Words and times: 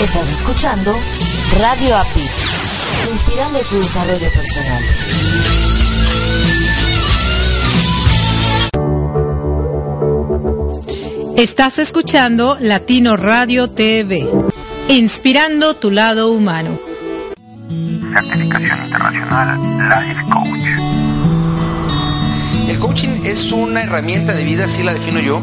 Estás 0.00 0.28
escuchando 0.28 0.94
Radio 1.58 1.96
API, 1.96 2.22
inspirando 3.10 3.58
tu 3.62 3.78
desarrollo 3.78 4.28
personal. 4.32 4.82
Estás 11.36 11.80
escuchando 11.80 12.56
Latino 12.60 13.16
Radio 13.16 13.70
TV, 13.70 14.30
inspirando 14.86 15.74
tu 15.74 15.90
lado 15.90 16.30
humano. 16.30 16.78
Certificación 18.12 18.84
internacional 18.84 19.58
Life 19.88 20.24
Coach. 20.30 20.48
El 22.68 22.78
coaching 22.78 23.24
es 23.24 23.50
una 23.50 23.82
herramienta 23.82 24.32
de 24.34 24.44
vida, 24.44 24.66
así 24.66 24.84
la 24.84 24.94
defino 24.94 25.18
yo, 25.18 25.42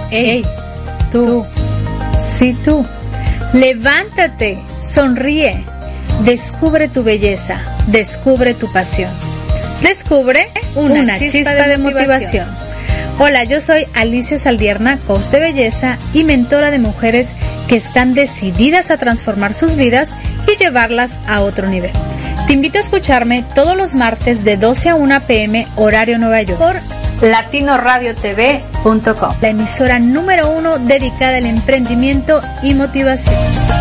Hey, 0.09 0.41
tú, 1.09 1.45
sí 2.37 2.53
tú, 2.65 2.85
levántate, 3.53 4.61
sonríe, 4.85 5.65
descubre 6.25 6.89
tu 6.89 7.01
belleza, 7.01 7.61
descubre 7.87 8.53
tu 8.53 8.69
pasión. 8.73 9.30
Descubre 9.81 10.49
una, 10.75 11.17
chispa, 11.17 11.53
de, 11.53 11.77
motivación. 11.77 12.47
Hola, 13.19 13.43
yo 13.43 13.59
soy 13.59 13.85
Alicia 13.93 14.39
Saldierna, 14.39 14.97
coach 15.05 15.25
de 15.25 15.39
belleza 15.39 15.97
y 16.13 16.23
mentora 16.23 16.71
de 16.71 16.79
mujeres 16.79 17.35
que 17.67 17.75
están 17.75 18.13
decididas 18.13 18.91
a 18.91 18.97
transformar 18.97 19.53
sus 19.53 19.75
vidas 19.75 20.11
y 20.51 20.57
llevarlas 20.57 21.17
a 21.27 21.41
otro 21.41 21.67
nivel. 21.67 21.91
Te 22.47 22.53
invito 22.53 22.77
a 22.77 22.81
escucharme 22.81 23.43
todos 23.55 23.77
los 23.77 23.93
martes 23.93 24.43
de 24.43 24.57
12 24.57 24.89
a 24.89 24.95
1 24.95 25.21
pm 25.21 25.67
horario 25.75 26.17
Nueva 26.17 26.41
York 26.41 26.59
por 26.59 26.81
latinoradiotv.com, 27.21 29.33
la 29.41 29.49
emisora 29.49 29.99
número 29.99 30.49
uno 30.49 30.79
dedicada 30.79 31.37
al 31.37 31.45
emprendimiento 31.45 32.41
y 32.63 32.73
motivación. 32.73 33.80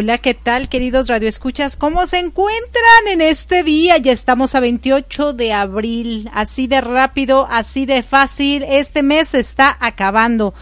Hola, 0.00 0.18
¿qué 0.18 0.32
tal, 0.32 0.68
queridos 0.68 1.08
radioescuchas? 1.08 1.76
¿Cómo 1.76 2.06
se 2.06 2.20
encuentran 2.20 3.08
en 3.08 3.20
este 3.20 3.64
día? 3.64 3.96
Ya 3.96 4.12
estamos 4.12 4.54
a 4.54 4.60
28 4.60 5.32
de 5.32 5.52
abril. 5.52 6.30
Así 6.32 6.68
de 6.68 6.80
rápido, 6.80 7.48
así 7.50 7.84
de 7.84 8.04
fácil. 8.04 8.62
Este 8.62 9.02
mes 9.02 9.34
está 9.34 9.76
acabando. 9.80 10.54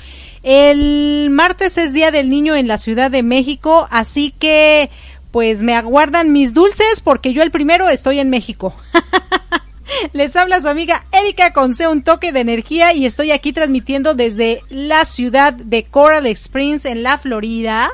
El 0.42 1.28
martes 1.28 1.76
es 1.76 1.92
Día 1.92 2.10
del 2.10 2.30
Niño 2.30 2.56
en 2.56 2.66
la 2.66 2.78
Ciudad 2.78 3.10
de 3.10 3.22
México, 3.22 3.86
así 3.90 4.30
que 4.38 4.88
pues 5.32 5.60
me 5.60 5.74
aguardan 5.74 6.32
mis 6.32 6.54
dulces 6.54 7.02
porque 7.04 7.34
yo 7.34 7.42
el 7.42 7.50
primero 7.50 7.90
estoy 7.90 8.20
en 8.20 8.30
México. 8.30 8.74
Les 10.14 10.34
habla 10.34 10.62
su 10.62 10.68
amiga 10.68 11.04
Erika 11.12 11.52
Conce, 11.52 11.88
un 11.88 12.02
toque 12.02 12.32
de 12.32 12.40
energía 12.40 12.94
y 12.94 13.04
estoy 13.04 13.32
aquí 13.32 13.52
transmitiendo 13.52 14.14
desde 14.14 14.62
la 14.70 15.04
ciudad 15.04 15.52
de 15.52 15.84
Coral 15.84 16.26
Springs 16.26 16.86
en 16.86 17.02
la 17.02 17.18
Florida. 17.18 17.90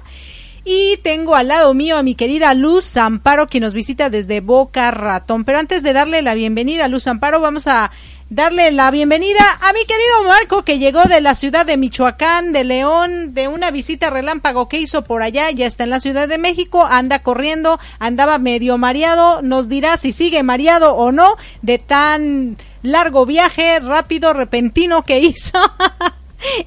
Y 0.64 0.99
tengo 0.99 1.35
al 1.35 1.49
lado 1.49 1.75
mío 1.75 1.97
a 1.97 2.05
mi 2.05 2.14
querida 2.14 2.55
Luz 2.55 2.97
Amparo, 2.97 3.49
que 3.49 3.59
nos 3.59 3.75
visita 3.75 4.11
desde 4.11 4.41
Boca 4.41 4.93
Ratón. 4.93 5.44
Pero 5.44 5.59
antes 5.59 5.82
de 5.82 5.93
darle 5.93 6.23
la 6.23 6.35
bienvenida 6.35 6.85
a 6.85 6.88
Luz 6.88 7.09
Amparo, 7.09 7.41
vamos 7.41 7.67
a 7.67 7.91
darle 8.31 8.70
la 8.70 8.91
bienvenida 8.93 9.41
a 9.61 9.73
mi 9.73 9.81
querido 9.85 10.25
Marco, 10.25 10.62
que 10.62 10.79
llegó 10.79 11.03
de 11.03 11.20
la 11.20 11.35
ciudad 11.35 11.67
de 11.67 11.76
Michoacán, 11.76 12.53
de 12.53 12.62
León, 12.62 13.35
de 13.35 13.49
una 13.49 13.73
visita 13.73 14.09
relámpago 14.09 14.69
que 14.69 14.79
hizo 14.79 15.03
por 15.03 15.23
allá, 15.23 15.50
ya 15.50 15.67
está 15.67 15.85
en 15.85 15.91
la 15.91 16.00
Ciudad 16.00 16.29
de 16.29 16.38
México, 16.38 16.87
anda 16.88 17.19
corriendo, 17.19 17.79
andaba 17.99 18.38
medio 18.38 18.79
mareado, 18.79 19.43
nos 19.43 19.69
dirá 19.69 19.99
si 19.99 20.12
sigue 20.12 20.43
mareado 20.43 20.94
o 20.94 21.12
no, 21.12 21.37
de 21.61 21.79
tan 21.79 22.56
largo 22.82 23.26
viaje, 23.26 23.81
rápido, 23.81 24.32
repentino 24.32 25.03
que 25.03 25.19
hizo. 25.20 25.59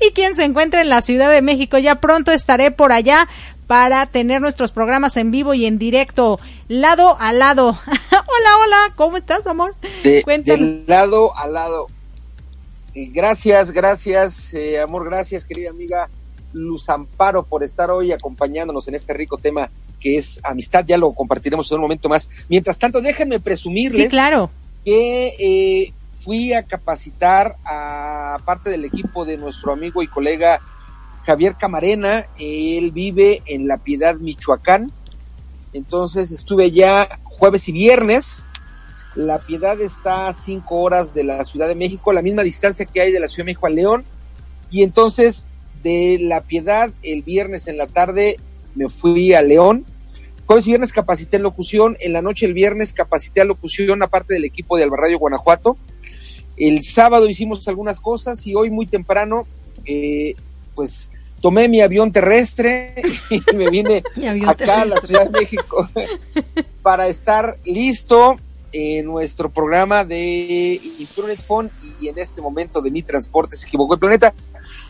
y 0.01 0.11
quien 0.11 0.35
se 0.35 0.43
encuentra 0.43 0.81
en 0.81 0.89
la 0.89 1.01
Ciudad 1.01 1.31
de 1.31 1.41
México, 1.41 1.77
ya 1.77 1.95
pronto 1.95 2.31
estaré 2.31 2.71
por 2.71 2.91
allá 2.91 3.27
para 3.67 4.05
tener 4.05 4.41
nuestros 4.41 4.71
programas 4.71 5.17
en 5.17 5.31
vivo 5.31 5.53
y 5.53 5.65
en 5.65 5.77
directo, 5.77 6.39
lado 6.67 7.17
a 7.19 7.31
lado. 7.33 7.69
hola, 7.87 8.57
hola, 8.63 8.93
¿cómo 8.95 9.17
estás, 9.17 9.47
amor? 9.47 9.75
De, 10.03 10.23
del 10.43 10.85
lado 10.87 11.35
a 11.37 11.47
lado. 11.47 11.87
Gracias, 12.93 13.71
gracias, 13.71 14.53
eh, 14.53 14.79
amor, 14.79 15.05
gracias, 15.05 15.43
querida 15.45 15.69
amiga 15.69 16.09
Luz 16.53 16.89
Amparo, 16.89 17.43
por 17.43 17.63
estar 17.63 17.91
hoy 17.91 18.13
acompañándonos 18.13 18.87
en 18.87 18.95
este 18.95 19.13
rico 19.13 19.37
tema 19.37 19.69
que 19.99 20.17
es 20.17 20.39
amistad. 20.43 20.85
Ya 20.87 20.97
lo 20.97 21.11
compartiremos 21.11 21.69
en 21.71 21.75
un 21.75 21.81
momento 21.81 22.07
más. 22.07 22.29
Mientras 22.47 22.77
tanto, 22.77 23.01
déjenme 23.01 23.39
presumirles 23.39 24.03
Sí, 24.03 24.07
claro. 24.09 24.49
que 24.85 25.35
eh, 25.39 25.93
fui 26.13 26.53
a 26.53 26.63
capacitar 26.63 27.57
a 27.65 28.37
parte 28.45 28.69
del 28.69 28.85
equipo 28.85 29.25
de 29.25 29.37
nuestro 29.37 29.73
amigo 29.73 30.01
y 30.01 30.07
colega 30.07 30.61
Javier 31.25 31.55
Camarena, 31.59 32.27
él 32.39 32.91
vive 32.91 33.41
en 33.47 33.67
La 33.67 33.77
Piedad, 33.77 34.15
Michoacán. 34.17 34.91
Entonces 35.73 36.31
estuve 36.31 36.71
ya 36.71 37.19
jueves 37.23 37.67
y 37.67 37.71
viernes. 37.71 38.45
La 39.15 39.39
Piedad 39.39 39.79
está 39.81 40.27
a 40.27 40.33
cinco 40.33 40.81
horas 40.81 41.13
de 41.13 41.23
la 41.23 41.43
Ciudad 41.45 41.67
de 41.67 41.75
México, 41.75 42.13
la 42.13 42.21
misma 42.21 42.43
distancia 42.43 42.85
que 42.85 43.01
hay 43.01 43.11
de 43.11 43.19
la 43.19 43.27
Ciudad 43.27 43.45
de 43.45 43.51
México 43.51 43.65
a 43.65 43.71
León. 43.71 44.05
Y 44.69 44.83
entonces 44.83 45.47
de 45.83 46.19
La 46.21 46.41
Piedad, 46.41 46.91
el 47.01 47.23
viernes 47.23 47.67
en 47.67 47.77
la 47.77 47.87
tarde 47.87 48.37
me 48.75 48.87
fui 48.89 49.33
a 49.33 49.41
León. 49.41 49.85
Jueves 50.45 50.67
y 50.67 50.71
viernes 50.71 50.93
capacité 50.93 51.37
en 51.37 51.43
locución. 51.43 51.97
En 52.01 52.13
la 52.13 52.21
noche 52.21 52.45
el 52.45 52.53
viernes 52.53 52.93
capacité 52.93 53.41
a 53.41 53.45
locución, 53.45 54.03
aparte 54.03 54.35
del 54.35 54.45
equipo 54.45 54.77
de 54.77 54.83
Albarradio 54.83 55.17
Guanajuato. 55.17 55.75
El 56.55 56.83
sábado 56.83 57.27
hicimos 57.27 57.67
algunas 57.67 57.99
cosas 57.99 58.45
y 58.45 58.53
hoy 58.53 58.69
muy 58.69 58.85
temprano 58.85 59.47
eh, 59.85 60.35
pues 60.75 61.11
tomé 61.45 61.69
mi 61.69 61.79
avión 61.79 62.11
terrestre 62.11 62.95
y 63.29 63.39
me 63.55 63.69
vine 63.69 64.01
acá 64.47 64.81
a 64.81 64.85
la 64.85 64.99
Ciudad 64.99 65.25
de 65.25 65.41
México 65.41 65.87
para 66.81 67.07
estar 67.07 67.59
listo 67.65 68.37
en 68.71 69.05
nuestro 69.05 69.51
programa 69.51 70.03
de 70.03 70.81
Internet 70.97 71.39
Phone 71.45 71.69
y 72.01 72.07
en 72.07 72.17
este 72.17 72.41
momento 72.41 72.81
de 72.81 72.89
mi 72.89 73.03
transporte 73.03 73.55
se 73.57 73.67
equivocó 73.67 73.93
el 73.93 73.99
planeta. 73.99 74.33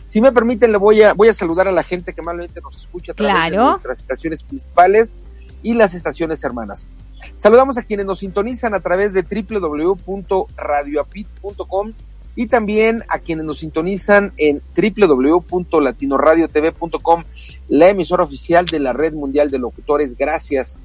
Si 0.08 0.22
me 0.22 0.32
permiten, 0.32 0.72
le 0.72 0.78
voy 0.78 1.02
a, 1.02 1.12
voy 1.12 1.28
a 1.28 1.34
saludar 1.34 1.68
a 1.68 1.72
la 1.72 1.82
gente 1.82 2.14
que 2.14 2.22
malamente 2.22 2.62
nos 2.62 2.78
escucha 2.78 3.12
a 3.12 3.14
través 3.14 3.50
de 3.50 3.58
nuestras 3.58 4.00
estaciones 4.00 4.42
principales 4.42 5.14
y 5.62 5.74
las 5.74 5.92
estaciones 5.92 6.42
hermanas. 6.42 6.88
Saludamos 7.36 7.76
a 7.76 7.82
quienes 7.82 8.06
nos 8.06 8.20
sintonizan 8.20 8.72
a 8.72 8.80
través 8.80 9.12
de 9.12 9.22
www.radioapit.com 9.22 11.92
y 12.36 12.46
también 12.46 13.02
a 13.08 13.18
quienes 13.18 13.44
nos 13.46 13.58
sintonizan 13.60 14.34
en 14.36 14.60
www.latinoradiotv.com, 14.76 17.24
la 17.68 17.88
emisora 17.88 18.24
oficial 18.24 18.66
de 18.66 18.78
la 18.78 18.92
Red 18.92 19.14
Mundial 19.14 19.50
de 19.50 19.58
Locutores. 19.58 20.14
Gracias. 20.16 20.78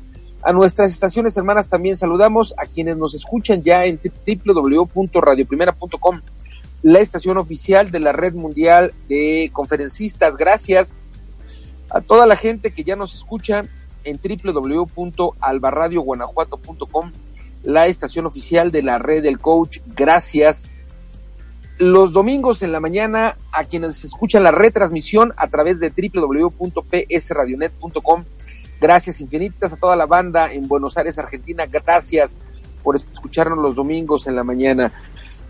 A 0.43 0.53
nuestras 0.53 0.91
estaciones 0.91 1.38
hermanas 1.38 1.67
también 1.67 1.98
saludamos 1.98 2.55
a 2.58 2.65
quienes 2.65 2.98
nos 2.98 3.13
escuchan 3.13 3.62
ya 3.62 3.86
en 3.86 4.00
www.radioprimera.com, 4.46 6.22
la 6.81 7.00
estación 7.00 7.38
oficial 7.38 7.91
de 7.91 8.00
la 8.00 8.12
Red 8.13 8.34
Mundial 8.34 8.91
de 9.08 9.51
Conferencistas. 9.53 10.38
Gracias 10.38 10.96
a 11.91 12.01
toda 12.01 12.25
la 12.25 12.38
gente 12.38 12.72
que 12.72 12.86
ya 12.86 12.96
nos 12.96 13.13
escucha 13.13 13.65
en 14.03 14.20
www.albarradioguanajuato.com, 14.24 17.12
la 17.63 17.86
estación 17.88 18.25
oficial 18.25 18.72
de 18.72 18.81
la 18.81 18.98
Red 18.98 19.22
del 19.24 19.38
Coach. 19.38 19.79
Gracias 19.96 20.70
los 21.82 22.14
domingos 22.14 22.62
en 22.62 22.72
la 22.72 22.80
mañana 22.80 23.36
a 23.52 23.66
quienes 23.66 24.04
escuchan 24.04 24.44
la 24.44 24.52
retransmisión 24.52 25.34
a 25.36 25.48
través 25.48 25.80
de 25.80 25.90
www.psradionet.com. 25.90 28.24
Gracias 28.80 29.20
infinitas 29.20 29.74
a 29.74 29.78
toda 29.78 29.96
la 29.96 30.06
banda 30.06 30.54
en 30.54 30.68
Buenos 30.68 30.96
Aires, 30.98 31.18
Argentina. 31.18 31.66
Gracias 31.66 32.38
por 32.84 32.98
escucharnos 32.98 33.58
los 33.58 33.76
domingos 33.76 34.28
en 34.28 34.36
la 34.36 34.44
mañana. 34.44 34.94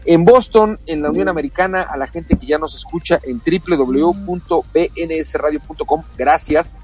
En 0.06 0.24
Boston, 0.24 0.80
en 0.88 1.02
la 1.02 1.10
Unión 1.10 1.28
Americana, 1.28 1.82
a 1.82 1.98
la 1.98 2.08
gente 2.08 2.38
que 2.38 2.46
ya 2.46 2.58
nos 2.58 2.76
escucha 2.76 3.20
en 3.24 3.42
www.bnsradio.com. 3.46 6.04
Gracias. 6.18 6.76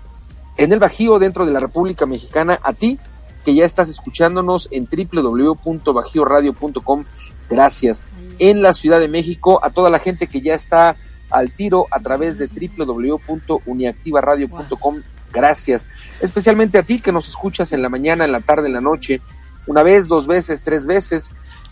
En 0.58 0.74
el 0.74 0.80
Bajío, 0.80 1.20
dentro 1.20 1.46
de 1.46 1.54
la 1.54 1.62
República 1.62 2.06
Mexicana, 2.06 2.60
a 2.62 2.74
ti 2.74 3.00
que 3.46 3.56
ya 3.56 3.64
estás 3.64 3.88
escuchándonos 3.88 4.68
en 4.72 4.90
www.bajioradio.com. 4.92 7.06
Gracias 7.50 8.04
en 8.40 8.62
la 8.62 8.74
Ciudad 8.74 9.00
de 9.00 9.08
México, 9.08 9.62
a 9.64 9.70
toda 9.70 9.90
la 9.90 10.00
gente 10.00 10.28
que 10.28 10.42
ya 10.42 10.54
está 10.54 10.98
al 11.30 11.52
tiro 11.52 11.88
a 11.92 12.00
través 12.00 12.38
de 12.38 12.48
www.uniactivaradio.com. 12.48 15.02
Gracias. 15.32 15.88
Especialmente 16.22 16.78
a 16.78 16.84
ti 16.84 17.00
que 17.00 17.12
nos 17.12 17.28
escuchas 17.28 17.74
en 17.74 17.82
la 17.82 17.90
mañana, 17.90 18.26
en 18.26 18.32
la 18.32 18.42
tarde, 18.42 18.68
en 18.68 18.74
la 18.74 18.82
noche, 18.82 19.22
una 19.66 19.84
vez, 19.84 20.08
dos 20.08 20.28
veces, 20.28 20.64
tres 20.64 20.88
veces, 20.88 21.32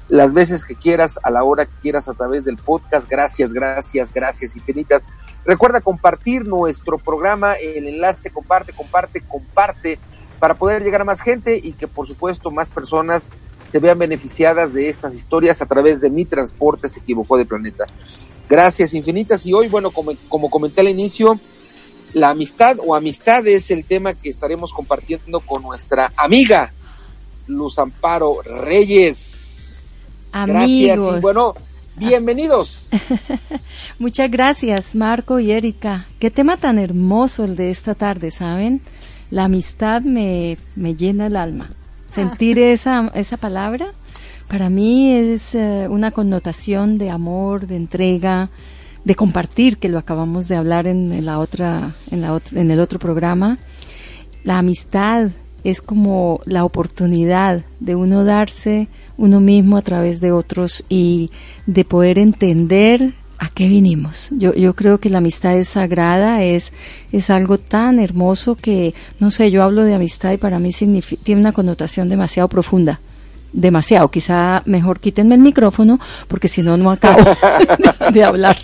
las 0.10 0.34
veces 0.34 0.66
que 0.66 0.76
quieras, 0.76 1.20
a 1.24 1.32
la 1.32 1.44
hora 1.44 1.66
que 1.66 1.74
quieras 1.82 2.08
a 2.08 2.14
través 2.14 2.46
del 2.46 2.58
podcast. 2.58 3.10
Gracias, 3.10 3.54
gracias, 3.54 4.14
gracias 4.14 4.56
infinitas. 4.56 5.04
Recuerda 5.46 5.82
compartir 5.82 6.48
nuestro 6.48 6.98
programa, 6.98 7.54
el 7.54 7.88
enlace 7.88 8.30
comparte, 8.30 8.74
comparte, 8.74 9.22
comparte, 9.22 10.00
para 10.40 10.56
poder 10.56 10.84
llegar 10.84 11.02
a 11.02 11.06
más 11.06 11.22
gente 11.22 11.60
y 11.62 11.72
que 11.72 11.88
por 11.88 12.06
supuesto 12.06 12.52
más 12.52 12.70
personas 12.70 13.32
se 13.68 13.80
vean 13.80 13.98
beneficiadas 14.00 14.74
de 14.74 14.90
estas 14.90 15.14
historias 15.14 15.62
a 15.62 15.66
través 15.66 16.02
de 16.02 16.10
mi 16.10 16.26
transporte 16.26 16.90
se 16.90 17.00
equivocó 17.00 17.38
de 17.38 17.46
planeta. 17.46 17.86
Gracias 18.50 18.94
infinitas 18.94 19.46
y 19.46 19.54
hoy, 19.54 19.68
bueno, 19.68 19.92
como, 19.92 20.14
como 20.30 20.50
comenté 20.50 20.82
al 20.82 20.90
inicio, 20.90 21.40
la 22.14 22.30
amistad 22.30 22.78
o 22.86 22.96
amistad 22.96 23.46
es 23.48 23.72
el 23.72 23.84
tema 23.84 24.14
que 24.14 24.30
estaremos 24.30 24.72
compartiendo 24.72 25.42
con 25.42 25.64
nuestra 25.64 26.14
amiga 26.16 26.72
Luz 27.48 27.78
Amparo 27.80 28.42
Reyes. 28.42 29.96
Amigos. 30.32 30.56
Gracias 30.56 31.18
y 31.18 31.22
bueno, 31.22 31.56
bienvenidos. 31.96 32.90
Muchas 34.00 34.30
gracias 34.30 34.96
Marco 34.96 35.40
y 35.40 35.52
Erika. 35.52 36.08
Qué 36.20 36.32
tema 36.32 36.58
tan 36.58 36.78
hermoso 36.78 37.44
el 37.44 37.56
de 37.56 37.72
esta 37.72 37.96
tarde, 37.96 38.32
¿saben? 38.32 38.82
La 39.32 39.46
amistad 39.46 40.02
me, 40.02 40.58
me 40.76 40.96
llena 40.96 41.28
el 41.28 41.36
alma. 41.36 41.72
Sentir 42.16 42.60
esa, 42.60 43.12
esa 43.14 43.38
palabra 43.38 43.88
para 44.48 44.70
mí 44.70 45.12
es 45.12 45.56
eh, 45.56 45.88
una 45.90 46.12
connotación 46.12 46.98
de 46.98 47.10
amor, 47.10 47.68
de 47.68 47.76
entrega, 47.76 48.50
de 49.04 49.16
compartir, 49.16 49.78
que 49.78 49.90
lo 49.90 49.98
acabamos 49.98 50.48
de 50.48 50.56
hablar 50.56 50.88
en, 50.88 51.26
la 51.26 51.40
otra, 51.40 51.92
en, 52.12 52.22
la 52.22 52.42
en 52.54 52.72
el 52.72 52.80
otro 52.80 53.00
programa. 53.00 53.58
La 54.44 54.60
amistad 54.60 55.32
es 55.64 55.82
como 55.82 56.42
la 56.46 56.64
oportunidad 56.64 57.64
de 57.80 57.96
uno 57.96 58.24
darse 58.24 58.88
uno 59.18 59.40
mismo 59.40 59.78
a 59.78 59.82
través 59.82 60.22
de 60.22 60.32
otros 60.32 60.86
y 60.90 61.32
de 61.66 61.86
poder 61.86 62.20
entender 62.20 63.16
a 63.38 63.50
qué 63.50 63.68
vinimos. 63.68 64.30
Yo, 64.32 64.54
yo 64.54 64.76
creo 64.76 65.00
que 65.00 65.10
la 65.10 65.20
amistad 65.20 65.58
es 65.58 65.70
sagrada, 65.70 66.44
es, 66.44 66.74
es 67.12 67.30
algo 67.30 67.58
tan 67.58 68.00
hermoso 68.00 68.56
que, 68.56 68.94
no 69.20 69.32
sé, 69.32 69.52
yo 69.52 69.64
hablo 69.64 69.84
de 69.84 69.96
amistad 69.96 70.32
y 70.32 70.38
para 70.38 70.60
mí 70.60 70.72
tiene 70.72 71.42
una 71.42 71.52
connotación 71.52 72.10
demasiado 72.10 72.48
profunda. 72.50 73.00
Demasiado, 73.54 74.10
quizá 74.10 74.64
mejor 74.66 75.00
quítenme 75.00 75.36
el 75.36 75.42
micrófono 75.42 76.00
porque 76.28 76.50
si 76.50 76.62
no, 76.62 76.76
no 76.76 76.92
acabo 76.92 77.24
de, 78.14 78.24
hablar 78.24 78.58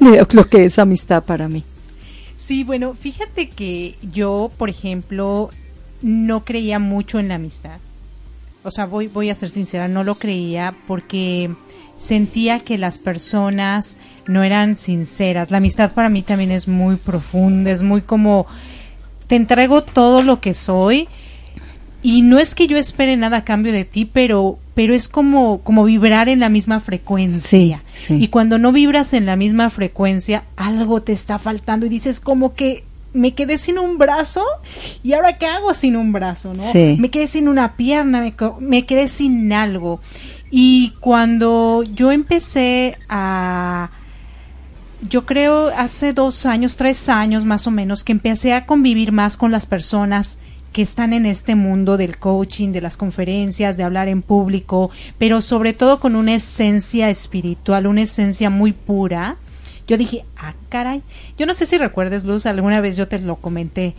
de 0.00 0.26
lo 0.32 0.48
que 0.48 0.64
es 0.64 0.78
amistad 0.78 1.22
para 1.24 1.48
mí. 1.48 1.64
Sí, 2.38 2.64
bueno, 2.64 2.94
fíjate 2.94 3.50
que 3.50 3.96
yo, 4.00 4.50
por 4.56 4.70
ejemplo, 4.70 5.50
no 6.02 6.44
creía 6.44 6.78
mucho 6.78 7.18
en 7.18 7.28
la 7.28 7.34
amistad. 7.34 7.78
O 8.62 8.70
sea, 8.70 8.86
voy, 8.86 9.08
voy 9.08 9.30
a 9.30 9.34
ser 9.34 9.50
sincera, 9.50 9.88
no 9.88 10.04
lo 10.04 10.18
creía 10.18 10.74
porque 10.86 11.50
sentía 11.96 12.60
que 12.60 12.78
las 12.78 12.98
personas 12.98 13.96
no 14.28 14.44
eran 14.44 14.76
sinceras. 14.76 15.50
La 15.50 15.56
amistad 15.56 15.92
para 15.92 16.08
mí 16.08 16.22
también 16.22 16.52
es 16.52 16.68
muy 16.68 16.96
profunda, 16.96 17.70
es 17.70 17.82
muy 17.82 18.02
como 18.02 18.46
te 19.26 19.36
entrego 19.36 19.82
todo 19.82 20.22
lo 20.22 20.40
que 20.40 20.54
soy 20.54 21.08
y 22.02 22.22
no 22.22 22.38
es 22.38 22.54
que 22.54 22.68
yo 22.68 22.78
espere 22.78 23.16
nada 23.16 23.38
a 23.38 23.44
cambio 23.44 23.72
de 23.72 23.84
ti, 23.84 24.04
pero 24.04 24.58
pero 24.74 24.94
es 24.94 25.08
como 25.08 25.60
como 25.62 25.84
vibrar 25.84 26.28
en 26.28 26.40
la 26.40 26.48
misma 26.48 26.80
frecuencia. 26.80 27.82
Y 28.08 28.28
cuando 28.28 28.58
no 28.58 28.70
vibras 28.70 29.12
en 29.14 29.26
la 29.26 29.34
misma 29.34 29.70
frecuencia, 29.70 30.44
algo 30.56 31.02
te 31.02 31.12
está 31.12 31.38
faltando 31.38 31.86
y 31.86 31.88
dices 31.88 32.20
como 32.20 32.54
que 32.54 32.84
me 33.14 33.34
quedé 33.34 33.58
sin 33.58 33.78
un 33.78 33.98
brazo 33.98 34.44
y 35.02 35.14
ahora 35.14 35.38
qué 35.38 35.46
hago 35.46 35.74
sin 35.74 35.96
un 35.96 36.12
brazo, 36.12 36.52
¿no? 36.54 36.62
Me 36.98 37.10
quedé 37.10 37.26
sin 37.26 37.48
una 37.48 37.76
pierna, 37.76 38.20
me, 38.20 38.34
me 38.60 38.86
quedé 38.86 39.08
sin 39.08 39.52
algo. 39.52 40.00
Y 40.50 40.90
cuando 41.00 41.82
yo 41.82 42.12
empecé 42.12 42.96
a, 43.08 43.90
yo 45.02 45.26
creo 45.26 45.68
hace 45.76 46.12
dos 46.12 46.46
años, 46.46 46.76
tres 46.76 47.08
años 47.08 47.44
más 47.44 47.66
o 47.66 47.70
menos, 47.70 48.04
que 48.04 48.12
empecé 48.12 48.52
a 48.52 48.66
convivir 48.66 49.12
más 49.12 49.36
con 49.36 49.52
las 49.52 49.66
personas 49.66 50.38
que 50.72 50.82
están 50.82 51.12
en 51.12 51.26
este 51.26 51.54
mundo 51.54 51.96
del 51.96 52.18
coaching, 52.18 52.72
de 52.72 52.80
las 52.80 52.96
conferencias, 52.96 53.76
de 53.76 53.82
hablar 53.82 54.08
en 54.08 54.22
público, 54.22 54.90
pero 55.16 55.40
sobre 55.40 55.72
todo 55.72 55.98
con 55.98 56.14
una 56.14 56.34
esencia 56.34 57.10
espiritual, 57.10 57.86
una 57.86 58.02
esencia 58.02 58.50
muy 58.50 58.72
pura. 58.72 59.36
Yo 59.86 59.96
dije, 59.96 60.24
ah, 60.36 60.54
caray. 60.68 61.02
Yo 61.38 61.46
no 61.46 61.54
sé 61.54 61.64
si 61.64 61.78
recuerdes, 61.78 62.24
Luz, 62.24 62.44
alguna 62.44 62.80
vez 62.80 62.96
yo 62.96 63.08
te 63.08 63.18
lo 63.18 63.36
comenté. 63.36 63.94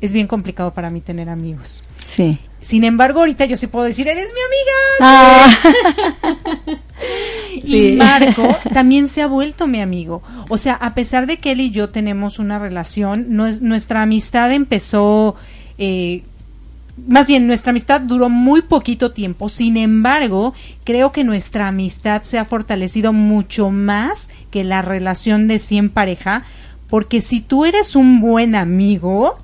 Es 0.00 0.12
bien 0.12 0.26
complicado 0.26 0.72
para 0.72 0.90
mí 0.90 1.00
tener 1.00 1.28
amigos. 1.28 1.84
Sí. 2.02 2.38
Sin 2.60 2.84
embargo, 2.84 3.20
ahorita 3.20 3.44
yo 3.44 3.56
sí 3.56 3.66
puedo 3.66 3.84
decir, 3.84 4.08
eres 4.08 4.26
mi 4.26 4.40
amiga. 4.40 4.72
Ah. 5.00 6.76
Y 7.54 7.92
Marco 7.96 8.48
también 8.72 9.08
se 9.08 9.22
ha 9.22 9.26
vuelto 9.26 9.66
mi 9.66 9.80
amigo. 9.80 10.22
O 10.48 10.58
sea, 10.58 10.74
a 10.74 10.94
pesar 10.94 11.26
de 11.26 11.38
que 11.38 11.52
él 11.52 11.60
y 11.60 11.70
yo 11.70 11.88
tenemos 11.88 12.38
una 12.38 12.58
relación, 12.58 13.26
nuestra 13.28 14.02
amistad 14.02 14.52
empezó, 14.52 15.36
eh, 15.78 16.22
más 17.06 17.26
bien 17.26 17.46
nuestra 17.46 17.70
amistad 17.70 18.00
duró 18.00 18.28
muy 18.28 18.62
poquito 18.62 19.12
tiempo. 19.12 19.48
Sin 19.48 19.76
embargo, 19.76 20.54
creo 20.84 21.12
que 21.12 21.24
nuestra 21.24 21.68
amistad 21.68 22.22
se 22.22 22.38
ha 22.38 22.44
fortalecido 22.44 23.12
mucho 23.12 23.70
más 23.70 24.30
que 24.50 24.64
la 24.64 24.82
relación 24.82 25.48
de 25.48 25.58
100 25.58 25.90
pareja, 25.90 26.44
porque 26.88 27.20
si 27.20 27.40
tú 27.40 27.64
eres 27.64 27.96
un 27.96 28.20
buen 28.20 28.54
amigo, 28.54 29.38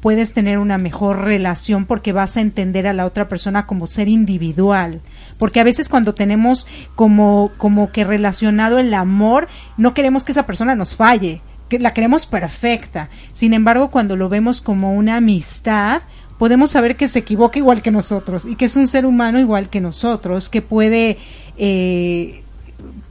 puedes 0.00 0.32
tener 0.32 0.58
una 0.58 0.78
mejor 0.78 1.24
relación 1.24 1.84
porque 1.84 2.12
vas 2.12 2.36
a 2.36 2.40
entender 2.40 2.86
a 2.86 2.92
la 2.92 3.06
otra 3.06 3.28
persona 3.28 3.66
como 3.66 3.86
ser 3.86 4.08
individual. 4.08 5.00
Porque 5.40 5.58
a 5.58 5.64
veces 5.64 5.88
cuando 5.88 6.14
tenemos 6.14 6.68
como, 6.94 7.50
como 7.58 7.90
que 7.90 8.04
relacionado 8.04 8.78
el 8.78 8.94
amor, 8.94 9.48
no 9.76 9.94
queremos 9.94 10.22
que 10.22 10.30
esa 10.30 10.46
persona 10.46 10.76
nos 10.76 10.94
falle, 10.94 11.40
que 11.68 11.80
la 11.80 11.94
queremos 11.94 12.26
perfecta. 12.26 13.08
Sin 13.32 13.54
embargo, 13.54 13.90
cuando 13.90 14.16
lo 14.16 14.28
vemos 14.28 14.60
como 14.60 14.94
una 14.94 15.16
amistad, 15.16 16.02
podemos 16.38 16.70
saber 16.70 16.96
que 16.96 17.08
se 17.08 17.18
equivoca 17.18 17.58
igual 17.58 17.82
que 17.82 17.90
nosotros 17.90 18.44
y 18.44 18.54
que 18.54 18.66
es 18.66 18.76
un 18.76 18.86
ser 18.86 19.06
humano 19.06 19.40
igual 19.40 19.68
que 19.68 19.80
nosotros, 19.80 20.48
que 20.48 20.62
puede 20.62 21.18
eh, 21.56 22.42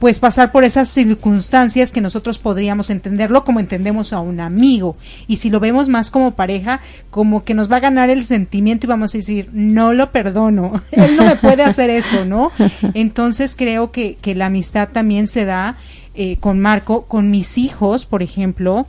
pues 0.00 0.18
pasar 0.18 0.50
por 0.50 0.64
esas 0.64 0.88
circunstancias 0.88 1.92
que 1.92 2.00
nosotros 2.00 2.38
podríamos 2.38 2.88
entenderlo 2.88 3.44
como 3.44 3.60
entendemos 3.60 4.14
a 4.14 4.20
un 4.20 4.40
amigo. 4.40 4.96
Y 5.28 5.36
si 5.36 5.50
lo 5.50 5.60
vemos 5.60 5.90
más 5.90 6.10
como 6.10 6.34
pareja, 6.34 6.80
como 7.10 7.44
que 7.44 7.52
nos 7.52 7.70
va 7.70 7.76
a 7.76 7.80
ganar 7.80 8.08
el 8.08 8.24
sentimiento 8.24 8.86
y 8.86 8.88
vamos 8.88 9.14
a 9.14 9.18
decir, 9.18 9.50
no 9.52 9.92
lo 9.92 10.10
perdono, 10.10 10.82
él 10.90 11.16
no 11.16 11.26
me 11.26 11.36
puede 11.36 11.62
hacer 11.62 11.90
eso, 11.90 12.24
¿no? 12.24 12.50
Entonces 12.94 13.54
creo 13.54 13.92
que, 13.92 14.16
que 14.16 14.34
la 14.34 14.46
amistad 14.46 14.88
también 14.88 15.26
se 15.26 15.44
da 15.44 15.76
eh, 16.14 16.38
con 16.40 16.60
Marco, 16.60 17.02
con 17.02 17.30
mis 17.30 17.58
hijos, 17.58 18.06
por 18.06 18.22
ejemplo. 18.22 18.86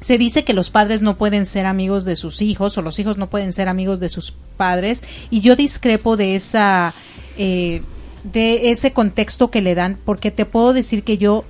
Se 0.00 0.16
dice 0.16 0.44
que 0.44 0.54
los 0.54 0.70
padres 0.70 1.02
no 1.02 1.18
pueden 1.18 1.44
ser 1.44 1.66
amigos 1.66 2.06
de 2.06 2.16
sus 2.16 2.40
hijos 2.40 2.78
o 2.78 2.82
los 2.82 2.98
hijos 2.98 3.18
no 3.18 3.28
pueden 3.28 3.52
ser 3.52 3.68
amigos 3.68 4.00
de 4.00 4.08
sus 4.08 4.32
padres 4.56 5.04
y 5.28 5.42
yo 5.42 5.56
discrepo 5.56 6.16
de 6.16 6.36
esa... 6.36 6.94
Eh, 7.36 7.82
de 8.24 8.70
ese 8.70 8.92
contexto 8.92 9.50
que 9.50 9.62
le 9.62 9.74
dan, 9.74 9.98
porque 10.04 10.30
te 10.30 10.44
puedo 10.44 10.72
decir 10.72 11.02
que 11.02 11.18
yo 11.18 11.44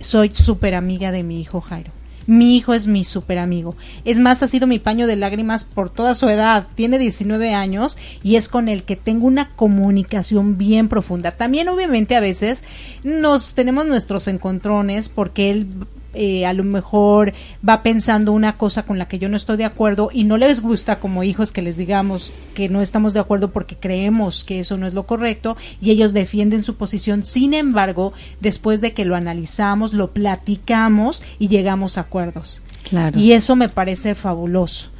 soy 0.00 0.30
súper 0.34 0.74
amiga 0.74 1.12
de 1.12 1.22
mi 1.22 1.40
hijo 1.40 1.60
Jairo. 1.60 1.92
Mi 2.26 2.56
hijo 2.56 2.72
es 2.72 2.86
mi 2.86 3.04
súper 3.04 3.38
amigo. 3.38 3.74
Es 4.04 4.18
más, 4.18 4.42
ha 4.42 4.48
sido 4.48 4.66
mi 4.66 4.78
paño 4.78 5.06
de 5.06 5.16
lágrimas 5.16 5.64
por 5.64 5.90
toda 5.90 6.14
su 6.14 6.28
edad. 6.28 6.68
Tiene 6.74 6.98
19 6.98 7.52
años 7.52 7.98
y 8.22 8.36
es 8.36 8.48
con 8.48 8.68
el 8.68 8.84
que 8.84 8.94
tengo 8.96 9.26
una 9.26 9.48
comunicación 9.56 10.56
bien 10.56 10.88
profunda. 10.88 11.32
También, 11.32 11.68
obviamente, 11.68 12.14
a 12.14 12.20
veces 12.20 12.62
nos 13.02 13.54
tenemos 13.54 13.86
nuestros 13.86 14.28
encontrones 14.28 15.08
porque 15.08 15.50
él 15.50 15.66
eh, 16.14 16.46
a 16.46 16.52
lo 16.52 16.64
mejor 16.64 17.32
va 17.66 17.82
pensando 17.82 18.32
una 18.32 18.56
cosa 18.56 18.84
con 18.84 18.98
la 18.98 19.08
que 19.08 19.18
yo 19.18 19.28
no 19.28 19.36
estoy 19.36 19.56
de 19.56 19.64
acuerdo 19.64 20.10
y 20.12 20.24
no 20.24 20.36
les 20.36 20.60
gusta 20.60 21.00
como 21.00 21.24
hijos 21.24 21.52
que 21.52 21.62
les 21.62 21.76
digamos 21.76 22.32
que 22.54 22.68
no 22.68 22.82
estamos 22.82 23.14
de 23.14 23.20
acuerdo 23.20 23.50
porque 23.50 23.76
creemos 23.76 24.44
que 24.44 24.60
eso 24.60 24.76
no 24.76 24.86
es 24.86 24.94
lo 24.94 25.04
correcto 25.06 25.56
y 25.80 25.90
ellos 25.90 26.12
defienden 26.12 26.62
su 26.62 26.76
posición. 26.76 27.24
Sin 27.24 27.54
embargo, 27.54 28.12
después 28.40 28.80
de 28.80 28.92
que 28.92 29.04
lo 29.04 29.16
analizamos, 29.16 29.92
lo 29.92 30.12
platicamos 30.12 31.22
y 31.38 31.48
llegamos 31.48 31.96
a 31.96 32.02
acuerdos. 32.02 32.60
Claro. 32.88 33.18
Y 33.18 33.32
eso 33.32 33.56
me 33.56 33.68
parece 33.68 34.14
fabuloso 34.14 34.90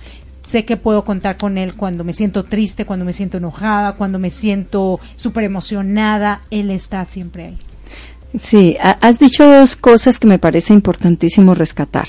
sé 0.46 0.64
que 0.64 0.76
puedo 0.76 1.04
contar 1.04 1.36
con 1.36 1.56
él 1.56 1.74
cuando 1.74 2.04
me 2.04 2.12
siento 2.12 2.44
triste, 2.44 2.84
cuando 2.84 3.04
me 3.04 3.12
siento 3.12 3.38
enojada, 3.38 3.94
cuando 3.94 4.18
me 4.18 4.30
siento 4.30 5.00
súper 5.16 5.44
emocionada, 5.44 6.42
él 6.50 6.70
está 6.70 7.04
siempre 7.04 7.44
ahí. 7.44 7.58
Sí, 8.38 8.76
has 8.80 9.18
dicho 9.18 9.44
dos 9.44 9.76
cosas 9.76 10.18
que 10.18 10.26
me 10.26 10.38
parece 10.38 10.72
importantísimo 10.72 11.54
rescatar 11.54 12.08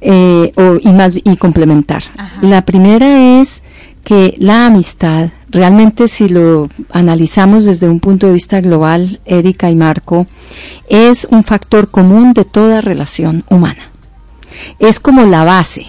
eh, 0.00 0.52
y 0.82 0.92
más 0.92 1.16
y 1.16 1.36
complementar. 1.36 2.02
La 2.42 2.66
primera 2.66 3.40
es 3.40 3.62
que 4.04 4.34
la 4.38 4.66
amistad, 4.66 5.30
realmente 5.48 6.06
si 6.08 6.28
lo 6.28 6.68
analizamos 6.90 7.64
desde 7.64 7.88
un 7.88 8.00
punto 8.00 8.26
de 8.26 8.34
vista 8.34 8.60
global, 8.60 9.20
Erika 9.24 9.70
y 9.70 9.74
Marco, 9.74 10.26
es 10.88 11.26
un 11.30 11.42
factor 11.42 11.88
común 11.90 12.34
de 12.34 12.44
toda 12.44 12.82
relación 12.82 13.44
humana. 13.48 13.90
Es 14.78 15.00
como 15.00 15.24
la 15.24 15.44
base, 15.44 15.86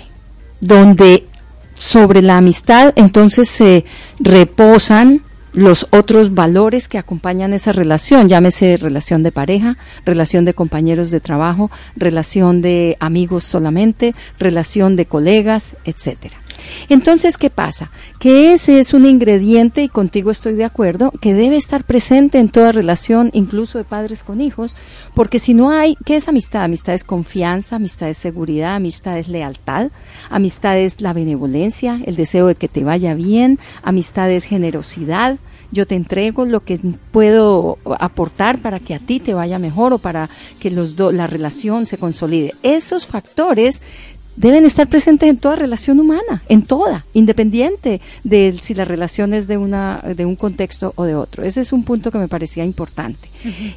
donde 0.61 1.27
sobre 1.73 2.21
la 2.21 2.37
amistad 2.37 2.93
entonces 2.95 3.49
se 3.49 3.83
reposan 4.19 5.24
los 5.55 5.87
otros 5.91 6.33
valores 6.33 6.87
que 6.89 6.97
acompañan 6.97 7.53
esa 7.53 7.71
relación, 7.71 8.27
llámese 8.27 8.77
relación 8.77 9.23
de 9.23 9.31
pareja, 9.31 9.77
relación 10.05 10.43
de 10.45 10.53
compañeros 10.53 11.11
de 11.11 11.21
trabajo, 11.21 11.71
relación 11.95 12.61
de 12.61 12.97
amigos 12.99 13.45
solamente, 13.45 14.13
relación 14.37 14.95
de 14.95 15.05
colegas, 15.05 15.75
etcétera. 15.85 16.44
Entonces, 16.89 17.37
¿qué 17.37 17.49
pasa? 17.49 17.91
Que 18.19 18.53
ese 18.53 18.79
es 18.79 18.93
un 18.93 19.05
ingrediente, 19.05 19.83
y 19.83 19.89
contigo 19.89 20.31
estoy 20.31 20.53
de 20.53 20.65
acuerdo, 20.65 21.11
que 21.21 21.33
debe 21.33 21.57
estar 21.57 21.83
presente 21.83 22.39
en 22.39 22.49
toda 22.49 22.71
relación, 22.71 23.29
incluso 23.33 23.77
de 23.77 23.83
padres 23.83 24.23
con 24.23 24.41
hijos, 24.41 24.75
porque 25.13 25.39
si 25.39 25.53
no 25.53 25.71
hay, 25.71 25.97
¿qué 26.05 26.15
es 26.15 26.27
amistad? 26.27 26.63
Amistad 26.63 26.95
es 26.95 27.03
confianza, 27.03 27.77
amistad 27.77 28.09
es 28.09 28.17
seguridad, 28.17 28.75
amistad 28.75 29.17
es 29.17 29.27
lealtad, 29.27 29.91
amistad 30.29 30.77
es 30.77 31.01
la 31.01 31.13
benevolencia, 31.13 31.99
el 32.05 32.15
deseo 32.15 32.47
de 32.47 32.55
que 32.55 32.67
te 32.67 32.83
vaya 32.83 33.13
bien, 33.13 33.59
amistad 33.83 34.29
es 34.31 34.43
generosidad, 34.43 35.37
yo 35.71 35.85
te 35.85 35.95
entrego 35.95 36.45
lo 36.45 36.63
que 36.63 36.79
puedo 37.11 37.77
aportar 37.99 38.61
para 38.61 38.79
que 38.79 38.93
a 38.93 38.99
ti 38.99 39.19
te 39.19 39.33
vaya 39.33 39.59
mejor 39.59 39.93
o 39.93 39.99
para 39.99 40.29
que 40.59 40.71
los 40.71 40.97
la 40.97 41.27
relación 41.27 41.87
se 41.87 41.97
consolide. 41.97 42.53
Esos 42.63 43.07
factores 43.07 43.81
deben 44.35 44.65
estar 44.65 44.87
presentes 44.87 45.29
en 45.29 45.37
toda 45.37 45.55
relación 45.55 45.99
humana, 45.99 46.43
en 46.49 46.61
toda, 46.61 47.05
independiente 47.13 48.01
de 48.23 48.57
si 48.61 48.73
la 48.73 48.85
relación 48.85 49.33
es 49.33 49.47
de, 49.47 49.57
una, 49.57 50.01
de 50.15 50.25
un 50.25 50.35
contexto 50.35 50.93
o 50.95 51.05
de 51.05 51.15
otro. 51.15 51.43
Ese 51.43 51.61
es 51.61 51.71
un 51.71 51.83
punto 51.83 52.11
que 52.11 52.17
me 52.17 52.27
parecía 52.27 52.65
importante. 52.65 53.29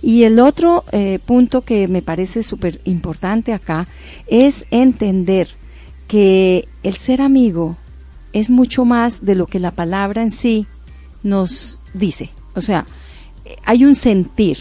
Y 0.02 0.24
el 0.24 0.40
otro 0.40 0.84
eh, 0.92 1.18
punto 1.24 1.62
que 1.62 1.88
me 1.88 2.02
parece 2.02 2.42
súper 2.42 2.80
importante 2.84 3.52
acá 3.52 3.86
es 4.26 4.66
entender 4.70 5.48
que 6.06 6.68
el 6.82 6.96
ser 6.96 7.20
amigo 7.20 7.76
es 8.32 8.50
mucho 8.50 8.84
más 8.84 9.24
de 9.24 9.34
lo 9.34 9.46
que 9.46 9.60
la 9.60 9.72
palabra 9.72 10.22
en 10.22 10.30
sí 10.30 10.66
nos 11.22 11.80
dice. 11.94 12.30
O 12.54 12.60
sea, 12.60 12.86
hay 13.64 13.84
un 13.84 13.94
sentir, 13.94 14.58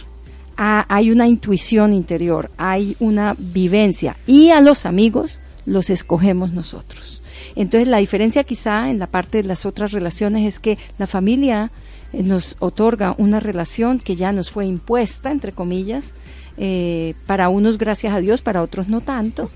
hay 0.55 1.11
una 1.11 1.27
intuición 1.27 1.93
interior, 1.93 2.49
hay 2.57 2.95
una 2.99 3.35
vivencia. 3.37 4.17
Y 4.25 4.49
a 4.49 4.61
los 4.61 4.85
amigos, 4.85 5.39
los 5.67 5.91
escogemos 5.91 6.53
nosotros. 6.53 7.21
Entonces 7.55 7.87
la 7.87 7.97
diferencia 7.97 8.43
quizá 8.43 8.89
en 8.89 8.97
la 8.97 9.07
parte 9.07 9.37
de 9.37 9.47
las 9.47 9.65
otras 9.65 9.91
relaciones 9.91 10.47
es 10.47 10.59
que 10.59 10.77
la 10.97 11.05
familia 11.05 11.71
eh, 12.13 12.23
nos 12.23 12.55
otorga 12.59 13.13
una 13.17 13.39
relación 13.39 13.99
que 13.99 14.15
ya 14.15 14.31
nos 14.31 14.49
fue 14.49 14.65
impuesta, 14.65 15.31
entre 15.31 15.51
comillas, 15.51 16.13
eh, 16.59 17.13
para 17.27 17.49
unos 17.49 17.77
gracias 17.77 18.13
a 18.13 18.19
Dios, 18.19 18.41
para 18.41 18.63
otros 18.63 18.87
no 18.87 19.01
tanto, 19.01 19.51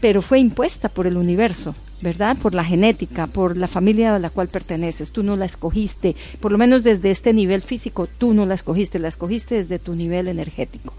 pero 0.00 0.22
fue 0.22 0.38
impuesta 0.38 0.88
por 0.88 1.06
el 1.06 1.16
universo, 1.16 1.74
¿verdad? 2.00 2.36
Por 2.38 2.54
la 2.54 2.64
genética, 2.64 3.26
por 3.26 3.56
la 3.56 3.68
familia 3.68 4.14
a 4.14 4.18
la 4.18 4.30
cual 4.30 4.48
perteneces. 4.48 5.10
Tú 5.12 5.22
no 5.22 5.36
la 5.36 5.44
escogiste, 5.44 6.14
por 6.40 6.52
lo 6.52 6.58
menos 6.58 6.84
desde 6.84 7.10
este 7.10 7.34
nivel 7.34 7.60
físico, 7.60 8.06
tú 8.06 8.32
no 8.32 8.46
la 8.46 8.54
escogiste, 8.54 8.98
la 8.98 9.08
escogiste 9.08 9.56
desde 9.56 9.78
tu 9.78 9.94
nivel 9.94 10.28
energético. 10.28 10.94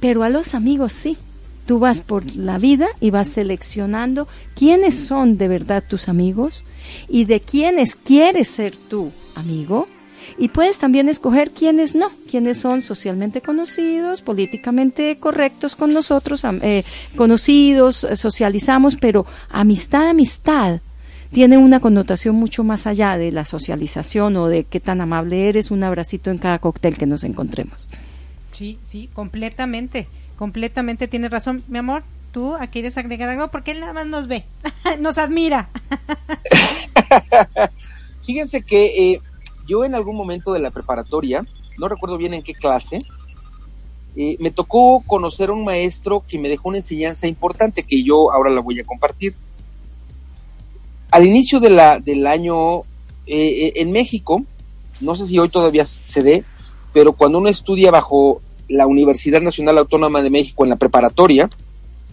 Pero 0.00 0.22
a 0.22 0.28
los 0.28 0.54
amigos 0.54 0.92
sí, 0.92 1.16
Tú 1.70 1.78
vas 1.78 2.00
por 2.00 2.34
la 2.34 2.58
vida 2.58 2.88
y 3.00 3.10
vas 3.10 3.28
seleccionando 3.28 4.26
quiénes 4.56 5.06
son 5.06 5.38
de 5.38 5.46
verdad 5.46 5.84
tus 5.88 6.08
amigos 6.08 6.64
y 7.08 7.26
de 7.26 7.38
quiénes 7.38 7.94
quieres 7.94 8.48
ser 8.48 8.74
tu 8.74 9.12
amigo. 9.36 9.86
Y 10.36 10.48
puedes 10.48 10.78
también 10.78 11.08
escoger 11.08 11.52
quiénes 11.52 11.94
no, 11.94 12.08
quiénes 12.28 12.58
son 12.58 12.82
socialmente 12.82 13.40
conocidos, 13.40 14.20
políticamente 14.20 15.18
correctos 15.18 15.76
con 15.76 15.92
nosotros, 15.92 16.42
eh, 16.44 16.82
conocidos, 17.14 18.02
eh, 18.02 18.16
socializamos, 18.16 18.96
pero 18.96 19.24
amistad, 19.48 20.08
amistad 20.08 20.80
tiene 21.30 21.56
una 21.56 21.78
connotación 21.78 22.34
mucho 22.34 22.64
más 22.64 22.88
allá 22.88 23.16
de 23.16 23.30
la 23.30 23.44
socialización 23.44 24.36
o 24.38 24.48
de 24.48 24.64
qué 24.64 24.80
tan 24.80 25.00
amable 25.00 25.48
eres, 25.48 25.70
un 25.70 25.84
abracito 25.84 26.32
en 26.32 26.38
cada 26.38 26.58
cóctel 26.58 26.98
que 26.98 27.06
nos 27.06 27.22
encontremos. 27.22 27.86
Sí, 28.50 28.80
sí, 28.84 29.08
completamente 29.12 30.08
completamente 30.40 31.06
tiene 31.06 31.28
razón. 31.28 31.62
Mi 31.68 31.76
amor, 31.76 32.02
¿tú 32.32 32.54
quieres 32.72 32.96
agregar 32.96 33.28
algo? 33.28 33.48
Porque 33.48 33.72
él 33.72 33.80
nada 33.80 33.92
más 33.92 34.06
nos 34.06 34.26
ve, 34.26 34.46
nos 34.98 35.18
admira. 35.18 35.68
Fíjense 38.22 38.62
que 38.62 38.86
eh, 38.86 39.20
yo 39.68 39.84
en 39.84 39.94
algún 39.94 40.16
momento 40.16 40.54
de 40.54 40.60
la 40.60 40.70
preparatoria, 40.70 41.46
no 41.76 41.88
recuerdo 41.88 42.16
bien 42.16 42.32
en 42.32 42.42
qué 42.42 42.54
clase, 42.54 43.00
eh, 44.16 44.38
me 44.40 44.50
tocó 44.50 45.02
conocer 45.06 45.50
a 45.50 45.52
un 45.52 45.62
maestro 45.62 46.24
que 46.26 46.38
me 46.38 46.48
dejó 46.48 46.70
una 46.70 46.78
enseñanza 46.78 47.26
importante 47.26 47.82
que 47.82 48.02
yo 48.02 48.32
ahora 48.32 48.48
la 48.48 48.62
voy 48.62 48.80
a 48.80 48.84
compartir. 48.84 49.34
Al 51.10 51.26
inicio 51.26 51.60
del 51.60 52.26
año 52.26 52.78
eh, 53.26 53.72
en 53.76 53.92
México, 53.92 54.42
no 55.02 55.14
sé 55.14 55.26
si 55.26 55.38
hoy 55.38 55.50
todavía 55.50 55.84
se 55.84 56.22
dé, 56.22 56.44
pero 56.94 57.12
cuando 57.12 57.36
uno 57.36 57.50
estudia 57.50 57.90
bajo 57.90 58.40
la 58.70 58.86
Universidad 58.86 59.42
Nacional 59.42 59.78
Autónoma 59.78 60.22
de 60.22 60.30
México 60.30 60.64
en 60.64 60.70
la 60.70 60.76
preparatoria 60.76 61.48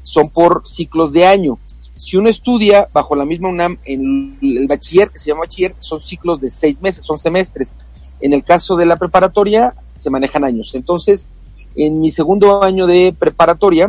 son 0.02 0.30
por 0.30 0.68
ciclos 0.68 1.14
de 1.14 1.26
año. 1.26 1.60
Si 1.98 2.18
uno 2.18 2.30
estudia 2.30 2.90
bajo 2.92 3.16
la 3.16 3.26
misma 3.26 3.50
UNAM 3.50 3.78
en 3.86 4.38
el 4.42 4.68
bachiller, 4.68 5.12
que 5.12 5.20
se 5.20 5.30
llama 5.30 5.42
bachiller, 5.42 5.76
son 5.80 6.02
ciclos 6.02 6.42
de 6.42 6.50
seis 6.50 6.82
meses, 6.82 7.06
son 7.06 7.20
semestres. 7.20 7.76
En 8.22 8.34
el 8.34 8.44
caso 8.44 8.76
de 8.76 8.88
la 8.88 8.98
preparatoria, 8.98 9.76
se 9.94 10.10
manejan 10.10 10.44
años. 10.44 10.74
Entonces, 10.74 11.28
en 11.76 12.00
mi 12.00 12.10
segundo 12.10 12.64
año 12.64 12.88
de 12.88 13.16
preparatoria, 13.18 13.88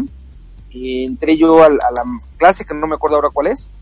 entré 0.70 1.38
yo 1.38 1.62
a, 1.62 1.70
la 1.70 2.04
clase, 2.36 2.66
que 2.66 2.74
no 2.74 2.86
me 2.86 2.96
acuerdo 2.96 3.16
ahora 3.16 3.30
cuál 3.32 3.46
es, 3.46 3.72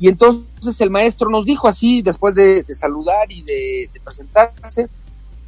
y 0.00 0.08
entonces 0.08 0.80
el 0.80 0.90
maestro 0.90 1.30
nos 1.30 1.44
dijo 1.44 1.68
así, 1.68 2.02
después 2.02 2.34
de, 2.34 2.64
saludar 2.74 3.30
y 3.30 3.42
de, 3.42 3.90
de 3.92 4.00
presentarse, 4.00 4.88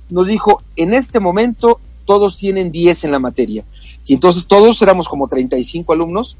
nos 0.09 0.29
dijo, 0.29 0.63
en 0.77 0.95
este 0.95 1.21
momento 1.21 1.81
todos 2.11 2.39
tienen 2.39 2.73
10 2.73 3.05
en 3.05 3.13
la 3.13 3.21
materia. 3.21 3.65
Y 4.05 4.15
entonces 4.15 4.49
todos 4.49 4.83
éramos 4.83 5.09
como 5.09 5.29
35 5.29 5.93
alumnos, 5.93 6.37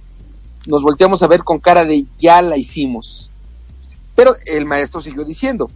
nos 0.67 0.83
volteamos 0.83 1.23
a 1.23 1.29
ver 1.29 1.45
con 1.45 1.61
cara 1.61 1.85
de 1.85 2.07
ya 2.19 2.43
la 2.43 2.57
hicimos. 2.57 3.31
Pero 4.17 4.35
el 4.47 4.67
maestro 4.67 5.01
siguió 5.01 5.25
diciendo, 5.25 5.71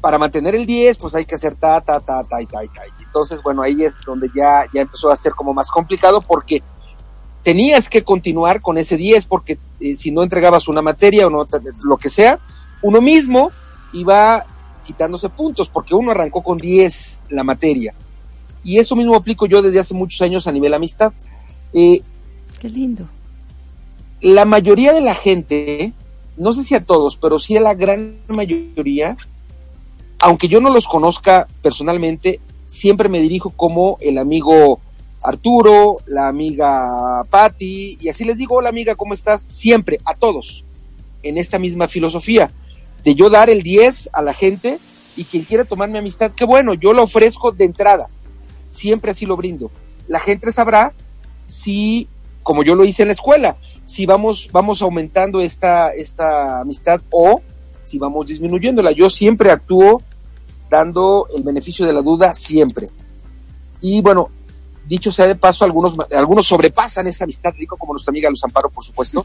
para 0.00 0.20
mantener 0.20 0.54
el 0.54 0.66
10, 0.66 0.98
pues 0.98 1.16
hay 1.16 1.24
que 1.24 1.34
hacer 1.34 1.56
ta, 1.56 1.80
ta, 1.80 1.98
ta, 1.98 2.22
ta, 2.22 2.38
ta, 2.38 2.60
ta. 2.60 2.82
Entonces, 3.04 3.42
bueno, 3.42 3.62
ahí 3.62 3.82
es 3.82 3.96
donde 4.06 4.30
ya, 4.32 4.66
ya 4.72 4.82
empezó 4.82 5.10
a 5.10 5.16
ser 5.16 5.32
como 5.32 5.52
más 5.52 5.68
complicado 5.68 6.20
porque 6.20 6.62
tenías 7.42 7.88
que 7.88 8.04
continuar 8.04 8.62
con 8.62 8.78
ese 8.78 8.96
10 8.96 9.26
porque 9.26 9.58
eh, 9.80 9.96
si 9.96 10.12
no 10.12 10.22
entregabas 10.22 10.68
una 10.68 10.80
materia 10.80 11.26
o 11.26 11.30
no, 11.30 11.44
lo 11.82 11.96
que 11.96 12.08
sea, 12.08 12.38
uno 12.82 13.00
mismo 13.00 13.50
iba 13.94 14.46
quitándose 14.84 15.28
puntos 15.28 15.68
porque 15.68 15.96
uno 15.96 16.12
arrancó 16.12 16.40
con 16.40 16.56
10 16.56 17.22
la 17.30 17.42
materia 17.42 17.92
y 18.62 18.78
eso 18.78 18.96
mismo 18.96 19.14
aplico 19.14 19.46
yo 19.46 19.62
desde 19.62 19.80
hace 19.80 19.94
muchos 19.94 20.20
años 20.22 20.46
a 20.46 20.52
nivel 20.52 20.74
amistad. 20.74 21.12
Eh, 21.72 22.02
Qué 22.60 22.68
lindo. 22.68 23.08
La 24.20 24.44
mayoría 24.44 24.92
de 24.92 25.00
la 25.00 25.14
gente, 25.14 25.92
no 26.36 26.52
sé 26.52 26.64
si 26.64 26.74
a 26.74 26.84
todos, 26.84 27.16
pero 27.16 27.38
sí 27.38 27.56
a 27.56 27.60
la 27.60 27.74
gran 27.74 28.18
mayoría, 28.28 29.16
aunque 30.18 30.48
yo 30.48 30.60
no 30.60 30.68
los 30.68 30.86
conozca 30.86 31.48
personalmente, 31.62 32.40
siempre 32.66 33.08
me 33.08 33.20
dirijo 33.20 33.50
como 33.50 33.96
el 34.00 34.18
amigo 34.18 34.80
Arturo, 35.22 35.94
la 36.06 36.28
amiga 36.28 37.24
Patti, 37.30 37.96
y 37.98 38.08
así 38.10 38.24
les 38.24 38.36
digo, 38.36 38.56
hola 38.56 38.68
amiga, 38.68 38.94
¿cómo 38.94 39.14
estás? 39.14 39.46
Siempre, 39.50 39.98
a 40.04 40.14
todos, 40.14 40.64
en 41.22 41.38
esta 41.38 41.58
misma 41.58 41.88
filosofía, 41.88 42.50
de 43.04 43.14
yo 43.14 43.30
dar 43.30 43.48
el 43.48 43.62
10 43.62 44.10
a 44.12 44.20
la 44.20 44.34
gente 44.34 44.78
y 45.16 45.24
quien 45.24 45.44
quiera 45.44 45.64
tomar 45.64 45.88
mi 45.88 45.96
amistad, 45.96 46.32
qué 46.32 46.44
bueno, 46.44 46.74
yo 46.74 46.92
lo 46.92 47.04
ofrezco 47.04 47.52
de 47.52 47.64
entrada 47.64 48.08
siempre 48.70 49.10
así 49.10 49.26
lo 49.26 49.36
brindo. 49.36 49.70
La 50.08 50.20
gente 50.20 50.50
sabrá 50.52 50.94
si, 51.44 52.08
como 52.42 52.62
yo 52.62 52.74
lo 52.74 52.84
hice 52.84 53.02
en 53.02 53.08
la 53.08 53.12
escuela, 53.12 53.56
si 53.84 54.06
vamos, 54.06 54.48
vamos 54.52 54.80
aumentando 54.80 55.40
esta, 55.40 55.92
esta 55.92 56.60
amistad 56.60 57.02
o 57.10 57.42
si 57.82 57.98
vamos 57.98 58.28
disminuyéndola. 58.28 58.92
Yo 58.92 59.10
siempre 59.10 59.50
actúo 59.50 60.00
dando 60.70 61.26
el 61.34 61.42
beneficio 61.42 61.84
de 61.84 61.92
la 61.92 62.00
duda, 62.00 62.32
siempre. 62.32 62.86
Y 63.80 64.00
bueno, 64.00 64.30
dicho 64.86 65.10
sea 65.10 65.26
de 65.26 65.34
paso, 65.34 65.64
algunos, 65.64 65.96
algunos 66.16 66.46
sobrepasan 66.46 67.08
esa 67.08 67.24
amistad 67.24 67.52
rico, 67.56 67.76
como 67.76 67.94
nuestra 67.94 68.12
amiga 68.12 68.30
Luz 68.30 68.44
Amparo, 68.44 68.70
por 68.70 68.84
supuesto, 68.84 69.24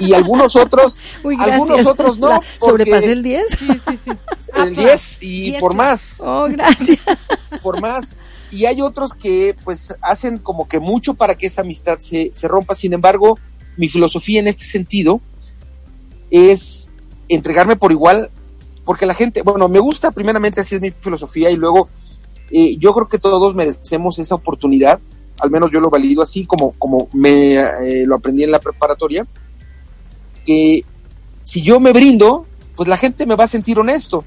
y 0.00 0.12
algunos 0.14 0.56
otros, 0.56 1.00
algunos 1.38 1.86
otros 1.86 2.18
no. 2.18 2.40
¿Sobrepasé 2.58 3.12
el 3.12 3.22
10? 3.22 3.46
Sí, 3.48 3.68
sí, 3.88 3.98
sí. 4.04 4.10
El 4.56 4.74
10 4.74 5.18
y 5.22 5.52
por 5.60 5.76
más. 5.76 6.20
Oh, 6.24 6.46
gracias. 6.48 7.00
Por 7.62 7.80
más 7.80 8.16
y 8.52 8.66
hay 8.66 8.82
otros 8.82 9.14
que 9.14 9.56
pues 9.64 9.96
hacen 10.02 10.36
como 10.36 10.68
que 10.68 10.78
mucho 10.78 11.14
para 11.14 11.34
que 11.34 11.46
esa 11.46 11.62
amistad 11.62 11.98
se, 11.98 12.30
se 12.34 12.48
rompa. 12.48 12.74
Sin 12.74 12.92
embargo, 12.92 13.38
mi 13.78 13.88
filosofía 13.88 14.40
en 14.40 14.46
este 14.46 14.64
sentido 14.64 15.22
es 16.30 16.90
entregarme 17.30 17.76
por 17.76 17.92
igual, 17.92 18.30
porque 18.84 19.06
la 19.06 19.14
gente, 19.14 19.40
bueno, 19.40 19.68
me 19.68 19.78
gusta 19.78 20.10
primeramente 20.10 20.60
así 20.60 20.74
es 20.74 20.82
mi 20.82 20.90
filosofía 20.90 21.50
y 21.50 21.56
luego 21.56 21.88
eh, 22.50 22.76
yo 22.76 22.92
creo 22.92 23.08
que 23.08 23.18
todos 23.18 23.54
merecemos 23.54 24.18
esa 24.18 24.34
oportunidad, 24.34 25.00
al 25.40 25.50
menos 25.50 25.70
yo 25.70 25.80
lo 25.80 25.88
valido 25.88 26.22
así 26.22 26.44
como, 26.44 26.72
como 26.72 27.08
me 27.14 27.54
eh, 27.54 28.04
lo 28.06 28.16
aprendí 28.16 28.44
en 28.44 28.50
la 28.50 28.58
preparatoria, 28.58 29.26
que 30.44 30.84
si 31.42 31.62
yo 31.62 31.80
me 31.80 31.92
brindo, 31.92 32.46
pues 32.76 32.86
la 32.86 32.98
gente 32.98 33.24
me 33.24 33.34
va 33.34 33.44
a 33.44 33.48
sentir 33.48 33.78
honesto. 33.78 34.24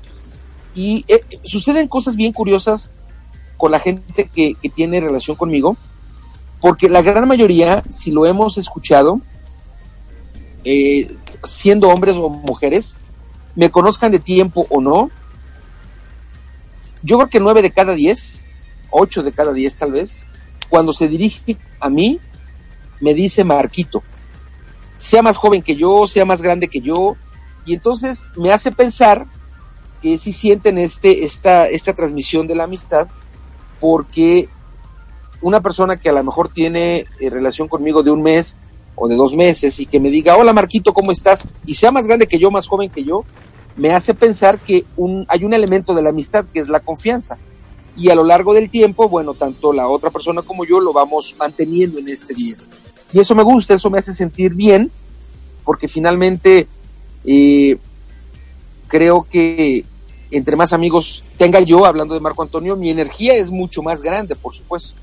Y 0.73 1.05
eh, 1.07 1.21
suceden 1.43 1.87
cosas 1.87 2.15
bien 2.15 2.33
curiosas 2.33 2.91
con 3.57 3.71
la 3.71 3.79
gente 3.79 4.29
que, 4.33 4.55
tiene 4.73 4.99
relación 4.99 5.35
conmigo, 5.35 5.77
porque 6.61 6.89
la 6.89 7.01
gran 7.01 7.27
mayoría, 7.27 7.83
si 7.89 8.11
lo 8.11 8.25
hemos 8.25 8.57
escuchado, 8.57 9.21
eh, 10.63 11.15
siendo 11.43 11.89
hombres 11.89 12.15
o 12.15 12.29
mujeres, 12.29 12.97
me 13.55 13.69
conozcan 13.69 14.11
de 14.11 14.19
tiempo 14.19 14.65
o 14.69 14.81
no, 14.81 15.09
yo 17.03 17.17
creo 17.17 17.29
que 17.29 17.39
nueve 17.39 17.61
de 17.61 17.71
cada 17.71 17.93
diez, 17.93 18.45
ocho 18.89 19.21
de 19.21 19.31
cada 19.31 19.53
diez 19.53 19.75
tal 19.75 19.91
vez, 19.91 20.25
cuando 20.69 20.91
se 20.91 21.07
dirige 21.07 21.57
a 21.79 21.89
mí, 21.89 22.19
me 22.99 23.13
dice 23.13 23.43
Marquito, 23.43 24.03
sea 24.97 25.21
más 25.21 25.37
joven 25.37 25.61
que 25.61 25.75
yo, 25.75 26.07
sea 26.07 26.25
más 26.25 26.41
grande 26.41 26.67
que 26.67 26.81
yo, 26.81 27.15
y 27.65 27.73
entonces 27.73 28.27
me 28.35 28.51
hace 28.51 28.71
pensar 28.71 29.25
que 30.01 30.17
sí 30.17 30.33
sienten 30.33 30.77
este, 30.77 31.25
esta, 31.25 31.67
esta 31.67 31.93
transmisión 31.93 32.47
de 32.47 32.55
la 32.55 32.65
amistad, 32.65 33.07
porque 33.79 34.49
una 35.41 35.61
persona 35.61 35.97
que 35.97 36.09
a 36.09 36.13
lo 36.13 36.23
mejor 36.23 36.49
tiene 36.49 37.05
eh, 37.19 37.29
relación 37.29 37.67
conmigo 37.67 38.03
de 38.03 38.11
un 38.11 38.21
mes 38.21 38.57
o 38.95 39.07
de 39.07 39.15
dos 39.15 39.35
meses 39.35 39.79
y 39.79 39.85
que 39.85 39.99
me 39.99 40.09
diga, 40.09 40.37
hola 40.37 40.53
Marquito, 40.53 40.93
¿cómo 40.93 41.11
estás? 41.11 41.45
Y 41.65 41.73
sea 41.73 41.91
más 41.91 42.07
grande 42.07 42.27
que 42.27 42.39
yo, 42.39 42.49
más 42.49 42.67
joven 42.67 42.89
que 42.89 43.03
yo, 43.03 43.25
me 43.75 43.91
hace 43.91 44.13
pensar 44.13 44.59
que 44.59 44.85
hay 45.27 45.43
un 45.43 45.53
elemento 45.53 45.93
de 45.93 46.01
la 46.01 46.09
amistad 46.09 46.45
que 46.45 46.59
es 46.59 46.69
la 46.69 46.79
confianza. 46.79 47.37
Y 47.97 48.09
a 48.09 48.15
lo 48.15 48.23
largo 48.23 48.53
del 48.53 48.69
tiempo, 48.69 49.07
bueno, 49.07 49.33
tanto 49.33 49.71
la 49.71 49.87
otra 49.87 50.11
persona 50.11 50.41
como 50.41 50.65
yo 50.65 50.79
lo 50.79 50.93
vamos 50.93 51.35
manteniendo 51.37 51.99
en 51.99 52.09
este 52.09 52.33
10. 52.33 52.67
Y 53.13 53.19
eso 53.19 53.35
me 53.35 53.43
gusta, 53.43 53.73
eso 53.73 53.89
me 53.89 53.99
hace 53.99 54.13
sentir 54.13 54.53
bien, 54.53 54.91
porque 55.63 55.87
finalmente 55.87 56.67
eh, 57.25 57.77
creo 58.87 59.25
que 59.29 59.85
entre 60.31 60.55
más 60.55 60.73
amigos 60.73 61.23
tenga 61.37 61.59
yo, 61.61 61.85
hablando 61.85 62.13
de 62.13 62.19
Marco 62.19 62.43
Antonio, 62.43 62.75
mi 62.75 62.89
energía 62.89 63.33
es 63.33 63.51
mucho 63.51 63.81
más 63.81 64.01
grande, 64.01 64.35
por 64.35 64.53
supuesto. 64.53 64.95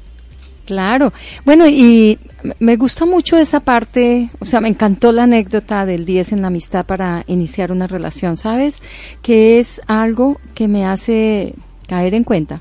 Claro. 0.64 1.12
Bueno, 1.44 1.66
y 1.66 2.18
me 2.60 2.76
gusta 2.76 3.04
mucho 3.04 3.36
esa 3.36 3.60
parte, 3.60 4.30
o 4.38 4.44
sea, 4.44 4.60
me 4.60 4.68
encantó 4.68 5.10
la 5.12 5.24
anécdota 5.24 5.84
del 5.86 6.04
10 6.04 6.32
en 6.32 6.42
la 6.42 6.48
amistad 6.48 6.86
para 6.86 7.24
iniciar 7.26 7.72
una 7.72 7.88
relación, 7.88 8.36
¿sabes? 8.36 8.80
Que 9.22 9.58
es 9.58 9.80
algo 9.86 10.40
que 10.54 10.68
me 10.68 10.86
hace 10.86 11.54
caer 11.88 12.14
en 12.14 12.24
cuenta 12.24 12.60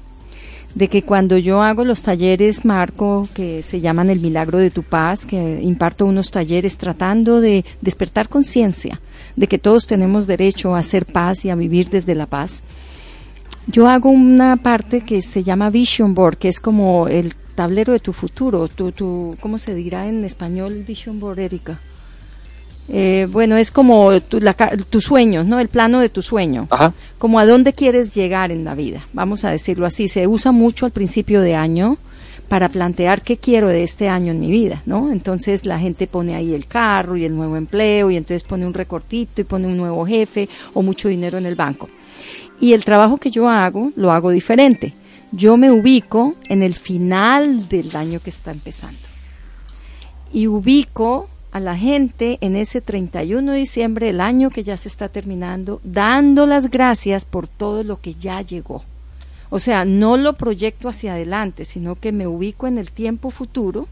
de 0.73 0.87
que 0.87 1.03
cuando 1.03 1.37
yo 1.37 1.61
hago 1.61 1.83
los 1.83 2.01
talleres, 2.01 2.65
Marco, 2.65 3.27
que 3.33 3.61
se 3.61 3.81
llaman 3.81 4.09
El 4.09 4.19
Milagro 4.19 4.57
de 4.57 4.71
tu 4.71 4.83
Paz, 4.83 5.25
que 5.25 5.59
imparto 5.61 6.05
unos 6.05 6.31
talleres 6.31 6.77
tratando 6.77 7.41
de 7.41 7.65
despertar 7.81 8.29
conciencia 8.29 8.99
de 9.35 9.47
que 9.47 9.57
todos 9.57 9.87
tenemos 9.87 10.27
derecho 10.27 10.75
a 10.75 10.79
hacer 10.79 11.05
paz 11.05 11.45
y 11.45 11.49
a 11.49 11.55
vivir 11.55 11.89
desde 11.89 12.15
la 12.15 12.25
paz. 12.25 12.63
Yo 13.67 13.87
hago 13.87 14.09
una 14.09 14.57
parte 14.57 15.01
que 15.01 15.21
se 15.21 15.43
llama 15.43 15.69
Vision 15.69 16.13
Board, 16.13 16.37
que 16.37 16.49
es 16.49 16.59
como 16.59 17.07
el 17.07 17.35
tablero 17.55 17.93
de 17.93 17.99
tu 17.99 18.13
futuro, 18.13 18.67
tu, 18.67 18.91
tu, 18.91 19.35
¿cómo 19.39 19.57
se 19.57 19.75
dirá 19.75 20.07
en 20.07 20.23
español 20.23 20.83
Vision 20.87 21.19
Board, 21.19 21.39
Erika? 21.39 21.79
Eh, 22.93 23.27
bueno, 23.31 23.55
es 23.55 23.71
como 23.71 24.19
tu, 24.19 25.01
sueños, 25.01 25.45
¿no? 25.45 25.59
El 25.59 25.69
plano 25.69 25.99
de 25.99 26.09
tu 26.09 26.21
sueño. 26.21 26.67
Como 27.17 27.39
a 27.39 27.45
dónde 27.45 27.73
quieres 27.73 28.13
llegar 28.13 28.51
en 28.51 28.65
la 28.65 28.75
vida, 28.75 29.05
vamos 29.13 29.45
a 29.45 29.51
decirlo 29.51 29.85
así. 29.85 30.07
Se 30.07 30.27
usa 30.27 30.51
mucho 30.51 30.85
al 30.85 30.91
principio 30.91 31.41
de 31.41 31.55
año 31.55 31.97
para 32.51 32.67
plantear 32.67 33.21
qué 33.21 33.37
quiero 33.37 33.69
de 33.69 33.81
este 33.81 34.09
año 34.09 34.33
en 34.33 34.41
mi 34.41 34.51
vida, 34.51 34.81
¿no? 34.85 35.09
Entonces 35.09 35.65
la 35.65 35.79
gente 35.79 36.05
pone 36.05 36.35
ahí 36.35 36.53
el 36.53 36.65
carro 36.65 37.15
y 37.15 37.23
el 37.23 37.33
nuevo 37.33 37.55
empleo 37.55 38.11
y 38.11 38.17
entonces 38.17 38.43
pone 38.43 38.67
un 38.67 38.73
recortito 38.73 39.39
y 39.39 39.45
pone 39.45 39.67
un 39.67 39.77
nuevo 39.77 40.05
jefe 40.05 40.49
o 40.73 40.81
mucho 40.81 41.07
dinero 41.07 41.37
en 41.37 41.45
el 41.45 41.55
banco. 41.55 41.87
Y 42.59 42.73
el 42.73 42.83
trabajo 42.83 43.15
que 43.15 43.31
yo 43.31 43.47
hago 43.47 43.93
lo 43.95 44.11
hago 44.11 44.31
diferente. 44.31 44.93
Yo 45.31 45.55
me 45.55 45.71
ubico 45.71 46.35
en 46.49 46.61
el 46.61 46.73
final 46.73 47.69
del 47.69 47.95
año 47.95 48.19
que 48.19 48.31
está 48.31 48.51
empezando. 48.51 48.99
Y 50.33 50.47
ubico 50.47 51.29
a 51.53 51.61
la 51.61 51.77
gente 51.77 52.37
en 52.41 52.57
ese 52.57 52.81
31 52.81 53.49
de 53.49 53.59
diciembre 53.59 54.07
del 54.07 54.19
año 54.19 54.49
que 54.49 54.63
ya 54.63 54.75
se 54.75 54.89
está 54.89 55.07
terminando, 55.07 55.79
dando 55.85 56.45
las 56.45 56.69
gracias 56.69 57.23
por 57.23 57.47
todo 57.47 57.85
lo 57.85 58.01
que 58.01 58.13
ya 58.13 58.41
llegó. 58.41 58.83
O 59.53 59.59
sea, 59.59 59.83
no 59.83 60.15
lo 60.15 60.33
proyecto 60.37 60.87
hacia 60.87 61.11
adelante, 61.13 61.65
sino 61.65 61.95
que 61.95 62.13
me 62.13 62.25
ubico 62.25 62.67
en 62.67 62.77
el 62.77 62.89
tiempo 62.89 63.31
futuro, 63.31 63.89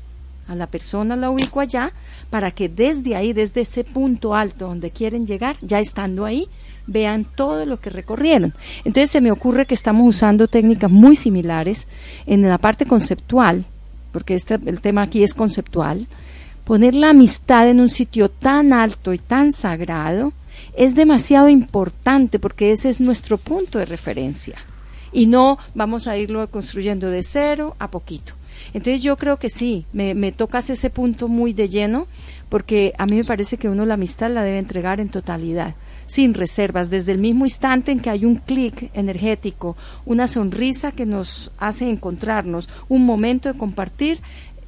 a 0.48 0.56
la 0.56 0.68
persona 0.68 1.18
la 1.18 1.30
ubico 1.30 1.60
allá, 1.60 1.92
para 2.30 2.52
que 2.52 2.70
desde 2.70 3.18
ahí, 3.18 3.34
desde 3.34 3.62
ese 3.62 3.84
punto 3.84 4.34
alto 4.34 4.68
donde 4.68 4.90
quieren 4.90 5.28
llegar, 5.28 5.58
ya 5.62 5.82
estando 5.82 6.24
ahí, 6.24 6.48
vean 6.88 7.26
todo 7.26 7.66
lo 7.66 7.78
que 7.78 7.90
recorrieron. 7.90 8.54
Entonces 8.86 9.12
se 9.12 9.20
me 9.20 9.32
ocurre 9.32 9.66
que 9.66 9.74
estamos 9.74 10.08
usando 10.08 10.48
técnicas 10.48 10.90
muy 10.90 11.18
similares 11.18 11.88
en 12.26 12.42
la 12.42 12.58
parte 12.58 12.86
conceptual, 12.86 13.66
porque 14.14 14.36
este, 14.36 14.58
el 14.66 14.80
tema 14.80 15.02
aquí 15.02 15.24
es 15.24 15.34
conceptual, 15.34 16.08
poner 16.64 16.96
la 16.96 17.10
amistad 17.10 17.68
en 17.68 17.82
un 17.82 17.90
sitio 17.90 18.30
tan 18.30 18.72
alto 18.72 19.12
y 19.12 19.18
tan 19.18 19.52
sagrado 19.52 20.32
es 20.74 20.96
demasiado 20.96 21.50
importante 21.50 22.40
porque 22.40 22.72
ese 22.72 22.90
es 22.90 23.02
nuestro 23.02 23.38
punto 23.38 23.78
de 23.78 23.86
referencia 23.86 24.56
y 25.12 25.28
no 25.28 25.58
vamos 25.76 26.08
a 26.08 26.18
irlo 26.18 26.50
construyendo 26.50 27.10
de 27.10 27.24
cero 27.24 27.76
a 27.80 27.90
poquito. 27.90 28.34
Entonces 28.74 29.02
yo 29.02 29.18
creo 29.18 29.38
que 29.38 29.50
sí, 29.50 29.86
me, 29.94 30.14
me 30.14 30.32
tocas 30.32 30.70
ese 30.70 30.90
punto 30.90 31.28
muy 31.28 31.54
de 31.54 31.70
lleno 31.70 32.08
porque 32.50 32.94
a 32.98 33.06
mí 33.06 33.16
me 33.16 33.24
parece 33.24 33.58
que 33.58 33.70
uno 33.70 33.86
la 33.86 33.94
amistad 33.94 34.32
la 34.32 34.44
debe 34.44 34.60
entregar 34.60 35.00
en 35.00 35.10
totalidad 35.10 35.76
sin 36.06 36.34
reservas, 36.34 36.90
desde 36.90 37.12
el 37.12 37.20
mismo 37.20 37.46
instante 37.46 37.92
en 37.92 38.00
que 38.00 38.10
hay 38.10 38.26
un 38.26 38.38
clic 38.38 38.90
energético, 38.96 39.78
una 40.08 40.28
sonrisa 40.28 40.92
que 40.92 41.06
nos 41.06 41.52
hace 41.60 41.88
encontrarnos, 41.88 42.68
un 42.88 43.06
momento 43.06 43.54
de 43.54 43.60
compartir, 43.60 44.18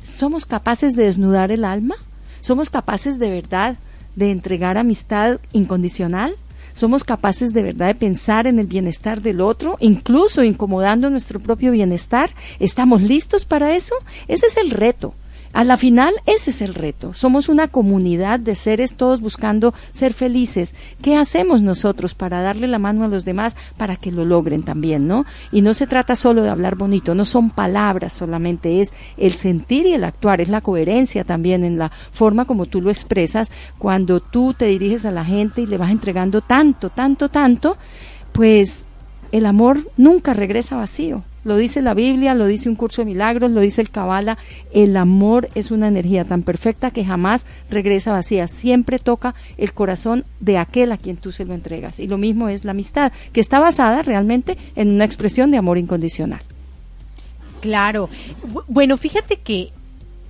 ¿Somos 0.04 0.46
capaces 0.46 0.96
de 0.96 1.04
desnudar 1.04 1.52
el 1.52 1.64
alma? 1.64 1.96
¿Somos 2.40 2.70
capaces 2.70 3.20
de 3.20 3.30
verdad 3.30 3.78
de 4.16 4.32
entregar 4.32 4.78
amistad 4.78 5.40
incondicional? 5.54 6.36
¿Somos 6.82 7.04
capaces 7.04 7.54
de 7.54 7.62
verdad 7.62 7.90
de 7.90 7.94
pensar 7.94 8.48
en 8.48 8.58
el 8.58 8.66
bienestar 8.66 9.22
del 9.22 9.40
otro, 9.42 9.78
incluso 9.82 10.44
incomodando 10.44 11.12
nuestro 11.12 11.40
propio 11.40 11.72
bienestar? 11.72 12.32
¿Estamos 12.60 13.04
listos 13.04 13.46
para 13.46 13.76
eso? 13.76 13.94
Ese 14.28 14.48
es 14.48 14.58
el 14.58 14.72
reto. 14.72 15.14
A 15.54 15.66
la 15.66 15.76
final, 15.76 16.14
ese 16.28 16.52
es 16.52 16.62
el 16.62 16.74
reto. 16.74 17.14
Somos 17.14 17.50
una 17.50 17.68
comunidad 17.68 18.40
de 18.40 18.56
seres 18.56 18.96
todos 18.96 19.20
buscando 19.20 19.74
ser 19.92 20.14
felices. 20.14 20.74
¿Qué 21.02 21.18
hacemos 21.18 21.62
nosotros 21.62 22.16
para 22.16 22.42
darle 22.42 22.68
la 22.70 22.80
mano 22.80 23.04
a 23.04 23.10
los 23.10 23.26
demás 23.26 23.58
para 23.78 23.98
que 23.98 24.14
lo 24.14 24.24
logren 24.24 24.64
también, 24.64 25.08
no? 25.08 25.26
Y 25.52 25.62
no 25.62 25.74
se 25.74 25.88
trata 25.88 26.16
solo 26.16 26.42
de 26.44 26.50
hablar 26.50 26.78
bonito, 26.78 27.16
no 27.16 27.26
son 27.26 27.50
palabras 27.50 28.14
solamente, 28.14 28.80
es 28.80 28.94
el 29.18 29.34
sentir 29.34 29.86
y 29.88 29.94
el 29.94 30.06
actuar, 30.06 30.40
es 30.40 30.48
la 30.48 30.62
coherencia 30.62 31.26
también 31.26 31.66
en 31.66 31.78
la 31.78 31.92
forma 32.12 32.46
como 32.46 32.66
tú 32.66 32.82
lo 32.82 32.90
expresas 32.90 33.52
cuando 33.78 34.22
tú 34.22 34.54
te 34.54 34.68
diriges 34.68 35.06
a 35.06 35.12
la 35.12 35.26
gente 35.26 35.62
y 35.62 35.66
le 35.66 35.78
vas 35.78 35.92
entregando 35.92 36.40
tanto, 36.40 36.90
tanto, 36.90 37.28
tanto, 37.28 37.76
pues 38.32 38.86
el 39.34 39.46
amor 39.46 39.80
nunca 39.98 40.34
regresa 40.34 40.78
vacío. 40.78 41.24
Lo 41.44 41.58
dice 41.58 41.82
la 41.82 41.94
Biblia, 41.94 42.34
lo 42.34 42.46
dice 42.46 42.70
un 42.70 42.76
curso 42.76 43.02
de 43.02 43.06
milagros, 43.06 43.52
lo 43.52 43.62
dice 43.62 43.82
el 43.82 43.90
Kabbalah. 43.90 44.38
El 44.74 44.96
amor 44.96 45.50
es 45.56 45.72
una 45.72 45.88
energía 45.88 46.24
tan 46.24 46.44
perfecta 46.44 46.92
que 46.92 47.04
jamás 47.04 47.46
regresa 47.70 48.12
vacía. 48.12 48.48
Siempre 48.48 49.00
toca 49.00 49.34
el 49.58 49.74
corazón 49.74 50.24
de 50.40 50.58
aquel 50.58 50.92
a 50.92 50.98
quien 50.98 51.18
tú 51.18 51.32
se 51.32 51.46
lo 51.46 51.54
entregas. 51.54 52.00
Y 52.00 52.08
lo 52.08 52.18
mismo 52.18 52.48
es 52.50 52.64
la 52.64 52.72
amistad, 52.72 53.12
que 53.34 53.42
está 53.42 53.60
basada 53.60 54.02
realmente 54.04 54.58
en 54.76 54.90
una 54.90 55.06
expresión 55.06 55.52
de 55.52 55.58
amor 55.58 55.78
incondicional. 55.78 56.42
Claro. 57.62 58.10
Bueno, 58.68 58.98
fíjate 58.98 59.38
que 59.38 59.70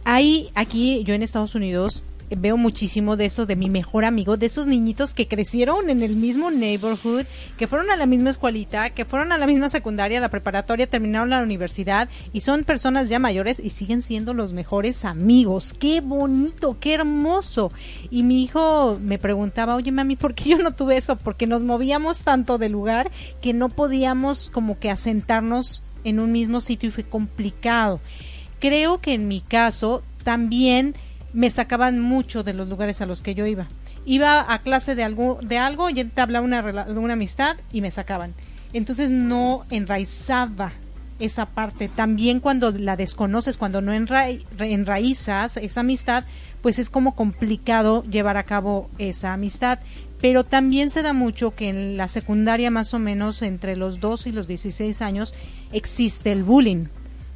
hay 0.03 0.49
aquí, 0.55 1.03
yo 1.03 1.13
en 1.13 1.21
Estados 1.21 1.55
Unidos, 1.55 2.05
veo 2.37 2.57
muchísimo 2.57 3.17
de 3.17 3.25
eso 3.25 3.45
de 3.45 3.55
mi 3.55 3.69
mejor 3.69 4.05
amigo, 4.05 4.37
de 4.37 4.45
esos 4.45 4.67
niñitos 4.67 5.13
que 5.13 5.27
crecieron 5.27 5.89
en 5.89 6.01
el 6.01 6.15
mismo 6.15 6.51
neighborhood, 6.51 7.25
que 7.57 7.67
fueron 7.67 7.91
a 7.91 7.95
la 7.95 8.05
misma 8.05 8.29
escuelita, 8.29 8.89
que 8.89 9.05
fueron 9.05 9.31
a 9.31 9.37
la 9.37 9.47
misma 9.47 9.69
secundaria, 9.69 10.19
la 10.19 10.29
preparatoria, 10.29 10.87
terminaron 10.87 11.29
la 11.29 11.41
universidad 11.41 12.09
y 12.33 12.41
son 12.41 12.63
personas 12.63 13.09
ya 13.09 13.19
mayores 13.19 13.59
y 13.59 13.69
siguen 13.69 14.01
siendo 14.01 14.33
los 14.33 14.53
mejores 14.53 15.05
amigos. 15.05 15.73
Qué 15.77 16.01
bonito, 16.01 16.77
qué 16.79 16.93
hermoso. 16.93 17.71
Y 18.09 18.23
mi 18.23 18.43
hijo 18.43 18.97
me 19.01 19.17
preguntaba, 19.17 19.75
oye 19.75 19.91
mami, 19.91 20.15
¿por 20.15 20.33
qué 20.33 20.51
yo 20.51 20.57
no 20.57 20.71
tuve 20.73 20.97
eso? 20.97 21.17
Porque 21.17 21.47
nos 21.47 21.63
movíamos 21.63 22.21
tanto 22.21 22.57
de 22.57 22.69
lugar 22.69 23.11
que 23.41 23.53
no 23.53 23.69
podíamos 23.69 24.49
como 24.49 24.79
que 24.79 24.89
asentarnos 24.89 25.83
en 26.03 26.19
un 26.19 26.31
mismo 26.31 26.61
sitio 26.61 26.89
y 26.89 26.91
fue 26.91 27.03
complicado. 27.03 27.99
Creo 28.59 29.01
que 29.01 29.13
en 29.13 29.27
mi 29.27 29.41
caso 29.41 30.03
también 30.23 30.95
me 31.33 31.49
sacaban 31.49 31.99
mucho 31.99 32.43
de 32.43 32.53
los 32.53 32.67
lugares 32.67 33.01
a 33.01 33.05
los 33.05 33.21
que 33.21 33.35
yo 33.35 33.45
iba. 33.45 33.67
Iba 34.05 34.51
a 34.51 34.59
clase 34.59 34.95
de 34.95 35.03
algo, 35.03 35.39
de 35.41 35.57
algo 35.57 35.89
y 35.89 36.03
te 36.03 36.21
hablaba 36.21 36.45
una, 36.45 36.85
una 36.87 37.13
amistad 37.13 37.57
y 37.71 37.81
me 37.81 37.91
sacaban. 37.91 38.33
Entonces 38.73 39.11
no 39.11 39.65
enraizaba 39.69 40.71
esa 41.19 41.45
parte. 41.45 41.87
También 41.87 42.39
cuando 42.39 42.71
la 42.71 42.95
desconoces, 42.95 43.57
cuando 43.57 43.81
no 43.81 43.93
enraizas 43.93 45.57
esa 45.57 45.79
amistad, 45.79 46.23
pues 46.61 46.79
es 46.79 46.89
como 46.89 47.15
complicado 47.15 48.03
llevar 48.03 48.37
a 48.37 48.43
cabo 48.43 48.89
esa 48.97 49.33
amistad. 49.33 49.79
pero 50.19 50.43
también 50.43 50.91
se 50.91 51.01
da 51.01 51.13
mucho 51.13 51.55
que 51.55 51.69
en 51.69 51.97
la 51.97 52.07
secundaria 52.07 52.69
más 52.69 52.93
o 52.93 52.99
menos 52.99 53.41
entre 53.41 53.75
los 53.75 53.99
2 53.99 54.27
y 54.27 54.31
los 54.31 54.47
16 54.47 55.01
años 55.01 55.33
existe 55.71 56.31
el 56.31 56.43
bullying. 56.43 56.85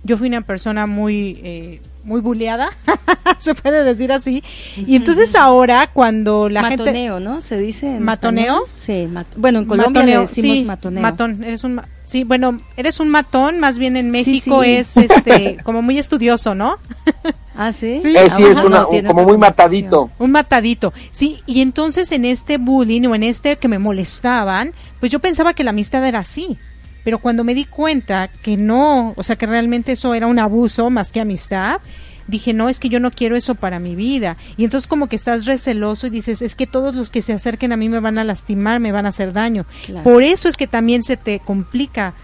Yo 0.06 0.18
fui 0.18 0.28
una 0.28 0.41
persona 0.41 0.86
muy 0.86 1.41
eh, 1.44 1.82
muy 2.06 2.22
bulleada, 2.22 2.70
se 3.39 3.56
puede 3.56 3.84
decir 3.84 4.12
así. 4.12 4.44
Y 4.78 4.96
entonces 4.96 5.36
ahora 5.36 5.89
cuando 5.91 6.48
la 6.50 6.63
gente... 6.65 6.84
Matoneo, 6.84 7.20
¿no? 7.20 7.41
Se 7.41 7.58
dice 7.58 8.00
¿Matoneo? 8.00 8.65
Sí, 8.78 9.10
bueno, 9.36 9.60
en 9.60 9.65
Colombia 9.65 10.06
le 10.06 10.20
decimos 10.20 10.63
matoneo. 10.63 11.02
Matón, 11.02 11.44
eres 11.44 11.63
un... 11.63 11.82
Sí, 12.04 12.24
bueno, 12.24 12.60
eres 12.78 13.00
un 13.00 13.10
matón, 13.10 13.60
más 13.60 13.80
bien 13.80 13.98
en 13.98 14.12
México 14.12 14.63
es 14.63 14.96
este 14.96 15.58
como 15.63 15.82
muy 15.82 15.98
estudioso, 15.98 16.54
¿no? 16.54 16.78
ah, 17.56 17.72
sí. 17.72 18.00
Sí, 18.00 18.15
eh, 18.15 18.30
sí 18.30 18.44
es 18.44 18.63
una, 18.63 18.86
como 19.08 19.24
muy 19.24 19.39
matadito. 19.39 20.10
Un 20.20 20.32
matadito. 20.32 20.94
Sí, 21.12 21.41
y 21.48 21.62
entonces 21.62 22.12
en 22.12 22.26
este 22.26 22.60
bullying 22.60 23.08
o 23.08 23.15
en 23.15 23.24
este 23.24 23.58
que 23.58 23.68
me 23.68 23.80
molestaban, 23.80 24.74
pues 25.00 25.12
yo 25.12 25.20
pensaba 25.20 25.54
que 25.54 25.63
la 25.63 25.72
amistad 25.72 26.06
era 26.06 26.20
así 26.20 26.60
pero 27.06 27.20
cuando 27.20 27.44
me 27.44 27.54
di 27.54 27.65
cuenta 27.65 28.28
que 28.28 28.58
no, 28.58 29.13
o 29.15 29.24
sea, 29.24 29.36
que 29.36 29.46
realmente 29.46 29.91
eso 29.91 30.15
era 30.15 30.26
un 30.26 30.39
abuso 30.39 30.89
más 30.89 31.12
que 31.12 31.22
amistad, 31.22 31.80
dije, 32.28 32.52
no, 32.52 32.68
es 32.68 32.80
que 32.80 32.89
yo 32.89 33.00
no 33.00 33.12
quiero 33.12 33.36
eso 33.36 33.54
para 33.54 33.78
mi 33.78 33.96
vida. 33.96 34.38
Y 34.58 34.63
entonces 34.63 34.88
como 34.88 35.08
que 35.08 35.15
estás 35.15 35.46
receloso 35.46 36.08
y 36.08 36.10
dices, 36.10 36.41
es 36.41 36.56
que 36.56 36.65
todos 36.65 36.96
los 36.96 37.12
que 37.12 37.22
se 37.22 37.32
acerquen 37.32 37.72
a 37.72 37.78
mí 37.78 37.89
me 37.89 38.00
van 38.00 38.18
a 38.18 38.24
lastimar, 38.24 38.80
me 38.80 38.91
van 38.91 39.06
a 39.06 39.10
hacer 39.10 39.34
daño. 39.34 39.68
Por 40.04 40.24
eso 40.24 40.50
es 40.50 40.58
que 40.58 40.65
también 40.65 41.04
se 41.04 41.15
te 41.15 41.39
complica 41.39 42.15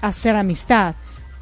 hacer 0.00 0.36
amistad 0.36 0.94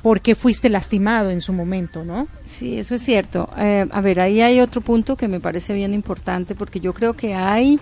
porque 0.03 0.35
fuiste 0.35 0.71
lastimado 0.71 1.31
en 1.31 1.43
su 1.43 1.53
momento, 1.53 2.03
¿no? 2.03 2.29
Sí, 2.47 2.79
eso 2.79 2.95
es 2.95 3.03
cierto. 3.03 3.51
Eh, 3.59 3.87
a 3.91 4.01
ver, 4.01 4.21
ahí 4.21 4.41
hay 4.41 4.61
otro 4.61 4.81
punto 4.81 5.17
que 5.17 5.29
me 5.29 5.41
parece 5.41 5.75
bien 5.75 5.93
importante 5.93 6.55
porque 6.55 6.81
yo 6.81 6.95
creo 6.95 7.13
que 7.13 7.35
hay 7.35 7.79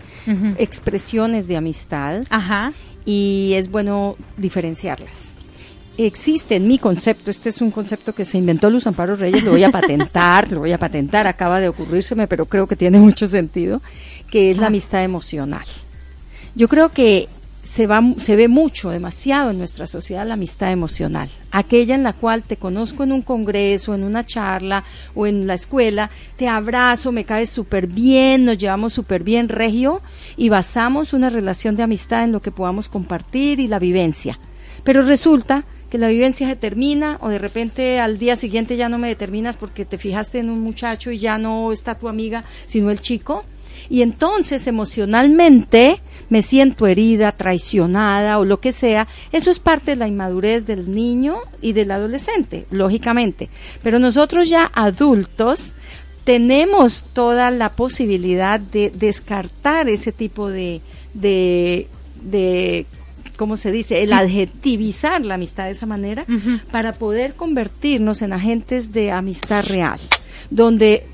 expresiones 0.58 1.46
de 1.46 1.56
amistad 1.56 2.22
Ajá 2.30 2.72
y 3.04 3.52
es 3.54 3.70
bueno 3.70 4.16
diferenciarlas. 4.36 5.34
Existe 5.96 6.56
en 6.56 6.66
mi 6.66 6.78
concepto, 6.78 7.30
este 7.30 7.50
es 7.50 7.60
un 7.60 7.70
concepto 7.70 8.12
que 8.12 8.24
se 8.24 8.38
inventó 8.38 8.68
Luz 8.68 8.86
Amparo 8.86 9.14
Reyes, 9.14 9.44
lo 9.44 9.52
voy 9.52 9.62
a 9.62 9.70
patentar, 9.70 10.50
lo 10.50 10.60
voy 10.60 10.72
a 10.72 10.78
patentar, 10.78 11.26
acaba 11.26 11.60
de 11.60 11.68
ocurrírseme, 11.68 12.26
pero 12.26 12.46
creo 12.46 12.66
que 12.66 12.74
tiene 12.74 12.98
mucho 12.98 13.28
sentido, 13.28 13.80
que 14.30 14.50
es 14.50 14.58
la 14.58 14.66
amistad 14.66 15.04
emocional. 15.04 15.66
Yo 16.56 16.68
creo 16.68 16.90
que 16.90 17.28
se, 17.64 17.86
va, 17.86 18.02
se 18.18 18.36
ve 18.36 18.46
mucho, 18.46 18.90
demasiado 18.90 19.50
en 19.50 19.58
nuestra 19.58 19.86
sociedad 19.86 20.26
la 20.26 20.34
amistad 20.34 20.70
emocional, 20.70 21.30
aquella 21.50 21.94
en 21.94 22.02
la 22.02 22.12
cual 22.12 22.42
te 22.42 22.56
conozco 22.56 23.02
en 23.02 23.12
un 23.12 23.22
congreso, 23.22 23.94
en 23.94 24.04
una 24.04 24.24
charla 24.24 24.84
o 25.14 25.26
en 25.26 25.46
la 25.46 25.54
escuela, 25.54 26.10
te 26.36 26.46
abrazo, 26.46 27.10
me 27.10 27.24
caes 27.24 27.50
súper 27.50 27.86
bien, 27.86 28.44
nos 28.44 28.58
llevamos 28.58 28.92
súper 28.92 29.24
bien, 29.24 29.48
regio, 29.48 30.02
y 30.36 30.50
basamos 30.50 31.14
una 31.14 31.30
relación 31.30 31.74
de 31.74 31.82
amistad 31.82 32.24
en 32.24 32.32
lo 32.32 32.42
que 32.42 32.50
podamos 32.50 32.88
compartir 32.88 33.58
y 33.60 33.66
la 33.66 33.78
vivencia. 33.78 34.38
Pero 34.84 35.02
resulta 35.02 35.64
que 35.90 35.98
la 35.98 36.08
vivencia 36.08 36.46
se 36.46 36.56
termina 36.56 37.18
o 37.20 37.28
de 37.28 37.38
repente 37.38 38.00
al 38.00 38.18
día 38.18 38.36
siguiente 38.36 38.76
ya 38.76 38.88
no 38.88 38.98
me 38.98 39.08
determinas 39.08 39.56
porque 39.56 39.84
te 39.84 39.96
fijaste 39.96 40.40
en 40.40 40.50
un 40.50 40.60
muchacho 40.60 41.10
y 41.10 41.18
ya 41.18 41.38
no 41.38 41.72
está 41.72 41.94
tu 41.94 42.08
amiga, 42.08 42.44
sino 42.66 42.90
el 42.90 43.00
chico. 43.00 43.44
Y 43.88 44.02
entonces 44.02 44.66
emocionalmente 44.66 46.00
me 46.28 46.42
siento 46.42 46.86
herida, 46.86 47.32
traicionada 47.32 48.38
o 48.38 48.44
lo 48.44 48.60
que 48.60 48.72
sea, 48.72 49.06
eso 49.32 49.50
es 49.50 49.58
parte 49.58 49.92
de 49.92 49.96
la 49.96 50.08
inmadurez 50.08 50.66
del 50.66 50.94
niño 50.94 51.38
y 51.60 51.72
del 51.72 51.90
adolescente, 51.90 52.66
lógicamente. 52.70 53.50
Pero 53.82 53.98
nosotros 53.98 54.48
ya 54.48 54.70
adultos 54.74 55.74
tenemos 56.24 57.04
toda 57.12 57.50
la 57.50 57.70
posibilidad 57.76 58.58
de 58.58 58.90
descartar 58.90 59.88
ese 59.88 60.10
tipo 60.10 60.48
de, 60.48 60.80
de, 61.12 61.86
de 62.22 62.86
¿cómo 63.36 63.56
se 63.56 63.70
dice? 63.70 64.02
El 64.02 64.12
adjetivizar 64.12 65.24
la 65.24 65.34
amistad 65.34 65.66
de 65.66 65.72
esa 65.72 65.86
manera 65.86 66.24
para 66.70 66.92
poder 66.92 67.34
convertirnos 67.34 68.22
en 68.22 68.32
agentes 68.32 68.92
de 68.92 69.12
amistad 69.12 69.64
real, 69.66 70.00
donde 70.50 71.06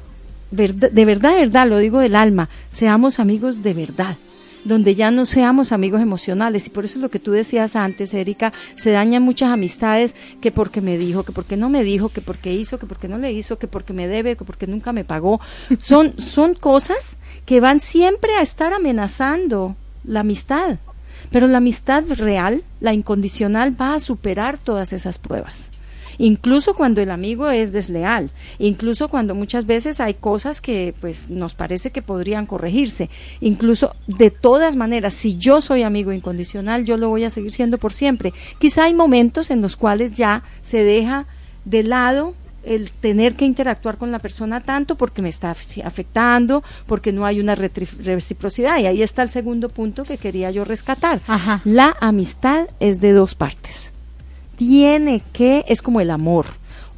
de 0.51 1.05
verdad, 1.05 1.31
de 1.31 1.41
verdad, 1.41 1.69
lo 1.69 1.79
digo 1.79 2.01
del 2.01 2.17
alma, 2.17 2.49
seamos 2.71 3.19
amigos 3.19 3.63
de 3.63 3.75
verdad 3.75 4.17
donde 4.65 4.95
ya 4.95 5.11
no 5.11 5.27
seamos 5.27 5.73
amigos 5.73 6.01
emocionales. 6.01 6.67
Y 6.67 6.71
por 6.71 6.85
eso 6.85 6.99
es 6.99 7.03
lo 7.03 7.09
que 7.09 7.19
tú 7.19 7.33
decías 7.33 7.77
antes, 7.77 8.13
Erika, 8.15 8.53
se 8.75 8.91
dañan 8.91 9.23
muchas 9.23 9.51
amistades 9.51 10.15
que 10.41 10.51
porque 10.51 10.81
me 10.81 10.99
dijo, 10.99 11.25
que 11.25 11.33
porque 11.33 11.57
no 11.57 11.69
me 11.69 11.83
dijo, 11.83 12.09
que 12.09 12.21
porque 12.21 12.53
hizo, 12.53 12.79
que 12.79 12.87
porque 12.87 13.09
no 13.09 13.19
le 13.19 13.33
hizo, 13.33 13.59
que 13.59 13.69
porque 13.69 13.93
me 13.93 14.07
debe, 14.07 14.37
que 14.37 14.45
porque 14.45 14.67
nunca 14.67 14.93
me 14.93 15.05
pagó. 15.05 15.41
Son, 15.83 16.15
son 16.19 16.55
cosas 16.55 17.17
que 17.47 17.61
van 17.61 17.81
siempre 17.81 18.35
a 18.37 18.43
estar 18.43 18.73
amenazando 18.73 19.77
la 20.05 20.21
amistad. 20.21 20.79
Pero 21.31 21.47
la 21.47 21.59
amistad 21.59 22.05
real, 22.09 22.65
la 22.81 22.93
incondicional, 22.93 23.81
va 23.81 23.95
a 23.95 24.01
superar 24.01 24.59
todas 24.59 24.93
esas 24.93 25.19
pruebas 25.19 25.71
incluso 26.21 26.75
cuando 26.75 27.01
el 27.01 27.11
amigo 27.11 27.49
es 27.49 27.73
desleal, 27.73 28.31
incluso 28.59 29.09
cuando 29.09 29.35
muchas 29.35 29.65
veces 29.65 30.01
hay 30.01 30.15
cosas 30.15 30.61
que 30.61 30.95
pues 31.01 31.31
nos 31.31 31.55
parece 31.55 31.91
que 31.91 32.03
podrían 32.03 32.45
corregirse, 32.45 33.09
incluso 33.41 33.97
de 34.07 34.31
todas 34.31 34.77
maneras, 34.77 35.15
si 35.15 35.39
yo 35.39 35.63
soy 35.63 35.83
amigo 35.83 36.13
incondicional, 36.13 36.85
yo 36.85 36.99
lo 36.99 37.09
voy 37.09 37.25
a 37.25 37.31
seguir 37.31 37.53
siendo 37.53 37.79
por 37.79 37.95
siempre. 37.95 38.35
Quizá 38.59 38.85
hay 38.85 38.95
momentos 38.95 39.51
en 39.51 39.63
los 39.63 39.77
cuales 39.77 40.13
ya 40.13 40.43
se 40.61 40.85
deja 40.85 41.27
de 41.65 41.85
lado 41.85 42.35
el 42.65 42.91
tener 42.91 43.37
que 43.37 43.47
interactuar 43.47 43.97
con 43.97 44.13
la 44.13 44.19
persona 44.19 44.61
tanto 44.61 44.97
porque 44.97 45.23
me 45.23 45.31
está 45.31 45.51
afectando, 45.51 46.63
porque 46.87 47.13
no 47.13 47.25
hay 47.25 47.41
una 47.41 47.55
reciprocidad. 47.55 48.79
Y 48.79 48.87
ahí 48.87 49.03
está 49.03 49.23
el 49.23 49.31
segundo 49.31 49.71
punto 49.71 50.05
que 50.05 50.19
quería 50.19 50.51
yo 50.51 50.67
rescatar. 50.67 51.23
La 51.65 51.97
amistad 52.01 52.69
es 52.79 53.01
de 53.01 53.13
dos 53.13 53.35
partes 53.35 53.93
tiene 54.61 55.23
que, 55.33 55.65
es 55.69 55.81
como 55.81 56.03
el 56.03 56.11
amor, 56.11 56.45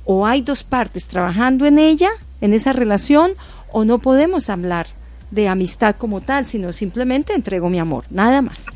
o 0.05 0.27
hay 0.27 0.43
dos 0.43 0.65
partes 0.65 1.07
trabajando 1.07 1.65
en 1.65 1.79
ella, 1.79 2.11
en 2.41 2.55
esa 2.55 2.73
relación, 2.73 3.35
o 3.71 3.85
no 3.85 3.99
podemos 3.99 4.51
hablar 4.51 4.89
de 5.31 5.47
amistad 5.47 5.95
como 5.95 6.21
tal, 6.21 6.45
sino 6.45 6.73
simplemente 6.73 7.35
entrego 7.35 7.71
mi 7.71 7.79
amor, 7.79 8.07
nada 8.11 8.43
más. 8.43 8.67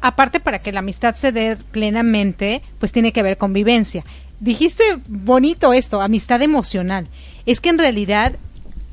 aparte, 0.00 0.38
para 0.38 0.60
que 0.60 0.70
la 0.70 0.78
amistad 0.78 1.16
se 1.16 1.32
dé 1.32 1.58
plenamente, 1.72 2.62
pues 2.78 2.92
tiene 2.92 3.12
que 3.12 3.18
haber 3.18 3.36
convivencia. 3.36 4.04
Dijiste 4.38 4.84
bonito 5.08 5.72
esto, 5.72 6.00
amistad 6.00 6.40
emocional. 6.40 7.08
Es 7.46 7.60
que 7.60 7.70
en 7.70 7.78
realidad 7.78 8.36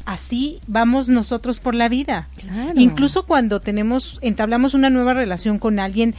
así 0.06 0.62
vamos 0.66 1.10
nosotros 1.10 1.60
por 1.60 1.76
la 1.76 1.90
vida. 1.90 2.28
Incluso 2.76 3.28
cuando 3.28 3.60
tenemos, 3.60 4.18
entablamos 4.24 4.74
una 4.74 4.90
nueva 4.90 5.14
relación 5.14 5.60
con 5.60 5.78
alguien, 5.78 6.16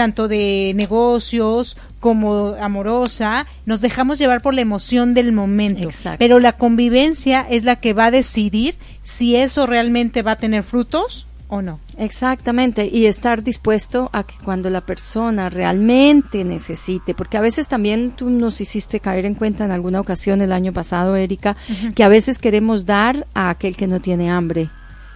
tanto 0.00 0.28
de 0.28 0.72
negocios 0.76 1.76
como 2.00 2.54
amorosa, 2.58 3.46
nos 3.66 3.82
dejamos 3.82 4.18
llevar 4.18 4.40
por 4.40 4.54
la 4.54 4.62
emoción 4.62 5.12
del 5.12 5.30
momento. 5.30 5.90
Pero 6.18 6.40
la 6.40 6.54
convivencia 6.54 7.46
es 7.50 7.64
la 7.64 7.76
que 7.76 7.92
va 7.92 8.06
a 8.06 8.10
decidir 8.10 8.76
si 9.02 9.36
eso 9.36 9.66
realmente 9.66 10.22
va 10.22 10.32
a 10.32 10.36
tener 10.36 10.64
frutos 10.64 11.26
o 11.48 11.60
no. 11.60 11.80
Exactamente, 11.98 12.88
y 12.90 13.04
estar 13.04 13.42
dispuesto 13.42 14.08
a 14.14 14.22
que 14.22 14.36
cuando 14.42 14.70
la 14.70 14.80
persona 14.80 15.50
realmente 15.50 16.42
necesite, 16.42 17.12
porque 17.12 17.36
a 17.36 17.42
veces 17.42 17.68
también 17.68 18.12
tú 18.12 18.30
nos 18.30 18.62
hiciste 18.62 19.00
caer 19.00 19.26
en 19.26 19.34
cuenta 19.34 19.66
en 19.66 19.70
alguna 19.70 20.00
ocasión 20.00 20.40
el 20.40 20.52
año 20.52 20.72
pasado, 20.72 21.14
Erika, 21.14 21.58
que 21.94 22.04
a 22.04 22.08
veces 22.08 22.38
queremos 22.38 22.86
dar 22.86 23.26
a 23.34 23.50
aquel 23.50 23.76
que 23.76 23.86
no 23.86 24.00
tiene 24.00 24.30
hambre 24.30 24.70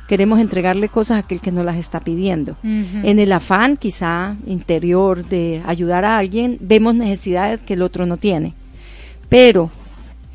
queremos 0.09 0.39
entregarle 0.39 0.89
cosas 0.89 1.17
a 1.17 1.21
aquel 1.21 1.41
que 1.41 1.53
no 1.53 1.63
las 1.63 1.77
está 1.77 2.01
pidiendo. 2.01 2.57
En 2.63 3.19
el 3.19 3.33
afán 3.33 3.77
quizá 3.77 4.37
interior 4.47 5.27
de 5.27 5.63
ayudar 5.67 6.05
a 6.05 6.19
alguien, 6.19 6.59
vemos 6.61 6.95
necesidades 6.95 7.61
que 7.61 7.75
el 7.75 7.83
otro 7.83 8.07
no 8.07 8.17
tiene. 8.17 8.55
Pero, 9.29 9.71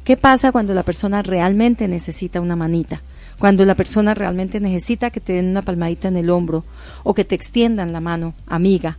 ¿qué 0.03 0.17
pasa 0.17 0.51
cuando 0.51 0.73
la 0.73 0.83
persona 0.83 1.21
realmente 1.21 1.87
necesita 1.87 2.41
una 2.41 2.55
manita? 2.55 3.01
Cuando 3.37 3.63
la 3.63 3.75
persona 3.75 4.13
realmente 4.13 4.59
necesita 4.59 5.11
que 5.11 5.21
te 5.21 5.33
den 5.33 5.49
una 5.49 5.61
palmadita 5.61 6.09
en 6.09 6.17
el 6.17 6.29
hombro 6.29 6.65
o 7.03 7.13
que 7.13 7.23
te 7.23 7.35
extiendan 7.35 7.93
la 7.93 8.01
mano, 8.01 8.33
amiga, 8.47 8.97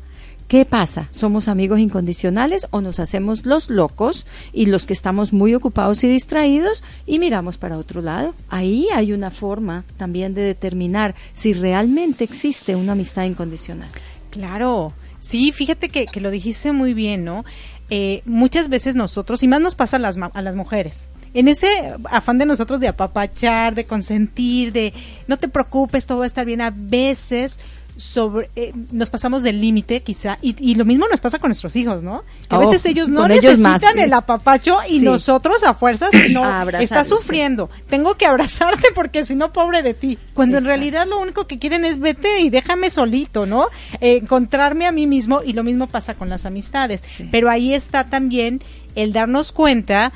¿Qué 0.51 0.65
pasa? 0.65 1.07
¿Somos 1.13 1.47
amigos 1.47 1.79
incondicionales 1.79 2.67
o 2.73 2.81
nos 2.81 2.99
hacemos 2.99 3.47
los 3.47 3.71
locos 3.71 4.27
y 4.53 4.67
los 4.67 4.85
que 4.85 4.93
estamos 4.95 5.33
muy 5.33 5.55
ocupados 5.55 6.03
y 6.03 6.09
distraídos 6.09 6.83
y 7.07 7.21
miramos 7.21 7.57
para 7.57 7.79
otro 7.79 8.03
lado? 8.03 8.35
Ahí 8.49 8.89
hay 8.93 9.13
una 9.13 9.31
forma 9.31 9.85
también 9.97 10.35
de 10.35 10.43
determinar 10.43 11.15
si 11.35 11.53
realmente 11.53 12.25
existe 12.25 12.75
una 12.75 12.95
amistad 12.95 13.27
incondicional. 13.27 13.91
Claro, 14.31 14.93
sí, 15.21 15.53
fíjate 15.53 15.89
que, 15.89 16.09
lo 16.21 16.33
dijiste 16.33 16.73
muy 16.73 16.95
bien, 16.95 17.25
¿no? 17.25 17.45
Eh, 17.89 18.23
muchas 18.25 18.69
veces 18.69 18.97
nosotros, 18.97 19.45
y 19.45 19.47
más 19.47 19.61
nos 19.61 19.77
pasa 19.77 19.99
a 19.99 20.01
las, 20.01 20.17
a 20.19 20.43
las 20.43 20.57
mujeres, 20.57 21.07
en 21.33 21.47
ese 21.47 21.95
afán 22.11 22.39
de 22.39 22.47
nosotros 22.47 22.81
de 22.81 22.89
apapachar, 22.89 23.77
de 23.77 23.87
consentir, 23.87 24.73
de 24.73 24.93
no 25.29 25.39
te 25.39 25.47
preocupes, 25.47 26.07
todo 26.07 26.19
va 26.19 26.25
a 26.25 26.27
estar 26.27 26.45
bien, 26.45 26.61
a 26.61 26.75
veces 26.75 27.61
sobre 28.01 28.51
eh, 28.57 28.73
nos 28.93 29.11
pasamos 29.11 29.43
del 29.43 29.61
límite 29.61 30.03
quizá 30.03 30.39
y, 30.43 30.57
y, 30.59 30.75
lo 30.75 30.85
mismo 30.85 31.07
nos 31.09 31.21
pasa 31.21 31.39
con 31.39 31.49
nuestros 31.51 31.77
hijos 31.77 32.03
no 32.03 32.25
a 32.49 32.57
Oh, 32.57 32.61
veces 32.61 32.85
ellos 32.87 33.09
no 33.09 33.27
ellos 33.27 33.43
necesitan 33.59 33.63
más, 33.63 33.83
el 33.97 34.13
apapacho 34.15 34.79
y 34.89 35.01
Sí. 35.01 35.05
nosotros 35.05 35.63
a 35.63 35.75
fuerzas 35.75 36.11
no 36.31 36.69
está 36.81 37.05
sí. 37.05 37.11
sufriendo. 37.11 37.71
Tengo 37.89 38.15
que 38.17 38.27
abrazarte 38.27 38.89
porque 38.95 39.25
si 39.25 39.35
no 39.35 39.53
pobre 39.53 39.83
de 39.83 39.95
ti. 39.95 40.19
Cuando 40.35 40.59
en 40.59 40.65
realidad 40.65 41.07
lo 41.07 41.21
único 41.21 41.47
que 41.47 41.59
quieren 41.59 41.85
es 41.85 41.99
vete 42.01 42.41
y 42.41 42.51
déjame 42.51 42.91
solito 42.91 43.47
no 43.47 43.67
Eh, 44.01 44.17
encontrarme 44.23 44.87
a 44.87 44.93
mí 44.93 45.07
mismo 45.07 45.43
y 45.45 45.53
lo 45.53 45.63
mismo 45.63 45.87
pasa 45.87 46.15
con 46.15 46.29
las 46.29 46.47
amistades. 46.47 47.03
Pero 47.31 47.51
ahí 47.51 47.75
está 47.75 48.09
también 48.09 48.63
el 48.95 49.13
darnos 49.13 49.53
cuenta 49.53 50.13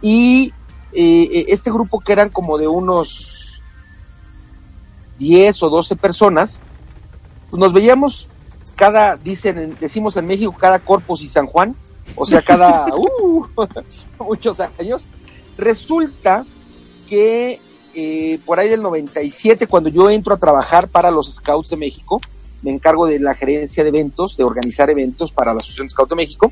Y 0.00 0.54
eh, 0.92 1.28
eh, 1.30 1.44
este 1.48 1.70
grupo 1.70 2.00
que 2.00 2.12
eran 2.12 2.30
como 2.30 2.56
de 2.56 2.66
unos 2.66 3.60
10 5.18 5.62
o 5.64 5.68
12 5.68 5.96
personas, 5.96 6.62
pues 7.50 7.60
nos 7.60 7.74
veíamos 7.74 8.29
cada, 8.80 9.16
dicen, 9.16 9.58
en- 9.58 9.76
decimos 9.78 10.16
en 10.16 10.26
México, 10.26 10.56
cada 10.58 10.78
Corpus 10.78 11.20
y 11.20 11.28
San 11.28 11.46
Juan, 11.46 11.76
o 12.14 12.24
sea, 12.24 12.40
cada, 12.40 12.86
uh, 12.96 13.46
muchos 14.18 14.58
años. 14.58 15.06
Resulta 15.58 16.46
que 17.06 17.60
eh, 17.94 18.38
por 18.46 18.58
ahí 18.58 18.70
del 18.70 18.80
97, 18.80 19.66
cuando 19.66 19.90
yo 19.90 20.08
entro 20.08 20.32
a 20.32 20.38
trabajar 20.38 20.88
para 20.88 21.10
los 21.10 21.30
Scouts 21.30 21.68
de 21.68 21.76
México, 21.76 22.22
me 22.62 22.70
encargo 22.70 23.06
de 23.06 23.18
la 23.18 23.34
gerencia 23.34 23.82
de 23.82 23.90
eventos, 23.90 24.38
de 24.38 24.44
organizar 24.44 24.88
eventos 24.88 25.30
para 25.30 25.52
la 25.52 25.58
Asociación 25.58 25.90
Scout 25.90 26.08
de 26.08 26.16
México. 26.16 26.50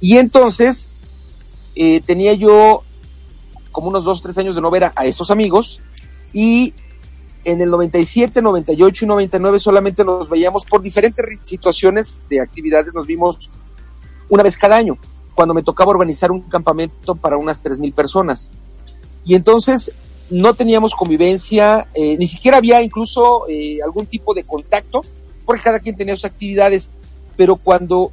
Y 0.00 0.18
entonces 0.18 0.90
eh, 1.76 2.00
tenía 2.00 2.32
yo 2.32 2.82
como 3.70 3.86
unos 3.86 4.02
dos 4.02 4.18
o 4.18 4.22
tres 4.22 4.36
años 4.38 4.56
de 4.56 4.62
no 4.62 4.70
ver 4.72 4.84
a, 4.84 4.92
a 4.96 5.06
estos 5.06 5.30
amigos 5.30 5.80
y 6.32 6.74
en 7.44 7.60
el 7.60 7.70
97, 7.70 8.42
98 8.42 9.04
y 9.04 9.08
99 9.08 9.58
solamente 9.58 10.04
nos 10.04 10.28
veíamos 10.28 10.64
por 10.64 10.82
diferentes 10.82 11.38
situaciones 11.42 12.24
de 12.28 12.40
actividades, 12.40 12.92
nos 12.94 13.06
vimos 13.06 13.50
una 14.28 14.42
vez 14.42 14.56
cada 14.56 14.76
año, 14.76 14.98
cuando 15.34 15.54
me 15.54 15.62
tocaba 15.62 15.90
organizar 15.90 16.30
un 16.30 16.42
campamento 16.42 17.14
para 17.14 17.36
unas 17.36 17.62
3.000 17.64 17.92
personas. 17.94 18.50
Y 19.24 19.34
entonces 19.34 19.92
no 20.30 20.54
teníamos 20.54 20.94
convivencia, 20.94 21.88
eh, 21.94 22.16
ni 22.16 22.26
siquiera 22.26 22.58
había 22.58 22.82
incluso 22.82 23.48
eh, 23.48 23.78
algún 23.84 24.06
tipo 24.06 24.34
de 24.34 24.44
contacto, 24.44 25.02
porque 25.44 25.62
cada 25.62 25.80
quien 25.80 25.96
tenía 25.96 26.14
sus 26.14 26.24
actividades, 26.24 26.90
pero 27.36 27.56
cuando 27.56 28.10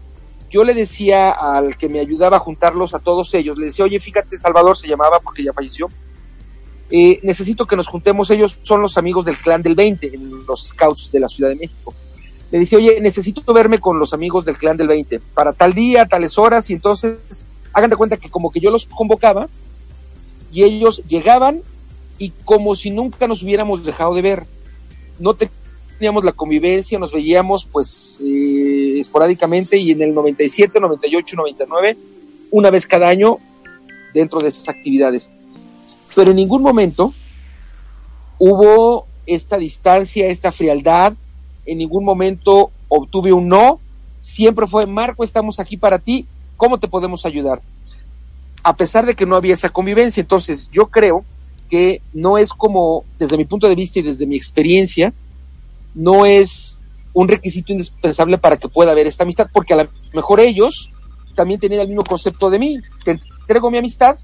yo 0.50 0.64
le 0.66 0.74
decía 0.74 1.32
al 1.32 1.78
que 1.78 1.88
me 1.88 2.00
ayudaba 2.00 2.38
a 2.38 2.42
juntarlos 2.42 2.94
a 2.94 3.00
todos 3.00 3.34
ellos, 3.34 3.58
le 3.58 3.68
decía, 3.68 3.86
oye, 3.86 4.00
fíjate, 4.00 4.38
Salvador 4.38 4.78
se 4.78 4.88
llamaba 4.88 5.20
porque 5.22 5.44
ya 5.44 5.54
falleció, 5.54 5.88
eh, 6.92 7.20
necesito 7.24 7.66
que 7.66 7.78
nos 7.78 7.88
juntemos, 7.88 8.30
ellos 8.32 8.60
son 8.64 8.82
los 8.82 8.98
amigos 8.98 9.26
del 9.26 9.38
clan 9.38 9.62
del 9.62 9.76
20, 9.76 10.14
en 10.14 10.46
los 10.46 10.68
scouts 10.68 11.12
de 11.12 11.22
la 11.22 11.30
Ciudad 11.30 11.50
de 11.50 11.56
México. 11.56 11.94
Le 12.52 12.60
decía, 12.60 12.78
oye, 12.78 13.00
necesito 13.00 13.54
verme 13.54 13.80
con 13.80 13.98
los 13.98 14.14
amigos 14.14 14.44
del 14.44 14.58
clan 14.58 14.76
del 14.76 14.90
20 14.90 15.22
para 15.34 15.54
tal 15.54 15.74
día, 15.74 16.06
tales 16.06 16.38
horas, 16.38 16.70
y 16.70 16.74
entonces 16.74 17.46
hagan 17.72 17.90
de 17.90 17.96
cuenta 17.96 18.18
que 18.18 18.30
como 18.30 18.52
que 18.52 18.60
yo 18.60 18.72
los 18.72 18.86
convocaba 18.86 19.48
y 20.52 20.64
ellos 20.64 21.04
llegaban 21.08 21.62
y 22.18 22.32
como 22.44 22.76
si 22.76 22.92
nunca 22.92 23.26
nos 23.26 23.42
hubiéramos 23.42 23.86
dejado 23.86 24.14
de 24.14 24.22
ver. 24.22 24.46
No 25.18 25.34
teníamos 25.34 26.26
la 26.26 26.34
convivencia, 26.34 27.00
nos 27.00 27.14
veíamos 27.14 27.66
pues 27.72 28.20
eh, 28.22 29.00
esporádicamente 29.00 29.78
y 29.78 29.92
en 29.92 30.02
el 30.02 30.14
97, 30.14 30.80
98, 30.80 31.36
99, 31.38 31.98
una 32.52 32.70
vez 32.70 32.86
cada 32.86 33.08
año 33.08 33.38
dentro 34.14 34.40
de 34.42 34.50
esas 34.50 34.68
actividades. 34.68 35.32
Pero 36.16 36.32
en 36.32 36.38
ningún 36.38 36.62
momento 36.62 37.14
hubo 38.40 39.06
esta 39.26 39.58
distancia, 39.58 40.28
esta 40.28 40.52
frialdad, 40.52 41.14
en 41.66 41.78
ningún 41.78 42.04
momento 42.04 42.72
obtuve 42.90 43.32
un 43.32 43.48
no, 43.48 43.80
siempre 44.20 44.68
fue, 44.68 44.86
Marco, 44.86 45.24
estamos 45.24 45.60
aquí 45.60 45.78
para 45.78 46.00
ti, 46.00 46.26
¿cómo 46.58 46.80
te 46.80 46.88
podemos 46.88 47.26
ayudar? 47.26 47.62
A 48.64 48.76
pesar 48.76 49.06
de 49.06 49.16
que 49.16 49.26
no 49.26 49.36
había 49.36 49.54
esa 49.54 49.70
convivencia, 49.70 50.22
entonces 50.22 50.70
yo 50.72 50.88
creo 50.88 51.24
que 51.70 52.02
no 52.14 52.38
es 52.38 52.52
como, 52.52 53.06
desde 53.18 53.38
mi 53.38 53.46
punto 53.46 53.70
de 53.70 53.76
vista 53.76 54.00
y 54.00 54.04
desde 54.04 54.28
mi 54.28 54.36
experiencia, 54.36 55.14
no 55.96 56.26
es 56.26 56.80
un 57.14 57.28
requisito 57.28 57.74
indispensable 57.74 58.38
para 58.38 58.58
que 58.58 58.70
pueda 58.70 58.92
haber 58.92 59.08
esta 59.08 59.24
amistad, 59.24 59.50
porque 59.52 59.74
a 59.74 59.84
lo 59.84 59.90
mejor 60.14 60.40
ellos 60.40 60.92
también 61.36 61.60
tenían 61.60 61.82
el 61.82 61.88
mismo 61.88 62.04
concepto 62.04 62.50
de 62.50 62.60
mí. 62.60 62.80
Te 63.04 63.20
entrego 63.42 63.72
mi 63.72 63.78
amistad, 63.78 64.18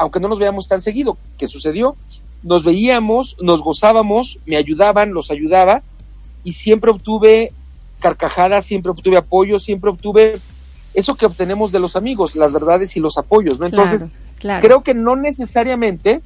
aunque 0.00 0.18
no 0.18 0.28
nos 0.28 0.38
veamos 0.38 0.66
tan 0.66 0.80
seguido. 0.80 1.18
¿Qué 1.36 1.46
sucedió? 1.46 1.94
Nos 2.42 2.64
veíamos, 2.64 3.36
nos 3.40 3.62
gozábamos, 3.62 4.38
me 4.46 4.56
ayudaban, 4.56 5.12
los 5.12 5.30
ayudaba, 5.30 5.82
y 6.42 6.52
siempre 6.52 6.90
obtuve 6.90 7.52
carcajadas, 8.00 8.64
siempre 8.64 8.90
obtuve 8.90 9.18
apoyo, 9.18 9.60
siempre 9.60 9.90
obtuve 9.90 10.40
eso 10.94 11.16
que 11.16 11.26
obtenemos 11.26 11.70
de 11.70 11.80
los 11.80 11.96
amigos, 11.96 12.34
las 12.34 12.54
verdades 12.54 12.96
y 12.96 13.00
los 13.00 13.18
apoyos, 13.18 13.60
¿no? 13.60 13.66
Entonces, 13.66 14.06
Claro, 14.06 14.14
claro. 14.38 14.66
creo 14.66 14.82
que 14.82 14.94
no 14.94 15.16
necesariamente, 15.16 16.22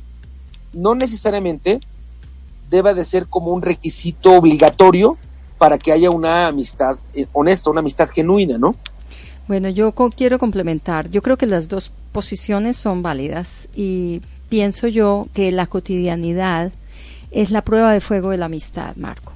no 0.73 0.95
necesariamente 0.95 1.81
deba 2.71 2.95
de 2.95 3.05
ser 3.05 3.27
como 3.27 3.51
un 3.51 3.61
requisito 3.61 4.35
obligatorio 4.35 5.19
para 5.59 5.79
que 5.79 5.91
haya 5.91 6.11
una 6.11 6.47
amistad 6.47 6.97
eh, 7.15 7.27
honesta, 7.33 7.71
una 7.71 7.81
amistad 7.81 8.09
genuina, 8.09 8.57
¿no? 8.57 8.77
Bueno, 9.49 9.69
yo 9.69 9.93
co- 9.93 10.11
quiero 10.11 10.39
complementar. 10.39 11.11
Yo 11.11 11.23
creo 11.23 11.37
que 11.37 11.47
las 11.47 11.69
dos 11.69 11.91
posiciones 12.13 12.77
son 12.77 13.03
válidas 13.03 13.69
y 13.75 14.23
pienso 14.49 14.89
yo 14.89 15.27
que 15.35 15.53
la 15.53 15.67
cotidianidad 15.67 16.73
es 17.31 17.51
la 17.51 17.63
prueba 17.63 17.93
de 17.93 18.01
fuego 18.01 18.31
de 18.31 18.39
la 18.39 18.47
amistad, 18.47 18.97
Marco. 18.97 19.33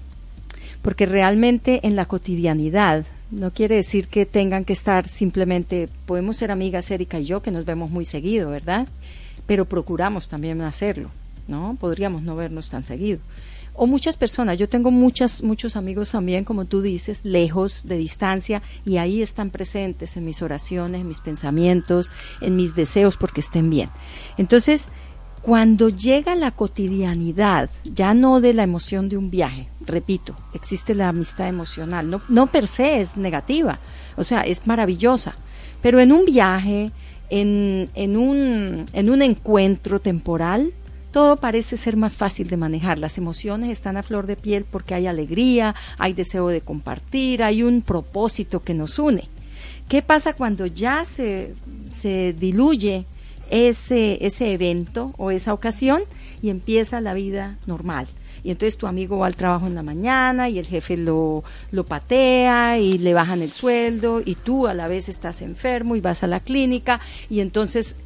Porque 0.83 1.05
realmente 1.07 1.81
en 1.87 1.97
la 1.97 2.07
cotidianidad 2.07 3.05
no 3.31 3.51
quiere 3.53 3.75
decir 3.77 4.09
que 4.09 4.25
tengan 4.25 4.65
que 4.65 4.73
estar 4.73 5.09
simplemente, 5.09 5.89
podemos 6.07 6.37
ser 6.39 6.51
amigas 6.51 6.91
Erika 6.91 7.19
y 7.21 7.27
yo, 7.27 7.43
que 7.43 7.51
nos 7.51 7.67
vemos 7.67 7.91
muy 7.91 8.07
seguido, 8.07 8.51
¿verdad? 8.51 8.87
Pero 9.47 9.67
procuramos 9.67 10.29
también 10.31 10.63
hacerlo, 10.63 11.11
¿no? 11.49 11.77
Podríamos 11.79 12.23
no 12.23 12.37
vernos 12.37 12.71
tan 12.71 12.85
seguido. 12.85 13.19
O 13.81 13.87
muchas 13.87 14.17
personas, 14.17 14.59
yo 14.59 14.69
tengo 14.69 14.91
muchas, 14.91 15.45
muchos 15.45 15.77
amigos 15.77 16.11
también, 16.11 16.43
como 16.45 16.65
tú 16.65 16.83
dices, 16.83 17.21
lejos, 17.23 17.87
de 17.87 17.97
distancia, 17.97 18.61
y 18.85 18.97
ahí 18.97 19.23
están 19.23 19.51
presentes 19.51 20.17
en 20.17 20.25
mis 20.25 20.43
oraciones, 20.43 21.01
en 21.01 21.07
mis 21.07 21.21
pensamientos, 21.21 22.11
en 22.41 22.57
mis 22.57 22.75
deseos, 22.75 23.17
porque 23.17 23.41
estén 23.41 23.71
bien. 23.71 23.89
Entonces, 24.37 24.89
cuando 25.43 25.91
llega 25.91 26.35
la 26.35 26.51
cotidianidad, 26.51 27.71
ya 27.85 28.15
no 28.15 28.41
de 28.41 28.53
la 28.53 28.65
emoción 28.65 29.09
de 29.09 29.17
un 29.17 29.31
viaje, 29.31 29.69
repito, 29.81 30.35
existe 30.55 30.97
la 30.97 31.11
amistad 31.11 31.47
emocional, 31.47 32.11
no, 32.11 32.21
no 32.29 32.49
per 32.49 32.67
se 32.67 32.99
es 32.99 33.17
negativa, 33.17 33.79
o 34.17 34.25
sea, 34.25 34.41
es 34.41 34.67
maravillosa, 34.67 35.37
pero 35.83 36.01
en 36.01 36.11
un 36.11 36.25
viaje, 36.25 36.91
en, 37.31 37.89
en, 37.95 38.17
un, 38.17 38.87
en 38.93 39.09
un 39.09 39.23
encuentro 39.23 40.01
temporal, 40.01 40.73
todo 41.13 41.37
parece 41.37 41.77
ser 41.77 41.97
más 41.97 42.17
fácil 42.17 42.49
de 42.49 42.57
manejar. 42.57 42.99
Las 42.99 43.19
emociones 43.19 43.71
están 43.71 43.97
a 43.97 44.03
flor 44.03 44.27
de 44.27 44.37
piel 44.37 44.65
porque 44.71 44.95
hay 44.95 45.07
alegría, 45.07 45.75
hay 45.99 46.13
deseo 46.13 46.49
de 46.49 46.61
compartir, 46.61 47.43
hay 47.43 47.63
un 47.63 47.83
propósito 47.83 48.61
que 48.61 48.75
nos 48.75 48.99
une. 48.99 49.29
¿Qué 49.89 50.03
pasa 50.03 50.35
cuando 50.35 50.67
ya 50.67 51.05
se, 51.05 51.55
se 51.99 52.35
diluye 52.35 53.07
ese, 53.51 54.25
ese 54.27 54.53
evento 54.53 55.13
o 55.17 55.31
esa 55.31 55.55
ocasión 55.55 56.03
y 56.43 56.51
empieza 56.51 57.01
la 57.01 57.15
vida 57.15 57.57
normal? 57.67 58.07
Y 58.45 58.51
entonces 58.51 58.77
tu 58.77 58.87
amigo 58.87 59.19
va 59.19 59.27
al 59.27 59.35
trabajo 59.35 59.67
en 59.67 59.75
la 59.75 59.83
mañana 59.83 60.49
y 60.49 60.59
el 60.59 60.67
jefe 60.67 60.97
lo, 60.97 61.43
lo 61.73 61.85
patea 61.85 62.79
y 62.79 62.99
le 62.99 63.15
bajan 63.15 63.43
el 63.43 63.51
sueldo 63.51 64.23
y 64.25 64.35
tú 64.37 64.67
a 64.67 64.75
la 64.75 64.89
vez 64.89 65.09
estás 65.09 65.43
enfermo 65.43 65.97
y 65.97 66.01
vas 66.01 66.23
a 66.23 66.27
la 66.29 66.41
clínica 66.41 67.01
y 67.29 67.41
entonces 67.41 67.97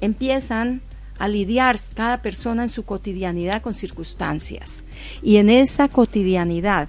empiezan 0.00 0.80
a 1.18 1.28
lidiar 1.28 1.78
cada 1.94 2.18
persona 2.18 2.62
en 2.62 2.68
su 2.68 2.84
cotidianidad 2.84 3.62
con 3.62 3.74
circunstancias. 3.74 4.84
Y 5.22 5.36
en 5.36 5.50
esa 5.50 5.88
cotidianidad 5.88 6.88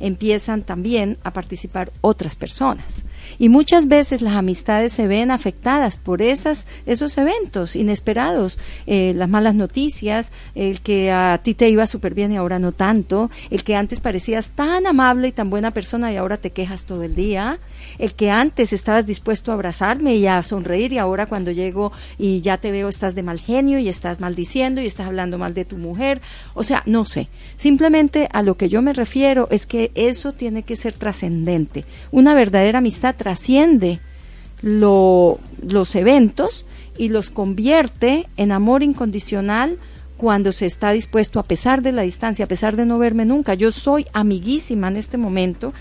empiezan 0.00 0.62
también 0.62 1.18
a 1.24 1.32
participar 1.32 1.92
otras 2.00 2.36
personas. 2.36 3.04
Y 3.38 3.48
muchas 3.48 3.88
veces 3.88 4.22
las 4.22 4.34
amistades 4.34 4.92
se 4.92 5.06
ven 5.06 5.30
afectadas 5.30 5.96
por 5.96 6.22
esas, 6.22 6.66
esos 6.86 7.16
eventos 7.18 7.76
inesperados, 7.76 8.58
eh, 8.86 9.12
las 9.14 9.28
malas 9.28 9.54
noticias, 9.54 10.32
el 10.54 10.80
que 10.80 11.10
a 11.10 11.40
ti 11.42 11.54
te 11.54 11.68
iba 11.68 11.86
súper 11.86 12.14
bien 12.14 12.32
y 12.32 12.36
ahora 12.36 12.58
no 12.58 12.72
tanto, 12.72 13.30
el 13.50 13.64
que 13.64 13.76
antes 13.76 14.00
parecías 14.00 14.50
tan 14.50 14.86
amable 14.86 15.28
y 15.28 15.32
tan 15.32 15.50
buena 15.50 15.70
persona 15.70 16.12
y 16.12 16.16
ahora 16.16 16.36
te 16.36 16.50
quejas 16.50 16.86
todo 16.86 17.02
el 17.02 17.14
día, 17.14 17.58
el 17.98 18.14
que 18.14 18.30
antes 18.30 18.72
estabas 18.72 19.06
dispuesto 19.06 19.50
a 19.50 19.54
abrazarme 19.54 20.14
y 20.16 20.26
a 20.26 20.42
sonreír 20.42 20.92
y 20.92 20.98
ahora 20.98 21.26
cuando 21.26 21.50
llego 21.50 21.92
y 22.18 22.40
ya 22.40 22.58
te 22.58 22.70
veo 22.70 22.88
estás 22.88 23.14
de 23.14 23.22
mal 23.22 23.40
genio 23.40 23.78
y 23.78 23.88
estás 23.88 24.20
maldiciendo 24.20 24.80
y 24.80 24.86
estás 24.86 25.06
hablando 25.06 25.38
mal 25.38 25.54
de 25.54 25.64
tu 25.64 25.76
mujer, 25.76 26.20
o 26.54 26.62
sea, 26.62 26.82
no 26.86 27.04
sé, 27.04 27.28
simplemente 27.56 28.28
a 28.32 28.42
lo 28.42 28.56
que 28.56 28.68
yo 28.68 28.82
me 28.82 28.92
refiero 28.92 29.48
es 29.50 29.66
que 29.66 29.90
eso 29.94 30.32
tiene 30.32 30.62
que 30.62 30.76
ser 30.76 30.94
trascendente. 30.94 31.84
Una 32.10 32.34
verdadera 32.34 32.78
amistad 32.78 33.15
trasciende 33.16 34.00
los 34.62 35.94
eventos 35.94 36.66
y 36.96 37.08
los 37.08 37.30
convierte 37.30 38.26
en 38.36 38.52
amor 38.52 38.82
incondicional 38.82 39.78
cuando 40.16 40.50
se 40.52 40.64
está 40.64 40.92
dispuesto, 40.92 41.38
a 41.38 41.44
pesar 41.44 41.82
de 41.82 41.92
la 41.92 42.02
distancia, 42.02 42.46
a 42.46 42.48
pesar 42.48 42.74
de 42.76 42.86
no 42.86 42.98
verme 42.98 43.26
nunca. 43.26 43.52
Yo 43.54 43.70
soy 43.70 44.06
amiguísima 44.14 44.88
en 44.88 44.96
este 44.96 45.18
momento 45.18 45.74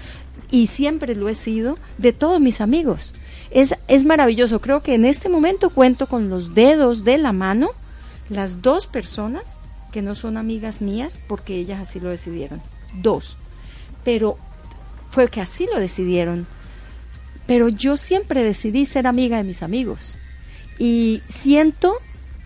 y 0.51 0.67
siempre 0.67 1.15
lo 1.15 1.29
he 1.29 1.36
sido 1.36 1.77
de 1.97 2.11
todos 2.11 2.41
mis 2.41 2.59
amigos. 2.59 3.13
Es, 3.49 3.75
es 3.88 4.03
maravilloso. 4.03 4.59
Creo 4.59 4.83
que 4.83 4.93
en 4.93 5.05
este 5.05 5.29
momento 5.29 5.69
cuento 5.69 6.07
con 6.07 6.29
los 6.29 6.53
dedos 6.53 7.05
de 7.05 7.17
la 7.17 7.31
mano 7.31 7.69
las 8.27 8.61
dos 8.61 8.88
personas 8.88 9.57
que 9.93 10.01
no 10.01 10.15
son 10.15 10.36
amigas 10.36 10.81
mías 10.81 11.21
porque 11.27 11.55
ellas 11.55 11.79
así 11.79 12.01
lo 12.01 12.09
decidieron. 12.09 12.61
Dos 13.01 13.38
pero 14.05 14.38
fue 15.11 15.27
que 15.27 15.41
así 15.41 15.67
lo 15.73 15.81
decidieron. 15.81 16.47
Pero 17.48 17.70
yo 17.70 17.98
siempre 17.98 18.43
decidí 18.43 18.86
ser 18.86 19.08
amiga 19.08 19.38
de 19.38 19.43
mis 19.43 19.64
amigos 19.64 20.18
y 20.80 21.22
siento 21.28 21.93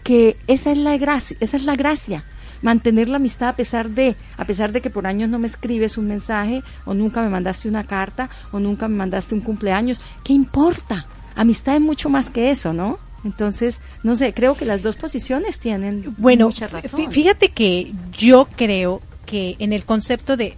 que 0.03 0.37
esa 0.47 0.71
es 0.71 0.77
la 0.77 0.97
gracia, 0.97 1.37
esa 1.39 1.57
es 1.57 1.63
la 1.63 1.75
gracia, 1.75 2.23
mantener 2.61 3.09
la 3.09 3.17
amistad 3.17 3.49
a 3.49 3.55
pesar 3.55 3.89
de 3.89 4.15
a 4.37 4.45
pesar 4.45 4.71
de 4.71 4.81
que 4.81 4.89
por 4.89 5.07
años 5.07 5.29
no 5.29 5.39
me 5.39 5.47
escribes 5.47 5.97
un 5.97 6.07
mensaje 6.07 6.63
o 6.85 6.93
nunca 6.93 7.21
me 7.21 7.29
mandaste 7.29 7.69
una 7.69 7.85
carta 7.85 8.29
o 8.51 8.59
nunca 8.59 8.87
me 8.87 8.97
mandaste 8.97 9.35
un 9.35 9.41
cumpleaños, 9.41 9.99
¿qué 10.23 10.33
importa? 10.33 11.07
Amistad 11.35 11.75
es 11.75 11.81
mucho 11.81 12.09
más 12.09 12.29
que 12.29 12.51
eso, 12.51 12.73
¿no? 12.73 12.99
Entonces, 13.23 13.81
no 14.03 14.15
sé, 14.15 14.33
creo 14.33 14.55
que 14.55 14.65
las 14.65 14.81
dos 14.81 14.95
posiciones 14.95 15.59
tienen 15.59 16.15
bueno, 16.17 16.47
mucha 16.47 16.67
razón. 16.67 17.11
Fíjate 17.11 17.49
que 17.49 17.93
yo 18.11 18.47
creo 18.55 19.01
que 19.25 19.55
en 19.59 19.73
el 19.73 19.83
concepto 19.83 20.37
de 20.37 20.55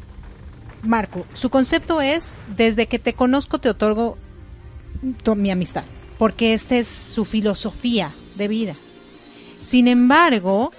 Marco, 0.84 1.26
su 1.34 1.50
concepto 1.50 2.02
es, 2.02 2.36
desde 2.56 2.88
que 2.88 3.00
te 3.00 3.14
conozco 3.14 3.60
te 3.60 3.70
otorgo 3.70 4.18
mi 5.36 5.52
amistad, 5.52 5.84
porque 6.18 6.54
esta 6.54 6.78
es 6.78 6.88
su 6.88 7.26
filosofía 7.26 8.14
de 8.36 8.48
vida. 8.48 8.76
Sin 9.64 9.88
embargo, 9.88 10.72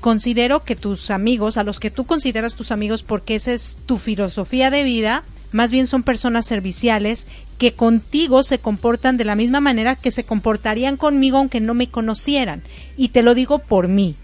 considero 0.00 0.64
que 0.64 0.76
tus 0.76 1.10
amigos, 1.10 1.56
a 1.56 1.64
los 1.64 1.80
que 1.80 1.90
tú 1.90 2.04
consideras 2.04 2.54
tus 2.54 2.70
amigos 2.70 3.02
porque 3.02 3.34
esa 3.34 3.52
es 3.52 3.76
tu 3.86 3.98
filosofía 3.98 4.70
de 4.70 4.84
vida, 4.84 5.24
más 5.52 5.72
bien 5.72 5.86
son 5.86 6.02
personas 6.02 6.46
serviciales 6.46 7.26
que 7.58 7.72
contigo 7.72 8.42
se 8.42 8.58
comportan 8.58 9.16
de 9.16 9.24
la 9.24 9.34
misma 9.34 9.60
manera 9.60 9.96
que 9.96 10.10
se 10.10 10.24
comportarían 10.24 10.96
conmigo 10.96 11.38
aunque 11.38 11.60
no 11.60 11.74
me 11.74 11.88
conocieran. 11.88 12.62
Y 12.96 13.08
te 13.08 13.22
lo 13.22 13.34
digo 13.34 13.58
por 13.58 13.88
mí. 13.88 14.14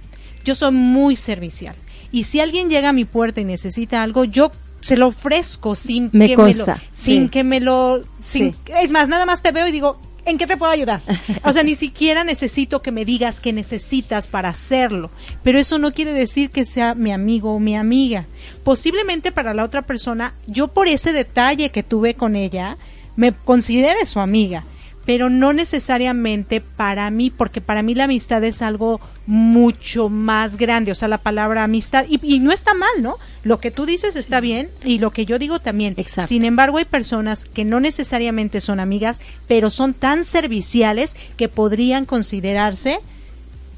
Yo 0.45 0.55
soy 0.55 0.73
muy 0.73 1.17
servicial. 1.17 1.75
Y 2.13 2.25
si 2.25 2.41
alguien 2.41 2.69
llega 2.69 2.91
a 2.91 2.93
mi 2.93 3.05
puerta 3.05 3.41
y 3.41 3.45
necesita 3.45 4.03
algo, 4.03 4.25
yo 4.25 4.51
se 4.85 4.99
lo 4.99 5.07
ofrezco 5.07 5.75
sin 5.77 6.11
que 6.11 6.37
me 6.37 6.53
lo 6.53 6.77
sin 6.93 7.31
que 7.31 7.43
me 7.43 7.59
lo 7.59 8.03
es 8.03 8.93
más 8.93 9.09
nada 9.09 9.25
más 9.25 9.41
te 9.41 9.51
veo 9.51 9.67
y 9.67 9.73
digo 9.73 9.99
¿En 10.27 10.39
qué 10.39 10.47
te 10.47 10.57
puedo 10.57 10.73
ayudar? 10.73 11.03
O 11.43 11.53
sea, 11.53 11.63
ni 11.63 11.75
siquiera 11.85 12.25
necesito 12.25 12.81
que 12.81 12.93
me 12.93 13.05
digas 13.05 13.41
qué 13.41 13.53
necesitas 13.53 14.27
para 14.27 14.49
hacerlo. 14.49 15.11
Pero 15.43 15.59
eso 15.59 15.79
no 15.79 15.93
quiere 15.93 16.15
decir 16.15 16.49
que 16.49 16.65
sea 16.65 16.95
mi 16.95 17.13
amigo 17.13 17.53
o 17.53 17.61
mi 17.61 17.77
amiga. 17.77 18.25
Posiblemente 18.63 19.33
para 19.33 19.53
la 19.53 19.65
otra 19.65 19.83
persona, 19.83 20.33
yo 20.47 20.69
por 20.69 20.89
ese 20.89 21.13
detalle 21.13 21.69
que 21.69 21.83
tuve 21.83 22.15
con 22.15 22.37
ella, 22.37 22.79
me 23.17 23.35
considere 23.35 24.07
su 24.07 24.19
amiga 24.19 24.65
pero 25.05 25.29
no 25.29 25.53
necesariamente 25.53 26.61
para 26.61 27.11
mí, 27.11 27.31
porque 27.31 27.61
para 27.61 27.83
mí 27.83 27.95
la 27.95 28.05
amistad 28.05 28.43
es 28.45 28.63
algo 28.63 29.01
mucho 29.27 30.09
más 30.09 30.57
grande, 30.57 30.93
o 30.93 30.95
sea, 30.95 31.09
la 31.09 31.19
palabra 31.19 31.65
amistad, 31.65 32.07
y, 32.09 32.39
no 32.41 32.53
está 32.53 32.75
mal, 32.75 32.91
¿no? 33.01 33.17
Lo 33.43 33.61
que 33.61 33.71
tú 33.71 33.87
dices 33.87 34.17
está 34.17 34.41
bien 34.41 34.71
y 34.83 34.99
lo 34.99 35.11
que 35.11 35.27
yo 35.27 35.39
digo 35.39 35.59
también. 35.59 35.95
Exacto. 35.97 36.29
Sin 36.29 36.45
embargo, 36.45 36.79
hay 36.79 36.85
personas 36.85 37.45
que 37.45 37.65
no 37.65 37.81
necesariamente 37.81 38.61
son 38.61 38.81
amigas, 38.81 39.21
pero 39.47 39.71
son 39.71 39.95
tan 39.95 40.25
serviciales 40.25 41.17
que 41.37 41.49
podrían 41.49 42.05
considerarse 42.07 42.99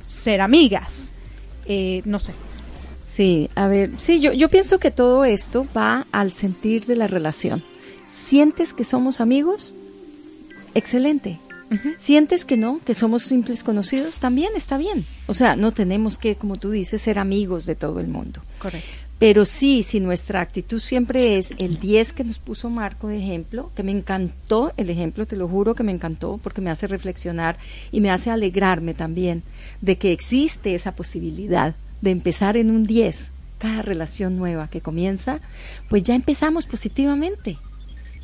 ser 0.06 0.40
amigas. 0.40 1.12
Eh, 1.66 2.02
no 2.04 2.20
sé. 2.20 2.32
Sí, 3.08 3.48
a 3.54 3.66
ver, 3.68 3.92
sí, 3.98 4.20
yo, 4.20 4.32
yo 4.32 4.48
pienso 4.48 4.78
que 4.78 4.90
todo 4.90 5.24
esto 5.24 5.66
va 5.76 6.06
al 6.12 6.32
sentir 6.32 6.86
de 6.86 6.96
la 6.96 7.06
relación. 7.06 7.62
¿Sientes 8.12 8.72
que 8.72 8.84
somos 8.84 9.20
amigos? 9.20 9.74
Excelente. 10.76 11.38
¿Sientes 11.98 12.44
que 12.44 12.56
no, 12.56 12.80
que 12.84 12.94
somos 12.94 13.24
simples 13.24 13.64
conocidos? 13.64 14.18
También 14.18 14.52
está 14.54 14.78
bien. 14.78 15.04
O 15.26 15.34
sea, 15.34 15.56
no 15.56 15.72
tenemos 15.72 16.16
que, 16.16 16.36
como 16.36 16.58
tú 16.58 16.70
dices, 16.70 17.02
ser 17.02 17.18
amigos 17.18 17.66
de 17.66 17.74
todo 17.74 17.98
el 17.98 18.06
mundo. 18.06 18.40
Correcto. 18.60 18.88
Pero 19.18 19.46
sí, 19.46 19.82
si 19.82 19.98
nuestra 19.98 20.42
actitud 20.42 20.78
siempre 20.78 21.38
es 21.38 21.52
el 21.58 21.78
10 21.78 22.12
que 22.12 22.24
nos 22.24 22.38
puso 22.38 22.68
Marco 22.68 23.08
de 23.08 23.18
ejemplo, 23.18 23.72
que 23.74 23.82
me 23.82 23.90
encantó 23.90 24.72
el 24.76 24.90
ejemplo, 24.90 25.26
te 25.26 25.36
lo 25.36 25.48
juro 25.48 25.74
que 25.74 25.82
me 25.82 25.92
encantó 25.92 26.38
porque 26.42 26.60
me 26.60 26.70
hace 26.70 26.86
reflexionar 26.86 27.56
y 27.90 28.02
me 28.02 28.10
hace 28.10 28.30
alegrarme 28.30 28.92
también 28.92 29.42
de 29.80 29.96
que 29.96 30.12
existe 30.12 30.74
esa 30.74 30.94
posibilidad 30.94 31.74
de 32.02 32.10
empezar 32.10 32.58
en 32.58 32.70
un 32.70 32.84
10 32.84 33.30
cada 33.58 33.80
relación 33.80 34.36
nueva 34.36 34.68
que 34.68 34.82
comienza, 34.82 35.40
pues 35.88 36.02
ya 36.02 36.14
empezamos 36.14 36.66
positivamente 36.66 37.56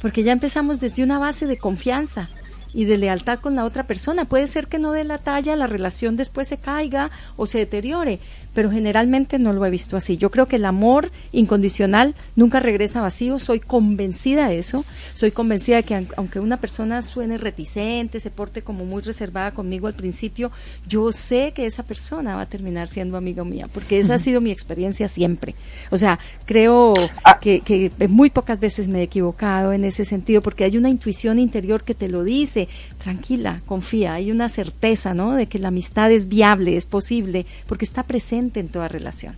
porque 0.03 0.25
ya 0.25 0.33
empezamos 0.33 0.81
desde 0.81 1.05
una 1.05 1.21
base 1.21 1.47
de 1.47 1.59
confianzas 1.59 2.43
y 2.75 2.87
de 2.87 2.99
lealtad 2.99 3.39
con 3.39 3.55
la 3.55 3.65
otra 3.65 3.87
persona. 3.87 4.25
Puede 4.25 4.49
ser 4.49 4.67
que 4.67 4.81
no 4.81 4.91
dé 4.91 5.05
la 5.05 5.19
talla, 5.19 5.55
la 5.55 5.69
relación 5.69 6.17
después 6.17 6.49
se 6.49 6.59
caiga 6.59 7.13
o 7.37 7.47
se 7.47 7.59
deteriore, 7.59 8.19
pero 8.55 8.71
generalmente 8.71 9.39
no 9.39 9.53
lo 9.53 9.65
he 9.65 9.71
visto 9.71 9.97
así. 9.97 10.17
Yo 10.17 10.31
creo 10.31 10.47
que 10.47 10.57
el 10.57 10.65
amor 10.65 11.11
incondicional 11.33 12.15
nunca 12.37 12.61
regresa 12.61 13.01
vacío, 13.01 13.39
soy 13.39 13.61
convencida 13.61 14.49
de 14.49 14.59
eso, 14.59 14.85
soy 15.15 15.31
convencida 15.31 15.77
de 15.77 15.83
que 15.85 16.07
aunque 16.17 16.41
una 16.41 16.59
persona 16.59 17.03
suene 17.03 17.39
reticente, 17.39 18.21
se 18.21 18.31
porte 18.31 18.63
como 18.63 18.85
muy 18.85 19.03
reservada 19.03 19.53
conmigo 19.53 19.87
al 19.87 19.95
principio, 19.95 20.51
yo 20.87 21.13
sé 21.13 21.53
que 21.55 21.67
esa 21.67 21.83
persona 21.83 22.37
va 22.37 22.43
a 22.43 22.47
terminar 22.47 22.89
siendo 22.89 23.17
amiga 23.17 23.45
mía, 23.45 23.69
porque 23.73 23.99
esa 23.99 24.15
ha 24.15 24.19
sido 24.19 24.41
mi 24.41 24.51
experiencia 24.51 25.09
siempre. 25.09 25.55
O 25.91 25.99
sea, 25.99 26.19
creo 26.45 26.95
ah. 27.25 27.39
que, 27.41 27.61
que 27.61 27.91
muy 28.09 28.31
pocas 28.31 28.61
veces 28.61 28.89
me 28.89 29.01
he 29.01 29.03
equivocado 29.03 29.73
en 29.73 29.85
ese 29.85 30.05
sentido, 30.05 30.43
porque 30.43 30.65
hay 30.65 30.77
una 30.77 30.91
intuición 30.91 31.39
interior 31.39 31.85
que 31.85 31.95
te 31.95 32.09
lo 32.09 32.23
dice, 32.23 32.69
tranquila, 32.99 33.63
confía, 33.67 34.15
hay 34.15 34.31
una 34.31 34.49
certeza, 34.49 35.15
¿no? 35.15 35.33
De 35.33 35.47
que 35.47 35.59
la 35.59 35.69
amistad 35.69 36.11
es 36.13 36.29
viable, 36.29 36.77
es 36.77 36.85
posible, 36.85 37.47
porque 37.67 37.85
está 37.85 38.03
presente 38.03 38.42
en 38.61 38.69
toda 38.69 38.89
relación. 38.89 39.37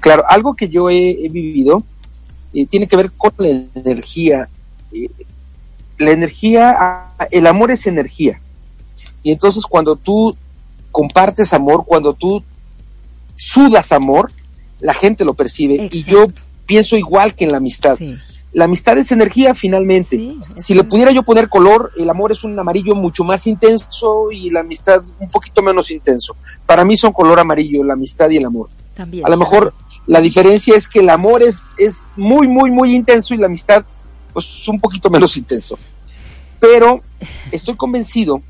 Claro, 0.00 0.24
algo 0.28 0.54
que 0.54 0.68
yo 0.68 0.90
he, 0.90 1.28
vivido 1.30 1.82
eh, 2.54 2.66
tiene 2.66 2.86
que 2.86 2.96
ver 2.96 3.12
con 3.12 3.32
la 3.38 3.48
energía. 3.74 4.48
Eh, 4.92 5.10
la 5.98 6.12
energía, 6.12 6.74
ah, 6.78 7.28
el 7.30 7.46
amor 7.46 7.70
es 7.70 7.86
energía. 7.86 8.40
Y 9.22 9.32
entonces 9.32 9.64
cuando 9.66 9.96
tú 9.96 10.36
compartes 10.90 11.52
amor, 11.52 11.84
cuando 11.86 12.14
tú 12.14 12.42
sudas 13.36 13.92
amor, 13.92 14.32
la 14.80 14.94
gente 14.94 15.24
lo 15.24 15.34
percibe. 15.34 15.88
Y 15.92 16.04
yo 16.04 16.26
pienso 16.66 16.96
igual 16.96 17.34
que 17.34 17.44
en 17.44 17.52
la 17.52 17.58
amistad. 17.58 17.98
La 18.52 18.64
amistad 18.64 18.98
es 18.98 19.12
energía 19.12 19.54
finalmente. 19.54 20.36
si 20.56 20.74
le 20.74 20.84
pudiera 20.84 21.12
yo 21.12 21.22
poner 21.22 21.48
color, 21.48 21.92
el 21.96 22.10
amor 22.10 22.32
es 22.32 22.42
un 22.42 22.58
amarillo 22.58 22.94
mucho 22.94 23.22
más 23.22 23.46
intenso 23.46 24.30
y 24.32 24.50
la 24.50 24.60
amistad 24.60 25.02
un 25.20 25.28
poquito 25.28 25.62
menos 25.62 25.90
intenso. 25.90 26.36
Para 26.66 26.84
mí 26.84 26.96
son 26.96 27.12
color 27.12 27.38
amarillo, 27.38 27.84
la 27.84 27.92
amistad 27.92 28.28
y 28.30 28.38
el 28.38 28.44
amor. 28.44 28.68
También, 28.94 29.24
a 29.24 29.30
lo 29.30 29.36
mejor 29.36 29.72
la 30.06 30.20
diferencia 30.20 30.74
es 30.74 30.88
que 30.88 30.98
el 31.00 31.10
amor 31.10 31.42
es, 31.42 31.62
es 31.78 32.04
muy, 32.16 32.48
muy, 32.48 32.70
muy 32.70 32.94
intenso 32.94 33.34
y 33.34 33.36
la 33.36 33.46
amistad 33.46 33.84
pues 34.32 34.66
un 34.68 34.80
poquito 34.80 35.10
menos 35.10 35.36
intenso. 35.36 35.78
Pero 36.58 37.00
estoy 37.52 37.76
convencido 37.76 38.42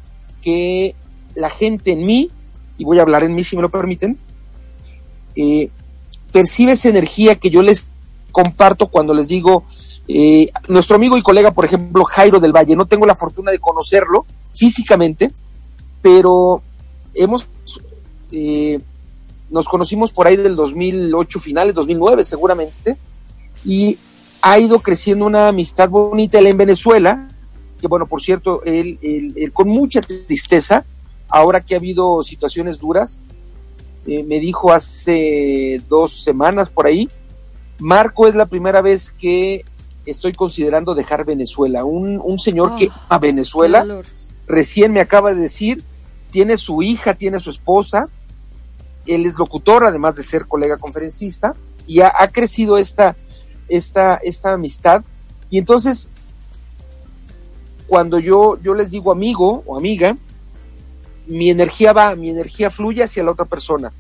que 0.42 0.94
la 1.34 1.50
gente 1.50 1.92
en 1.92 2.06
mí, 2.06 2.30
y 2.78 2.84
voy 2.84 2.98
a 2.98 3.02
hablar 3.02 3.22
en 3.22 3.34
mí 3.34 3.44
si 3.44 3.56
me 3.56 3.62
lo 3.62 3.70
permiten, 3.70 4.18
eh, 5.36 5.70
percibe 6.32 6.72
esa 6.72 6.88
energía 6.88 7.36
que 7.36 7.50
yo 7.50 7.62
les 7.62 7.86
comparto 8.32 8.86
cuando 8.86 9.14
les 9.14 9.28
digo, 9.28 9.64
eh, 10.12 10.50
nuestro 10.66 10.96
amigo 10.96 11.16
y 11.16 11.22
colega, 11.22 11.52
por 11.52 11.64
ejemplo, 11.64 12.04
Jairo 12.04 12.40
del 12.40 12.52
Valle, 12.52 12.74
no 12.74 12.86
tengo 12.86 13.06
la 13.06 13.14
fortuna 13.14 13.52
de 13.52 13.60
conocerlo 13.60 14.26
físicamente, 14.52 15.30
pero 16.02 16.62
hemos, 17.14 17.46
eh, 18.32 18.80
nos 19.50 19.68
conocimos 19.68 20.12
por 20.12 20.26
ahí 20.26 20.34
del 20.34 20.56
2008, 20.56 21.38
finales 21.38 21.74
2009 21.74 22.24
seguramente, 22.24 22.96
y 23.64 23.98
ha 24.42 24.58
ido 24.58 24.80
creciendo 24.80 25.26
una 25.26 25.46
amistad 25.46 25.88
bonita 25.88 26.40
él 26.40 26.48
en 26.48 26.56
Venezuela, 26.56 27.28
que 27.80 27.86
bueno, 27.86 28.06
por 28.06 28.20
cierto, 28.20 28.64
él, 28.64 28.98
con 29.52 29.68
mucha 29.68 30.00
tristeza, 30.00 30.84
ahora 31.28 31.60
que 31.60 31.74
ha 31.74 31.78
habido 31.78 32.24
situaciones 32.24 32.80
duras, 32.80 33.20
eh, 34.08 34.24
me 34.24 34.40
dijo 34.40 34.72
hace 34.72 35.80
dos 35.88 36.24
semanas 36.24 36.68
por 36.68 36.86
ahí, 36.86 37.08
Marco 37.78 38.26
es 38.26 38.34
la 38.34 38.46
primera 38.46 38.82
vez 38.82 39.12
que 39.12 39.64
estoy 40.06 40.32
considerando 40.32 40.94
dejar 40.94 41.24
Venezuela. 41.24 41.84
Un, 41.84 42.20
un 42.22 42.38
señor 42.38 42.76
que 42.76 42.90
a 43.08 43.18
Venezuela 43.18 44.02
recién 44.46 44.92
me 44.92 45.00
acaba 45.00 45.34
de 45.34 45.40
decir, 45.40 45.82
tiene 46.30 46.56
su 46.56 46.82
hija, 46.82 47.14
tiene 47.14 47.38
su 47.38 47.50
esposa, 47.50 48.08
él 49.06 49.26
es 49.26 49.38
locutor, 49.38 49.84
además 49.84 50.16
de 50.16 50.22
ser 50.22 50.46
colega 50.46 50.76
conferencista, 50.76 51.54
y 51.86 52.00
ha, 52.00 52.12
crecido 52.32 52.78
esta, 52.78 53.16
esta, 53.68 54.16
esta 54.16 54.52
amistad. 54.52 55.02
Y 55.50 55.58
entonces, 55.58 56.08
cuando 57.86 58.18
yo, 58.18 58.60
yo 58.62 58.74
les 58.74 58.90
digo 58.90 59.10
amigo 59.10 59.62
o 59.66 59.76
amiga, 59.76 60.16
mi 61.26 61.50
energía 61.50 61.92
va, 61.92 62.14
mi 62.14 62.30
energía 62.30 62.70
fluye 62.70 63.02
hacia 63.02 63.24
la 63.24 63.32
otra 63.32 63.44
persona. 63.44 63.92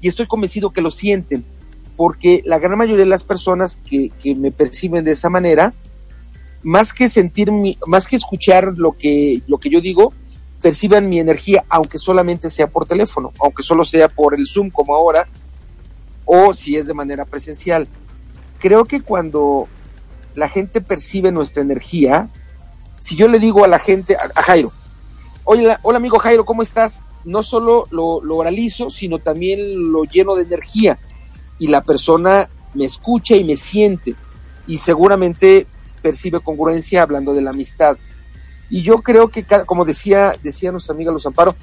Y 0.00 0.08
estoy 0.08 0.26
convencido 0.26 0.70
que 0.70 0.80
lo 0.80 0.90
sienten, 0.90 1.44
porque 1.96 2.42
la 2.44 2.58
gran 2.58 2.78
mayoría 2.78 3.04
de 3.04 3.10
las 3.10 3.24
personas 3.24 3.80
que, 3.88 4.10
que 4.22 4.34
me 4.34 4.52
perciben 4.52 5.04
de 5.04 5.12
esa 5.12 5.30
manera, 5.30 5.72
más 6.62 6.92
que 6.92 7.08
sentir 7.08 7.50
mi, 7.52 7.78
más 7.86 8.06
que 8.06 8.16
escuchar 8.16 8.74
lo 8.76 8.92
que, 8.92 9.40
lo 9.46 9.58
que 9.58 9.70
yo 9.70 9.80
digo, 9.80 10.12
perciban 10.60 11.08
mi 11.08 11.20
energía, 11.20 11.64
aunque 11.68 11.98
solamente 11.98 12.50
sea 12.50 12.66
por 12.66 12.86
teléfono, 12.86 13.32
aunque 13.40 13.62
solo 13.62 13.84
sea 13.84 14.08
por 14.08 14.34
el 14.34 14.46
Zoom 14.46 14.70
como 14.70 14.94
ahora, 14.94 15.26
o 16.24 16.52
si 16.54 16.76
es 16.76 16.86
de 16.86 16.94
manera 16.94 17.24
presencial. 17.24 17.88
Creo 18.58 18.84
que 18.84 19.00
cuando 19.00 19.68
la 20.34 20.48
gente 20.48 20.80
percibe 20.80 21.32
nuestra 21.32 21.62
energía, 21.62 22.28
si 22.98 23.16
yo 23.16 23.28
le 23.28 23.38
digo 23.38 23.64
a 23.64 23.68
la 23.68 23.78
gente, 23.78 24.16
a, 24.16 24.42
Jairo, 24.42 24.72
hola, 25.44 25.78
hola 25.82 25.98
amigo 25.98 26.18
Jairo, 26.18 26.44
¿cómo 26.44 26.62
estás? 26.62 27.02
No 27.24 27.42
solo 27.42 27.86
lo, 27.90 28.22
lo 28.22 28.36
oralizo, 28.36 28.90
sino 28.90 29.18
también 29.18 29.92
lo 29.92 30.04
lleno 30.04 30.34
de 30.34 30.42
energía 30.42 30.98
y 31.58 31.68
la 31.68 31.82
persona 31.82 32.48
me 32.74 32.84
escucha 32.84 33.36
y 33.36 33.44
me 33.44 33.56
siente 33.56 34.14
y 34.66 34.78
seguramente 34.78 35.66
percibe 36.02 36.40
congruencia 36.40 37.02
hablando 37.02 37.34
de 37.34 37.42
la 37.42 37.50
amistad. 37.50 37.96
Y 38.68 38.82
yo 38.82 39.02
creo 39.02 39.28
que, 39.28 39.44
como 39.64 39.84
decía, 39.84 40.34
decía 40.42 40.72
nuestra 40.72 40.94
amiga 40.94 41.12
Luz 41.12 41.26
Amparo, 41.26 41.54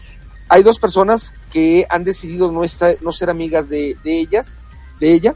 hay 0.50 0.64
dos 0.64 0.80
personas 0.80 1.34
que 1.52 1.86
han 1.90 2.04
decidido 2.04 2.52
no, 2.52 2.62
no 3.02 3.12
ser 3.12 3.30
amigas 3.30 3.70
de, 3.70 3.98
ellas, 4.04 4.48
de 5.00 5.14
ella, 5.14 5.36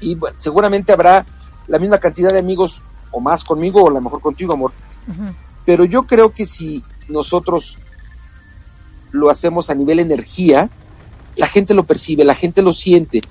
y 0.00 0.14
bueno, 0.14 0.38
seguramente 0.38 0.92
habrá 0.92 1.26
la 1.66 1.78
misma 1.78 1.98
cantidad 1.98 2.30
de 2.30 2.38
amigos 2.38 2.84
o 3.10 3.20
más 3.20 3.44
conmigo 3.44 3.82
o 3.82 3.88
a 3.88 3.92
lo 3.92 4.00
mejor 4.00 4.20
contigo, 4.20 4.52
amor. 4.52 4.72
Pero 5.64 5.84
yo 5.84 6.04
creo 6.04 6.32
que 6.32 6.46
si 6.46 6.84
nosotros 7.08 7.78
lo 9.10 9.30
hacemos 9.30 9.70
a 9.70 9.74
nivel 9.74 9.98
energía, 9.98 10.70
la 11.36 11.48
gente 11.48 11.74
lo 11.74 11.84
percibe, 11.84 12.24
la 12.24 12.34
gente 12.34 12.62
lo 12.62 12.72
siente. 12.72 13.22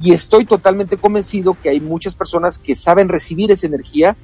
Y 0.00 0.12
estoy 0.12 0.44
totalmente 0.44 0.96
convencido 0.96 1.56
que 1.60 1.70
hay 1.70 1.80
muchas 1.80 2.14
personas 2.14 2.58
que 2.58 2.74
saben 2.74 3.08
recibir 3.08 3.50
esa 3.50 3.66
energía 3.66 4.16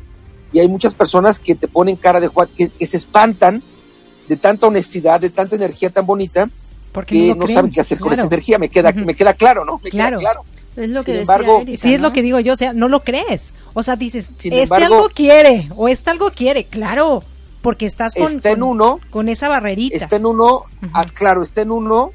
y 0.53 0.61
hay 0.61 0.69
muchas 0.69 0.95
personas 0.95 1.39
que 1.39 1.55
te 1.55 1.67
ponen 1.67 1.97
cara 1.97 2.21
de 2.21 2.31
que, 2.57 2.69
que 2.69 2.87
se 2.87 2.99
espantan 2.99 3.63
de 4.29 4.37
tanta 4.37 4.67
honestidad, 4.67 5.21
de 5.21 5.31
tanta 5.31 5.57
energía 5.57 5.91
tan 5.91 6.07
bonita, 6.07 6.49
Porque 6.93 7.29
que 7.29 7.35
no, 7.35 7.47
saben 7.47 7.71
qué 7.71 7.81
hacer 7.81 7.99
con 7.99 8.13
esa 8.13 8.27
energía. 8.27 8.59
Me 8.59 8.69
queda, 8.69 8.93
me 8.93 9.15
queda 9.15 9.35
claro, 9.35 9.65
¿no? 9.65 9.81
Me 9.83 9.91
claro. 9.91 10.19
queda 10.19 10.31
claro. 10.31 10.45
Es 10.77 10.89
lo 10.89 11.05
que 11.05 11.13
Sin 11.13 11.21
embargo, 11.21 11.63
sí 11.77 11.93
es 11.93 12.01
lo 12.01 12.13
que 12.13 12.23
digo 12.23 12.41
yo, 12.41 12.55
o 12.55 12.57
sea, 12.57 12.73
no 12.73 12.89
lo 12.89 13.03
crees. 13.03 13.53
O 13.75 13.83
sea, 13.83 13.97
dices, 13.97 14.31
este 14.43 14.75
algo 14.75 15.11
quiere 15.11 15.69
o 15.77 15.89
este 15.89 16.11
algo 16.11 16.31
quiere, 16.31 16.65
claro, 16.65 17.23
porque 17.61 17.85
estás 17.85 18.15
con, 18.15 18.37
está 18.37 18.51
en 18.53 18.63
uno, 18.63 18.99
con 19.11 19.29
esa 19.29 19.49
barrerita. 19.49 19.97
Está 19.97 20.17
en 20.17 20.25
uno, 20.25 20.65
claro, 21.13 21.43
está 21.43 21.61
en 21.61 21.73
uno 21.73 22.13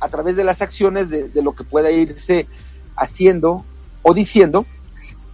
a 0.00 0.08
través 0.08 0.34
de 0.34 0.42
las 0.42 0.60
acciones 0.60 1.08
de, 1.08 1.28
de 1.28 1.42
lo 1.42 1.52
que 1.52 1.62
pueda 1.62 1.90
irse 1.92 2.48
haciendo 3.00 3.64
o 4.02 4.14
diciendo 4.14 4.66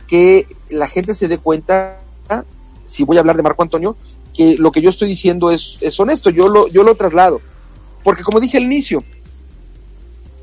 que 0.07 0.47
la 0.71 0.89
gente 0.89 1.12
se 1.12 1.29
dé 1.29 1.37
cuenta, 1.39 1.99
si 2.83 3.05
voy 3.05 3.17
a 3.17 3.21
hablar 3.21 3.37
de 3.37 3.43
Marco 3.43 3.62
Antonio, 3.62 3.97
que 4.35 4.57
lo 4.57 4.71
que 4.71 4.81
yo 4.81 4.89
estoy 4.89 5.09
diciendo 5.09 5.51
es, 5.51 5.79
es 5.81 5.99
honesto, 5.99 6.31
yo 6.31 6.49
lo, 6.49 6.69
yo 6.69 6.83
lo 6.83 6.95
traslado. 6.95 7.41
Porque 8.05 8.23
como 8.23 8.39
dije 8.41 8.57
al 8.57 8.62
inicio, 8.62 9.03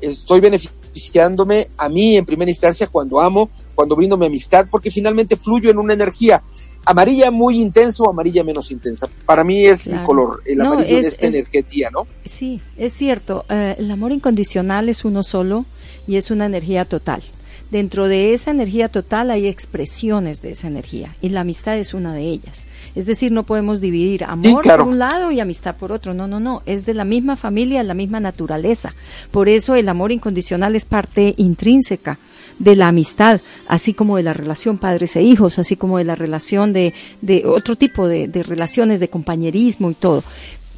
estoy 0.00 0.40
beneficiándome 0.40 1.68
a 1.78 1.88
mí 1.88 2.16
en 2.16 2.26
primera 2.26 2.50
instancia 2.50 2.86
cuando 2.86 3.20
amo, 3.20 3.48
cuando 3.74 3.96
brindo 3.96 4.16
mi 4.18 4.26
amistad, 4.26 4.66
porque 4.70 4.90
finalmente 4.90 5.36
fluyo 5.36 5.70
en 5.70 5.78
una 5.78 5.94
energía 5.94 6.42
amarilla 6.84 7.30
muy 7.30 7.60
intensa 7.60 8.02
o 8.02 8.10
amarilla 8.10 8.44
menos 8.44 8.70
intensa. 8.70 9.08
Para 9.24 9.44
mí 9.44 9.64
es 9.64 9.86
el 9.86 10.02
color, 10.04 10.42
el 10.44 10.60
amarillo 10.60 11.00
de 11.00 11.08
esta 11.08 11.26
energía, 11.26 11.90
¿no? 11.90 12.06
Sí, 12.24 12.60
es 12.76 12.92
cierto. 12.92 13.44
Eh, 13.48 13.76
el 13.78 13.90
amor 13.90 14.12
incondicional 14.12 14.88
es 14.88 15.04
uno 15.04 15.22
solo 15.22 15.64
y 16.06 16.16
es 16.16 16.30
una 16.30 16.46
energía 16.46 16.84
total. 16.84 17.22
Dentro 17.70 18.06
de 18.06 18.34
esa 18.34 18.50
energía 18.52 18.88
total 18.88 19.30
hay 19.30 19.48
expresiones 19.48 20.42
de 20.42 20.52
esa 20.52 20.68
energía 20.68 21.16
y 21.20 21.30
la 21.30 21.40
amistad 21.40 21.76
es 21.76 21.92
una 21.92 22.14
de 22.14 22.22
ellas. 22.22 22.66
Es 22.94 23.04
decir, 23.06 23.32
no 23.32 23.42
podemos 23.42 23.80
dividir 23.80 24.22
amor 24.24 24.64
por 24.64 24.82
un 24.82 24.98
lado 24.98 25.32
y 25.32 25.40
amistad 25.40 25.74
por 25.74 25.90
otro. 25.90 26.14
No, 26.14 26.28
no, 26.28 26.38
no. 26.38 26.62
Es 26.66 26.86
de 26.86 26.94
la 26.94 27.04
misma 27.04 27.34
familia, 27.34 27.82
la 27.82 27.94
misma 27.94 28.20
naturaleza. 28.20 28.94
Por 29.32 29.48
eso 29.48 29.74
el 29.74 29.88
amor 29.88 30.12
incondicional 30.12 30.76
es 30.76 30.84
parte 30.84 31.34
intrínseca 31.36 32.18
de 32.60 32.76
la 32.76 32.88
amistad, 32.88 33.40
así 33.66 33.94
como 33.94 34.18
de 34.18 34.22
la 34.22 34.34
relación 34.34 34.78
padres 34.78 35.16
e 35.16 35.22
hijos, 35.22 35.58
así 35.58 35.74
como 35.74 35.98
de 35.98 36.04
la 36.04 36.14
relación 36.14 36.72
de, 36.72 36.94
de 37.22 37.44
otro 37.44 37.76
tipo 37.76 38.06
de, 38.06 38.28
relaciones 38.46 39.00
de 39.00 39.08
compañerismo 39.08 39.90
y 39.90 39.94
todo. 39.94 40.22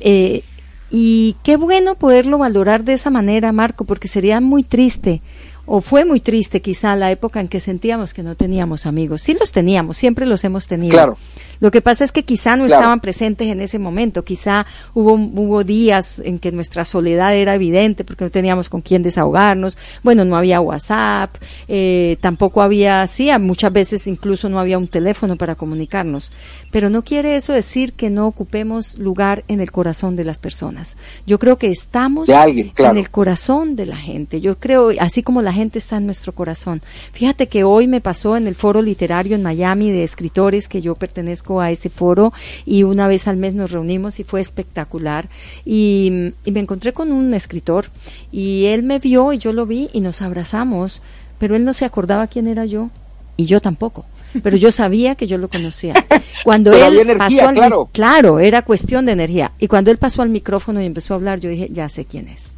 Eh, 0.00 0.44
y 0.90 1.36
qué 1.42 1.56
bueno 1.56 1.94
poderlo 1.94 2.38
valorar 2.38 2.84
de 2.84 2.94
esa 2.94 3.10
manera, 3.10 3.52
Marco, 3.52 3.84
porque 3.84 4.08
sería 4.08 4.40
muy 4.40 4.62
triste 4.62 5.20
o 5.66 5.80
fue 5.80 6.04
muy 6.04 6.20
triste 6.20 6.62
quizá 6.62 6.96
la 6.96 7.10
época 7.10 7.40
en 7.40 7.48
que 7.48 7.60
sentíamos 7.60 8.14
que 8.14 8.22
no 8.22 8.34
teníamos 8.36 8.86
amigos. 8.86 9.22
Sí 9.22 9.36
los 9.38 9.52
teníamos, 9.52 9.96
siempre 9.96 10.26
los 10.26 10.44
hemos 10.44 10.68
tenido. 10.68 10.92
Claro. 10.92 11.18
Lo 11.60 11.70
que 11.70 11.80
pasa 11.80 12.04
es 12.04 12.12
que 12.12 12.24
quizá 12.24 12.56
no 12.56 12.66
estaban 12.66 13.00
presentes 13.00 13.48
en 13.48 13.60
ese 13.60 13.78
momento, 13.78 14.24
quizá 14.24 14.66
hubo, 14.94 15.14
hubo 15.14 15.64
días 15.64 16.20
en 16.24 16.38
que 16.38 16.52
nuestra 16.52 16.84
soledad 16.84 17.34
era 17.34 17.54
evidente 17.54 18.04
porque 18.04 18.24
no 18.24 18.30
teníamos 18.30 18.68
con 18.68 18.82
quién 18.82 19.02
desahogarnos, 19.02 19.78
bueno, 20.02 20.24
no 20.24 20.36
había 20.36 20.60
WhatsApp, 20.60 21.34
eh, 21.68 22.18
tampoco 22.20 22.60
había, 22.60 23.06
sí, 23.06 23.30
muchas 23.40 23.72
veces 23.72 24.06
incluso 24.06 24.48
no 24.48 24.58
había 24.58 24.78
un 24.78 24.88
teléfono 24.88 25.36
para 25.36 25.54
comunicarnos, 25.54 26.30
pero 26.70 26.90
no 26.90 27.02
quiere 27.02 27.36
eso 27.36 27.52
decir 27.52 27.94
que 27.94 28.10
no 28.10 28.26
ocupemos 28.26 28.98
lugar 28.98 29.44
en 29.48 29.60
el 29.60 29.72
corazón 29.72 30.16
de 30.16 30.24
las 30.24 30.38
personas. 30.38 30.96
Yo 31.26 31.38
creo 31.38 31.56
que 31.56 31.68
estamos 31.68 32.28
en 32.28 32.96
el 32.96 33.10
corazón 33.10 33.76
de 33.76 33.86
la 33.86 33.96
gente, 33.96 34.40
yo 34.40 34.58
creo, 34.58 34.90
así 35.00 35.22
como 35.22 35.42
la 35.42 35.52
gente 35.56 35.78
está 35.78 35.96
en 35.96 36.06
nuestro 36.06 36.32
corazón. 36.32 36.82
Fíjate 37.12 37.48
que 37.48 37.64
hoy 37.64 37.88
me 37.88 38.00
pasó 38.00 38.36
en 38.36 38.46
el 38.46 38.54
foro 38.54 38.82
literario 38.82 39.34
en 39.34 39.42
Miami 39.42 39.90
de 39.90 40.04
escritores 40.04 40.68
que 40.68 40.80
yo 40.80 40.94
pertenezco 40.94 41.60
a 41.60 41.70
ese 41.70 41.90
foro 41.90 42.32
y 42.64 42.84
una 42.84 43.08
vez 43.08 43.26
al 43.26 43.36
mes 43.36 43.54
nos 43.54 43.72
reunimos 43.72 44.20
y 44.20 44.24
fue 44.24 44.40
espectacular. 44.40 45.28
Y, 45.64 46.32
me 46.46 46.60
encontré 46.60 46.92
con 46.92 47.12
un 47.12 47.34
escritor 47.34 47.86
y 48.32 48.66
él 48.66 48.82
me 48.82 48.98
vio 48.98 49.32
y 49.32 49.38
yo 49.38 49.52
lo 49.52 49.66
vi 49.66 49.90
y 49.92 50.00
nos 50.00 50.22
abrazamos, 50.22 51.02
pero 51.38 51.56
él 51.56 51.64
no 51.64 51.74
se 51.74 51.84
acordaba 51.84 52.28
quién 52.28 52.46
era 52.46 52.64
yo 52.64 52.90
y 53.36 53.46
yo 53.46 53.60
tampoco 53.60 54.06
pero 54.42 54.56
yo 54.56 54.72
sabía 54.72 55.14
que 55.14 55.26
yo 55.26 55.38
lo 55.38 55.48
conocía. 55.48 55.94
Cuando 56.44 56.72
él 56.72 57.16
pasó 57.16 57.48
al 57.48 57.54
claro. 57.54 57.88
claro, 57.92 58.38
era 58.38 58.62
cuestión 58.62 59.06
de 59.06 59.12
energía. 59.12 59.52
Y 59.58 59.68
cuando 59.68 59.90
él 59.90 59.98
pasó 59.98 60.22
al 60.22 60.28
micrófono 60.28 60.80
y 60.80 60.84
empezó 60.84 61.14
a 61.14 61.16
hablar, 61.16 61.40
yo 61.40 61.48
dije, 61.48 61.68
ya 61.72 61.88
sé 61.88 62.04
quién 62.04 62.28
es. 62.28 62.52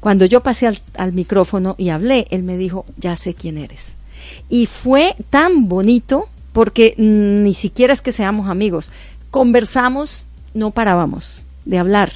Cuando 0.00 0.24
yo 0.24 0.42
pasé 0.42 0.68
al, 0.94 1.12
micrófono 1.12 1.74
y 1.78 1.88
hablé, 1.88 2.26
él 2.30 2.42
me 2.42 2.56
dijo, 2.56 2.84
ya 2.96 3.16
sé 3.16 3.34
quién 3.34 3.58
eres. 3.58 3.94
Y 4.48 4.66
fue 4.66 5.16
tan 5.30 5.68
bonito 5.68 6.28
porque 6.52 6.94
ni 6.96 7.54
siquiera 7.54 7.92
es 7.92 8.02
que 8.02 8.12
seamos 8.12 8.48
amigos. 8.48 8.90
Conversamos, 9.30 10.26
no 10.54 10.70
parábamos 10.70 11.44
de 11.64 11.78
hablar. 11.78 12.12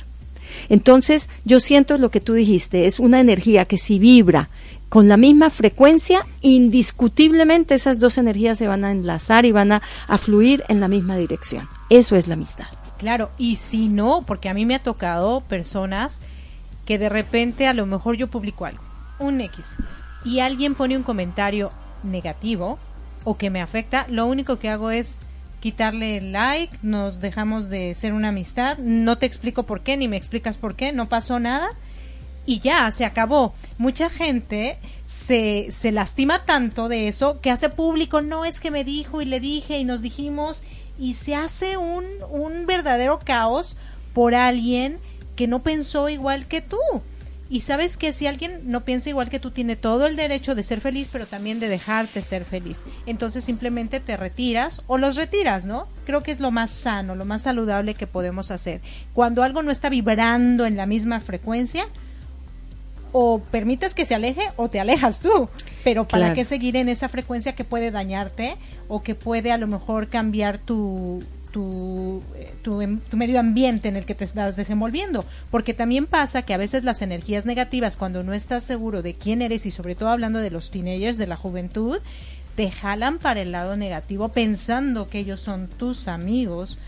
Entonces, 0.69 1.29
yo 1.45 1.61
siento 1.61 1.99
lo 1.99 2.11
que 2.11 2.21
tú 2.21 2.35
dijiste, 2.35 2.87
es 2.87 2.99
una 2.99 3.21
energía 3.21 3.65
que 3.65 3.79
si 3.79 3.99
vibra 3.99 4.49
con 4.89 5.09
la 5.09 5.17
misma 5.17 5.49
frecuencia, 5.49 6.27
indiscutiblemente 6.43 7.75
esas 7.75 7.99
dos 7.99 8.19
energías 8.19 8.59
se 8.59 8.69
van 8.69 8.85
a 8.85 8.91
enlazar 8.91 9.47
y 9.47 9.53
van 9.53 9.73
a, 9.73 9.83
fluir 10.19 10.65
en 10.69 10.81
la 10.81 10.89
misma 10.89 11.17
dirección. 11.17 11.67
Eso 11.89 12.15
es 12.15 12.29
la 12.29 12.35
amistad. 12.35 12.67
Claro, 12.99 13.31
y 13.39 13.57
si 13.57 13.89
no, 13.89 14.23
porque 14.27 14.51
a 14.51 14.55
mí 14.55 14.67
me 14.67 14.75
ha 14.75 14.83
tocado 14.83 15.41
personas 15.41 16.21
que 16.85 16.99
de 16.99 17.09
repente 17.09 17.67
a 17.67 17.75
lo 17.75 17.87
mejor 17.87 18.17
yo 18.17 18.29
publico 18.29 18.65
algo, 18.65 18.83
un 19.19 19.41
X, 19.41 19.77
y 20.25 20.41
alguien 20.41 20.75
pone 20.75 20.97
un 20.97 21.03
comentario 21.03 21.71
negativo 22.03 22.79
o 23.25 23.37
que 23.37 23.51
me 23.51 23.61
afecta, 23.61 24.07
lo 24.09 24.27
único 24.27 24.59
que 24.59 24.69
hago 24.69 24.91
es 24.91 25.19
quitarle 25.61 26.17
el 26.17 26.33
like, 26.33 26.77
nos 26.83 27.21
dejamos 27.21 27.69
de 27.69 27.95
ser 27.95 28.13
una 28.13 28.29
amistad, 28.29 28.79
no 28.79 29.17
te 29.19 29.27
explico 29.27 29.63
por 29.63 29.81
qué, 29.81 29.97
ni 29.97 30.09
me 30.09 30.17
explicas 30.17 30.59
por 30.59 30.75
qué, 30.75 30.93
no 30.93 31.09
pasó 31.09 31.39
nada 31.39 31.71
y 32.45 32.59
ya, 32.59 32.91
se 32.91 33.05
acabó. 33.05 33.55
Mucha 33.79 34.11
gente 34.11 34.77
se, 35.07 35.69
se 35.71 35.93
lastima 35.93 36.45
tanto 36.45 36.89
de 36.89 37.09
eso 37.09 37.41
que 37.41 37.51
hace 37.51 37.69
público, 37.69 38.23
no 38.23 38.45
es 38.45 38.59
que 38.59 38.73
me 38.73 38.83
dijo 38.83 39.23
y 39.23 39.25
le 39.25 39.39
dije 39.39 39.79
y 39.79 39.85
nos 39.85 40.03
dijimos 40.03 40.63
y 40.99 41.15
se 41.15 41.35
hace 41.35 41.77
un, 41.77 42.05
un 42.31 42.67
verdadero 42.67 43.21
caos 43.25 43.77
por 44.13 44.35
alguien 44.35 44.99
que 45.37 45.47
no 45.47 45.63
pensó 45.63 46.09
igual 46.09 46.47
que 46.47 46.61
tú. 46.61 46.79
Y 47.51 47.61
sabes 47.61 47.99
que 47.99 48.15
si 48.15 48.27
alguien 48.27 48.63
no 48.65 48.81
piensa 48.81 49.11
igual 49.11 49.29
que 49.29 49.39
tú, 49.39 49.51
tiene 49.51 49.77
todo 49.77 50.07
el 50.07 50.17
derecho 50.17 50.55
de 50.55 50.63
ser 50.63 50.81
feliz, 50.81 51.09
pero 51.13 51.27
también 51.27 51.61
de 51.61 51.69
dejarte 51.69 52.23
ser 52.23 52.47
feliz. 52.47 52.79
Entonces 53.05 53.45
simplemente 53.45 54.01
te 54.01 54.17
retiras 54.17 54.81
o 54.87 54.97
los 54.97 55.17
retiras, 55.17 55.67
¿no? 55.67 55.87
Creo 56.07 56.23
que 56.23 56.33
es 56.33 56.41
lo 56.41 56.51
más 56.51 56.71
sano, 56.71 57.15
lo 57.15 57.27
más 57.27 57.43
saludable 57.43 57.93
que 57.93 58.07
podemos 58.07 58.51
hacer. 58.51 58.81
Cuando 59.13 59.43
algo 59.43 59.63
no 59.63 59.71
está 59.71 59.91
vibrando 59.91 60.65
en 60.65 60.79
la 60.79 60.87
misma 60.87 61.21
frecuencia, 61.21 61.87
o 63.13 63.41
permites 63.51 63.93
que 63.93 64.07
se 64.07 64.15
aleje 64.15 64.41
o 64.57 64.69
te 64.69 64.81
alejas 64.81 65.21
tú. 65.21 65.49
Pero 65.85 66.09
¿para 66.09 66.33
qué 66.35 66.45
seguir 66.45 66.77
en 66.77 66.89
esa 66.89 67.09
frecuencia 67.09 67.55
que 67.55 67.65
puede 67.65 67.91
dañarte 67.91 68.57
o 68.89 69.03
que 69.03 69.15
puede 69.15 69.53
a 69.53 69.59
lo 69.59 69.67
mejor 69.67 70.09
cambiar 70.09 70.57
tu, 70.59 71.23
tu, 71.53 72.21
eh, 72.35 72.53
em, 72.83 72.99
tu, 72.99 73.17
medio 73.17 73.39
ambiente 73.39 73.89
en 73.89 73.97
el 73.97 74.05
que 74.05 74.15
te 74.15 74.25
estás 74.25 74.57
desenvolviendo. 74.57 75.25
Porque 75.51 75.75
también 75.75 76.07
pasa 76.07 76.43
que 76.43 76.55
a 76.55 76.59
veces 76.59 76.83
las 76.83 77.03
energías 77.03 77.47
negativas, 77.47 77.97
cuando 77.97 78.25
no 78.25 78.33
estás 78.33 78.65
seguro 78.65 79.03
de 79.03 79.15
quién 79.15 79.43
eres 79.43 79.67
y 79.67 79.71
sobre 79.71 79.95
todo 79.95 80.09
hablando 80.09 80.41
de 80.41 80.51
los 80.51 80.71
teenagers, 80.71 81.19
de 81.19 81.27
la 81.27 81.37
juventud, 81.37 81.99
te 82.57 82.71
jalan 82.71 83.19
para 83.19 83.41
el 83.41 83.53
lado 83.53 83.77
negativo 83.77 84.31
pensando 84.31 85.09
que 85.09 85.21
ellos 85.21 85.41
son 85.41 85.69
tus 85.69 86.09
amigos 86.09 86.79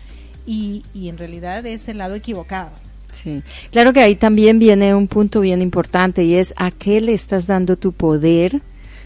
y, 0.45 0.83
y 0.93 1.09
en 1.09 1.17
realidad 1.17 1.65
es 1.65 1.87
el 1.87 1.99
lado 1.99 2.15
equivocado. 2.15 2.71
Sí, 3.11 3.41
claro 3.71 3.93
que 3.93 4.01
ahí 4.01 4.15
también 4.15 4.59
viene 4.59 4.93
un 4.93 5.07
punto 5.07 5.39
bien 5.39 5.61
importante 5.61 6.25
y 6.25 6.35
es 6.35 6.53
a 6.57 6.69
qué 6.71 6.99
le 6.99 7.13
estás 7.13 7.47
dando 7.47 7.77
tu 7.77 7.93
poder 7.93 8.61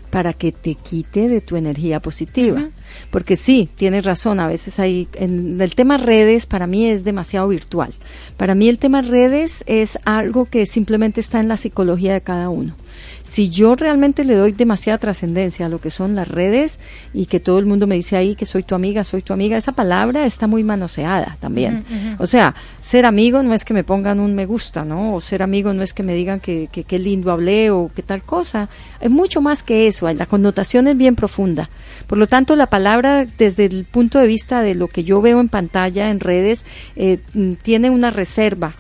para 0.10 0.34
que 0.34 0.52
te 0.52 0.76
quite 0.76 1.28
de 1.28 1.42
tu 1.42 1.56
energía 1.56 2.00
positiva. 2.00 2.70
Porque 3.12 3.36
sí, 3.36 3.70
tienes 3.76 4.06
razón, 4.06 4.40
a 4.40 4.48
veces 4.48 4.80
hay, 4.80 5.08
en 5.14 5.60
el 5.62 5.76
tema 5.76 5.98
redes 5.98 6.46
para 6.46 6.68
mí 6.68 6.88
es 6.88 7.04
demasiado 7.04 7.48
virtual. 7.48 7.94
Para 8.38 8.56
mí 8.56 8.68
el 8.70 8.78
tema 8.78 9.02
redes 9.02 9.64
es 9.68 10.00
algo 10.06 10.46
que 10.46 10.66
simplemente 10.66 11.20
está 11.20 11.40
en 11.40 11.48
la 11.48 11.58
psicología 11.58 12.14
de 12.14 12.22
cada 12.22 12.50
uno 12.50 12.76
si 13.30 13.50
yo 13.50 13.76
realmente 13.76 14.24
le 14.24 14.36
doy 14.36 14.54
demasiada 14.54 14.98
trascendencia 14.98 15.68
a 15.68 15.70
lo 15.70 15.78
que 15.78 15.92
son 15.92 16.16
las 16.16 16.28
redes 16.28 16.80
y 17.14 17.28
que 17.28 17.40
todo 17.40 17.60
el 17.60 17.68
mundo 17.68 17.86
me 17.86 17.94
dice 17.94 18.18
ahí 18.18 18.36
que 18.36 18.48
soy 18.48 18.64
tu 18.64 18.74
amiga, 18.74 19.04
soy 19.04 19.22
tu 19.22 19.34
amiga, 19.34 19.56
esa 19.56 19.72
palabra 19.72 20.26
está 20.26 20.48
muy 20.48 20.64
manoseada 20.64 21.38
también. 21.40 21.86
O 22.18 22.26
sea, 22.26 22.56
ser 22.82 23.06
amigo 23.06 23.44
no 23.44 23.54
es 23.54 23.66
que 23.66 23.76
me 23.76 23.84
pongan 23.84 24.20
un 24.20 24.34
me 24.34 24.48
gusta, 24.48 24.84
¿no? 24.84 25.14
O 25.14 25.22
ser 25.22 25.44
amigo 25.44 25.74
no 25.74 25.84
es 25.84 25.94
que 25.94 26.02
me 26.02 26.16
digan 26.16 26.40
que 26.40 26.70
qué 26.70 27.00
lindo 27.00 27.32
hablé 27.32 27.70
o 27.70 27.92
qué 27.96 28.02
tal 28.02 28.24
cosa. 28.24 28.68
Es 29.00 29.12
mucho 29.12 29.42
más 29.42 29.62
que 29.62 29.86
eso, 29.86 30.12
la 30.12 30.26
connotación 30.26 30.88
es 30.88 30.98
bien 30.98 31.16
profunda. 31.16 31.70
Por 32.08 32.18
lo 32.18 32.26
tanto, 32.26 32.56
la 32.56 32.68
palabra 32.68 33.26
desde 33.38 33.66
el 33.66 33.86
punto 33.86 34.18
de 34.18 34.28
vista 34.28 34.62
de 34.62 34.74
lo 34.74 34.88
que 34.88 35.04
yo 35.04 35.22
veo 35.22 35.40
en 35.40 35.50
pantalla, 35.50 36.10
en 36.10 36.20
redes, 36.20 36.66
eh, 36.96 37.20
tiene 37.62 37.92
una 37.92 38.10
reserva 38.10 38.76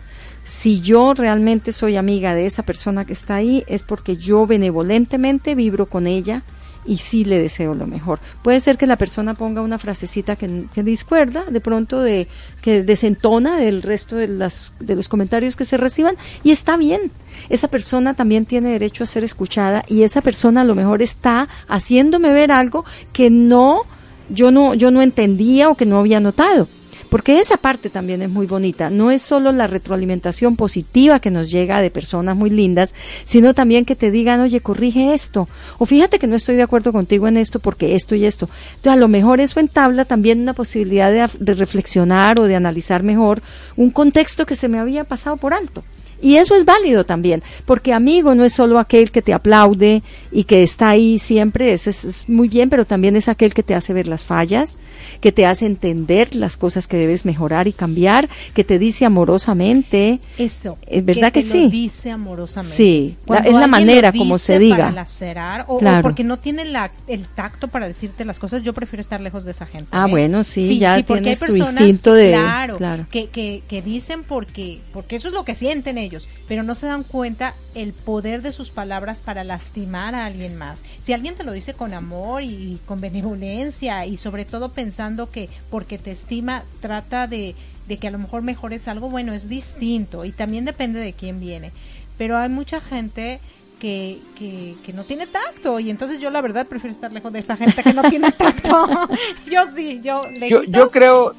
si 0.49 0.81
yo 0.81 1.13
realmente 1.13 1.71
soy 1.71 1.95
amiga 1.95 2.33
de 2.33 2.47
esa 2.47 2.63
persona 2.63 3.05
que 3.05 3.13
está 3.13 3.35
ahí, 3.35 3.63
es 3.67 3.83
porque 3.83 4.17
yo 4.17 4.47
benevolentemente 4.47 5.53
vibro 5.53 5.85
con 5.85 6.07
ella 6.07 6.43
y 6.85 6.97
sí 6.97 7.23
le 7.23 7.37
deseo 7.37 7.75
lo 7.75 7.85
mejor. 7.85 8.19
Puede 8.41 8.59
ser 8.59 8.77
que 8.77 8.87
la 8.87 8.97
persona 8.97 9.35
ponga 9.35 9.61
una 9.61 9.77
frasecita 9.77 10.35
que, 10.35 10.65
que 10.73 10.81
discuerda, 10.81 11.43
de 11.43 11.61
pronto 11.61 12.01
de 12.01 12.27
que 12.63 12.81
desentona 12.81 13.57
del 13.57 13.83
resto 13.83 14.15
de, 14.15 14.27
las, 14.27 14.73
de 14.79 14.95
los 14.95 15.07
comentarios 15.07 15.55
que 15.55 15.65
se 15.65 15.77
reciban 15.77 16.15
y 16.43 16.49
está 16.49 16.77
bien. 16.77 17.11
Esa 17.49 17.67
persona 17.67 18.15
también 18.15 18.47
tiene 18.47 18.69
derecho 18.69 19.03
a 19.03 19.07
ser 19.07 19.23
escuchada 19.23 19.85
y 19.87 20.01
esa 20.01 20.21
persona 20.21 20.61
a 20.61 20.65
lo 20.65 20.73
mejor 20.73 21.03
está 21.03 21.47
haciéndome 21.67 22.33
ver 22.33 22.51
algo 22.51 22.85
que 23.13 23.29
no 23.29 23.83
yo 24.31 24.51
no 24.51 24.73
yo 24.73 24.89
no 24.89 25.01
entendía 25.01 25.69
o 25.69 25.75
que 25.75 25.85
no 25.85 25.99
había 25.99 26.19
notado 26.19 26.67
porque 27.09 27.39
esa 27.39 27.57
parte 27.57 27.89
también 27.89 28.21
es 28.21 28.29
muy 28.29 28.47
bonita. 28.47 28.89
No 28.89 29.11
es 29.11 29.21
solo 29.21 29.51
la 29.51 29.67
retroalimentación 29.67 30.55
positiva 30.55 31.19
que 31.19 31.31
nos 31.31 31.51
llega 31.51 31.81
de 31.81 31.91
personas 31.91 32.35
muy 32.35 32.49
lindas, 32.49 32.93
sino 33.25 33.53
también 33.53 33.85
que 33.85 33.95
te 33.95 34.11
digan, 34.11 34.39
oye, 34.41 34.61
corrige 34.61 35.13
esto, 35.13 35.47
o 35.77 35.85
fíjate 35.85 36.19
que 36.19 36.27
no 36.27 36.35
estoy 36.35 36.55
de 36.55 36.63
acuerdo 36.63 36.91
contigo 36.91 37.27
en 37.27 37.37
esto 37.37 37.59
porque 37.59 37.95
esto 37.95 38.15
y 38.15 38.25
esto. 38.25 38.49
Entonces, 38.75 38.93
a 38.93 38.95
lo 38.97 39.07
mejor 39.07 39.39
eso 39.39 39.59
entabla 39.59 40.05
también 40.05 40.41
una 40.41 40.53
posibilidad 40.53 41.11
de, 41.11 41.27
de 41.39 41.53
reflexionar 41.53 42.39
o 42.39 42.45
de 42.45 42.55
analizar 42.55 43.03
mejor 43.03 43.41
un 43.75 43.91
contexto 43.91 44.45
que 44.45 44.55
se 44.55 44.69
me 44.69 44.79
había 44.79 45.03
pasado 45.03 45.37
por 45.37 45.53
alto. 45.53 45.83
Y 46.21 46.35
eso 46.35 46.55
es 46.55 46.65
válido 46.65 47.05
también, 47.05 47.41
porque 47.65 47.93
amigo 47.93 48.35
no 48.35 48.43
es 48.43 48.53
solo 48.53 48.77
aquel 48.77 49.11
que 49.11 49.21
te 49.21 49.33
aplaude 49.33 50.03
y 50.31 50.43
que 50.43 50.63
está 50.63 50.89
ahí 50.89 51.17
siempre, 51.17 51.71
eso 51.71 51.89
es, 51.89 52.27
muy 52.27 52.49
bien, 52.49 52.69
pero 52.69 52.85
también 52.85 53.15
es 53.15 53.29
aquel 53.29 53.53
que 53.53 53.63
te 53.63 53.73
hace 53.73 53.93
ver 53.93 54.07
las 54.07 54.23
fallas, 54.23 54.77
que 55.21 55.31
te 55.31 55.45
hace 55.45 55.65
entender 55.65 56.35
las 56.35 56.57
cosas 56.57 56.87
que 56.87 56.97
debes 56.97 57.23
mejorar 57.23 57.67
y 57.67 57.73
cambiar, 57.73 58.29
que 58.53 58.63
te 58.63 58.79
dice 58.79 59.05
amorosamente. 59.05 60.19
Eso. 60.37 60.77
Es 60.87 61.05
verdad 61.05 61.31
que, 61.31 61.41
sí. 61.41 61.69
dice 61.69 62.11
amorosamente. 62.11 62.75
Sí, 62.75 63.15
es 63.45 63.53
la 63.53 63.67
manera 63.67 64.11
como 64.11 64.37
se 64.37 64.59
diga. 64.59 64.93
Para 64.93 65.65
o, 65.67 65.79
porque 66.01 66.23
no 66.23 66.39
tiene 66.39 66.65
la, 66.65 66.91
el 67.07 67.27
tacto 67.27 67.69
para 67.69 67.87
decirte 67.87 68.25
las 68.25 68.39
cosas, 68.39 68.61
yo 68.61 68.73
prefiero 68.73 69.01
estar 69.01 69.21
lejos 69.21 69.45
de 69.45 69.51
esa 69.51 69.65
gente. 69.65 69.87
Ah, 69.91 70.05
¿eh? 70.07 70.11
bueno, 70.11 70.43
sí, 70.43 70.79
ya 70.79 71.01
tienes 71.01 71.39
tu 71.39 71.55
instinto 71.55 72.13
de... 72.13 72.31
Claro, 72.31 72.77
Que, 73.09 73.27
que, 73.27 73.63
que 73.67 73.81
dicen 73.81 74.23
porque, 74.27 74.81
porque 74.91 75.15
eso 75.15 75.29
es 75.29 75.33
lo 75.33 75.45
que 75.45 75.55
sienten 75.55 75.97
ellos 75.97 76.08
pero 76.47 76.63
no 76.63 76.75
se 76.75 76.87
dan 76.87 77.03
cuenta 77.03 77.55
el 77.75 77.93
poder 77.93 78.41
de 78.41 78.51
sus 78.51 78.69
palabras 78.69 79.21
para 79.21 79.43
lastimar 79.43 80.15
a 80.15 80.25
alguien 80.25 80.57
más. 80.57 80.83
Si 81.01 81.13
alguien 81.13 81.35
te 81.35 81.43
lo 81.43 81.51
dice 81.51 81.73
con 81.73 81.93
amor 81.93 82.43
y 82.43 82.79
con 82.85 83.01
benevolencia 83.01 84.05
y 84.05 84.17
sobre 84.17 84.45
todo 84.45 84.69
pensando 84.69 85.29
que 85.29 85.49
porque 85.69 85.97
te 85.97 86.11
estima 86.11 86.63
trata 86.81 87.27
de, 87.27 87.55
de 87.87 87.97
que 87.97 88.07
a 88.07 88.11
lo 88.11 88.19
mejor 88.19 88.41
mejores 88.41 88.87
algo, 88.87 89.09
bueno, 89.09 89.33
es 89.33 89.49
distinto 89.49 90.25
y 90.25 90.31
también 90.31 90.65
depende 90.65 90.99
de 90.99 91.13
quién 91.13 91.39
viene. 91.39 91.71
Pero 92.17 92.37
hay 92.37 92.49
mucha 92.49 92.81
gente 92.81 93.39
que, 93.79 94.19
que, 94.37 94.93
no 94.93 95.05
tiene 95.05 95.25
tacto 95.25 95.79
y 95.79 95.89
entonces 95.89 96.19
yo 96.19 96.29
la 96.29 96.41
verdad 96.41 96.67
prefiero 96.67 96.93
estar 96.93 97.11
lejos 97.11 97.31
de 97.31 97.39
esa 97.39 97.55
gente 97.55 97.81
que 97.81 97.93
no 97.93 98.03
tiene 98.09 98.31
tacto. 98.31 98.87
yo 99.51 99.61
sí, 99.73 100.01
yo 100.03 100.23
yo, 100.49 100.63
yo 100.63 100.89
creo 100.89 101.35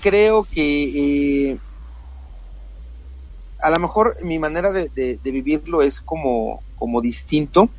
creo 0.00 0.44
que 0.44 1.50
eh, 1.50 1.58
a 3.62 3.70
lo 3.70 3.78
mejor 3.78 4.16
mi 4.22 4.38
manera 4.40 4.72
de, 4.72 5.18
vivirlo 5.22 5.82
es 5.82 6.00
como, 6.00 6.62
como 6.76 7.00
distinto. 7.00 7.70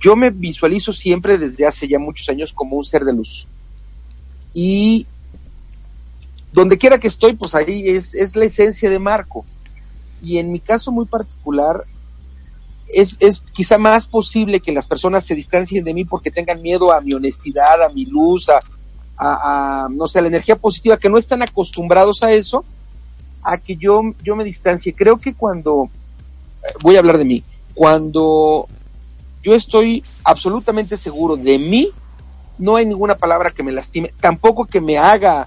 Yo 0.00 0.16
me 0.16 0.30
visualizo 0.30 0.94
siempre 0.94 1.36
desde 1.36 1.66
hace 1.66 1.86
ya 1.86 1.98
muchos 1.98 2.28
años 2.30 2.52
como 2.54 2.76
un 2.76 2.84
ser 2.84 3.04
de 3.04 3.12
luz. 3.12 3.46
Y 4.54 5.06
donde 6.52 6.78
quiera 6.78 6.98
que 6.98 7.08
estoy, 7.08 7.34
pues 7.34 7.54
ahí 7.54 7.88
es, 7.88 8.14
es 8.14 8.34
la 8.36 8.46
esencia 8.46 8.88
de 8.88 8.98
Marco. 8.98 9.44
Y 10.22 10.38
en 10.38 10.50
mi 10.50 10.60
caso 10.60 10.90
muy 10.90 11.04
particular, 11.04 11.84
es, 12.88 13.18
es, 13.20 13.42
quizá 13.52 13.76
más 13.76 14.06
posible 14.06 14.60
que 14.60 14.72
las 14.72 14.88
personas 14.88 15.24
se 15.26 15.34
distancien 15.34 15.84
de 15.84 15.92
mí 15.92 16.06
porque 16.06 16.30
tengan 16.30 16.62
miedo 16.62 16.90
a 16.90 17.02
mi 17.02 17.12
honestidad, 17.12 17.82
a 17.82 17.90
mi 17.90 18.06
luz, 18.06 18.48
a, 18.48 18.62
a, 19.18 19.84
a 19.84 19.88
no 19.90 20.08
sé, 20.08 20.20
a 20.20 20.22
la 20.22 20.28
energía 20.28 20.56
positiva, 20.56 20.96
que 20.96 21.10
no 21.10 21.18
están 21.18 21.42
acostumbrados 21.42 22.22
a 22.22 22.32
eso 22.32 22.64
a 23.50 23.58
que 23.58 23.76
yo, 23.76 24.02
yo 24.22 24.36
me 24.36 24.44
distancie. 24.44 24.94
Creo 24.94 25.18
que 25.18 25.34
cuando, 25.34 25.90
voy 26.82 26.94
a 26.94 27.00
hablar 27.00 27.18
de 27.18 27.24
mí, 27.24 27.42
cuando 27.74 28.68
yo 29.42 29.54
estoy 29.56 30.04
absolutamente 30.22 30.96
seguro 30.96 31.36
de 31.36 31.58
mí, 31.58 31.90
no 32.58 32.76
hay 32.76 32.86
ninguna 32.86 33.16
palabra 33.16 33.50
que 33.50 33.64
me 33.64 33.72
lastime, 33.72 34.12
tampoco 34.20 34.66
que 34.66 34.80
me 34.80 34.98
haga 34.98 35.46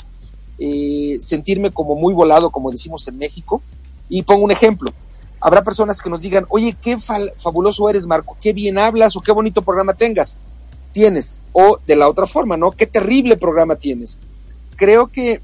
eh, 0.60 1.18
sentirme 1.22 1.72
como 1.72 1.96
muy 1.96 2.14
volado, 2.14 2.50
como 2.50 2.72
decimos 2.72 3.08
en 3.08 3.18
México. 3.18 3.62
Y 4.10 4.24
pongo 4.24 4.44
un 4.44 4.52
ejemplo. 4.52 4.92
Habrá 5.40 5.64
personas 5.64 6.02
que 6.02 6.10
nos 6.10 6.22
digan, 6.22 6.46
oye, 6.50 6.76
qué 6.82 6.98
fabuloso 6.98 7.90
eres, 7.90 8.06
Marco, 8.06 8.36
qué 8.42 8.52
bien 8.52 8.78
hablas 8.78 9.16
o 9.16 9.22
qué 9.22 9.32
bonito 9.32 9.62
programa 9.62 9.94
tengas. 9.94 10.38
Tienes. 10.92 11.40
O 11.54 11.80
de 11.88 11.96
la 11.96 12.10
otra 12.10 12.28
forma, 12.28 12.58
¿no? 12.58 12.72
Qué 12.72 12.86
terrible 12.86 13.38
programa 13.38 13.78
tienes. 13.78 14.20
Creo 14.76 15.08
que 15.08 15.42